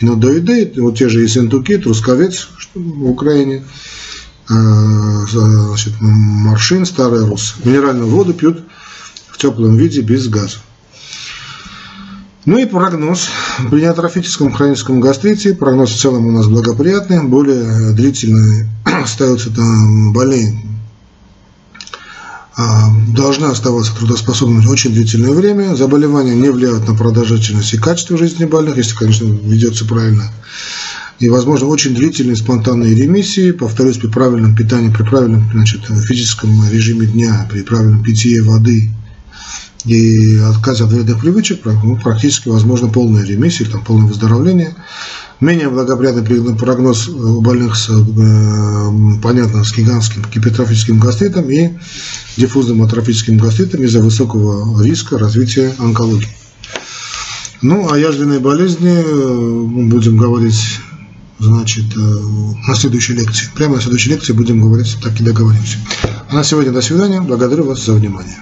инодоиды, 0.00 0.72
вот 0.78 0.98
те 0.98 1.08
же 1.08 1.20
Ессентуки, 1.20 1.78
Трусковец 1.78 2.48
в 2.74 3.08
Украине, 3.08 3.62
э, 4.50 4.54
значит, 5.30 5.92
Маршин, 6.00 6.84
Старый 6.84 7.24
Рус. 7.24 7.54
Минеральную 7.64 8.08
воду 8.08 8.34
пьют 8.34 8.64
в 9.28 9.38
теплом 9.38 9.76
виде 9.76 10.00
без 10.00 10.26
газа. 10.26 10.56
Ну 12.44 12.58
и 12.58 12.66
прогноз. 12.66 13.28
При 13.70 13.82
неатрофическом 13.82 14.52
хроническом 14.52 14.98
гастрите 14.98 15.54
прогноз 15.54 15.92
в 15.92 16.00
целом 16.00 16.26
у 16.26 16.32
нас 16.32 16.48
благоприятный, 16.48 17.22
более 17.22 17.92
длительный 17.92 18.66
остается 18.84 19.54
там 19.54 20.10
а, 20.10 20.12
должна 22.56 23.50
оставаться 23.50 23.94
трудоспособной 23.96 24.66
очень 24.66 24.92
длительное 24.92 25.32
время. 25.32 25.74
Заболевания 25.74 26.34
не 26.34 26.50
влияют 26.50 26.86
на 26.86 26.94
продолжительность 26.94 27.72
и 27.74 27.78
качество 27.78 28.18
жизни 28.18 28.44
больных, 28.44 28.76
если, 28.76 28.94
конечно, 28.94 29.24
ведется 29.24 29.84
правильно. 29.84 30.30
И, 31.18 31.28
возможно, 31.28 31.68
очень 31.68 31.94
длительные 31.94 32.36
спонтанные 32.36 32.94
ремиссии, 32.94 33.52
повторюсь, 33.52 33.98
при 33.98 34.08
правильном 34.08 34.56
питании, 34.56 34.92
при 34.92 35.04
правильном 35.04 35.48
значит, 35.52 35.82
физическом 35.86 36.68
режиме 36.68 37.06
дня, 37.06 37.46
при 37.50 37.62
правильном 37.62 38.02
питье 38.02 38.42
воды 38.42 38.90
и 39.84 40.36
отказе 40.38 40.84
от 40.84 40.90
вредных 40.90 41.20
привычек, 41.20 41.64
ну, 41.64 41.96
практически 41.96 42.48
возможно 42.48 42.88
полная 42.88 43.24
ремиссия, 43.24 43.66
там, 43.66 43.84
полное 43.84 44.06
выздоровление. 44.06 44.74
Менее 45.40 45.70
благоприятный 45.70 46.54
прогноз 46.54 47.08
у 47.08 47.40
больных 47.40 47.74
с, 47.74 47.88
э, 47.90 49.20
понятно, 49.20 49.64
с 49.64 49.74
гигантским 49.74 50.24
гипертрофическим 50.32 51.00
гастритом 51.00 51.50
и 51.50 51.70
диффузным 52.36 52.82
атрофическим 52.82 53.38
гастритом 53.38 53.82
из-за 53.82 54.00
высокого 54.00 54.80
риска 54.84 55.18
развития 55.18 55.74
онкологии. 55.78 56.28
Ну, 57.60 57.92
а 57.92 57.98
язвенные 57.98 58.38
болезни 58.38 58.92
э, 58.92 59.88
будем 59.88 60.16
говорить 60.16 60.78
значит, 61.40 61.86
э, 61.96 62.00
на 62.68 62.74
следующей 62.76 63.14
лекции. 63.14 63.48
Прямо 63.54 63.76
на 63.76 63.82
следующей 63.82 64.10
лекции 64.10 64.32
будем 64.32 64.60
говорить, 64.60 64.96
так 65.02 65.20
и 65.20 65.24
договоримся. 65.24 65.78
А 66.28 66.36
на 66.36 66.44
сегодня 66.44 66.70
до 66.70 66.82
свидания. 66.82 67.20
Благодарю 67.20 67.64
вас 67.64 67.84
за 67.84 67.94
внимание. 67.94 68.36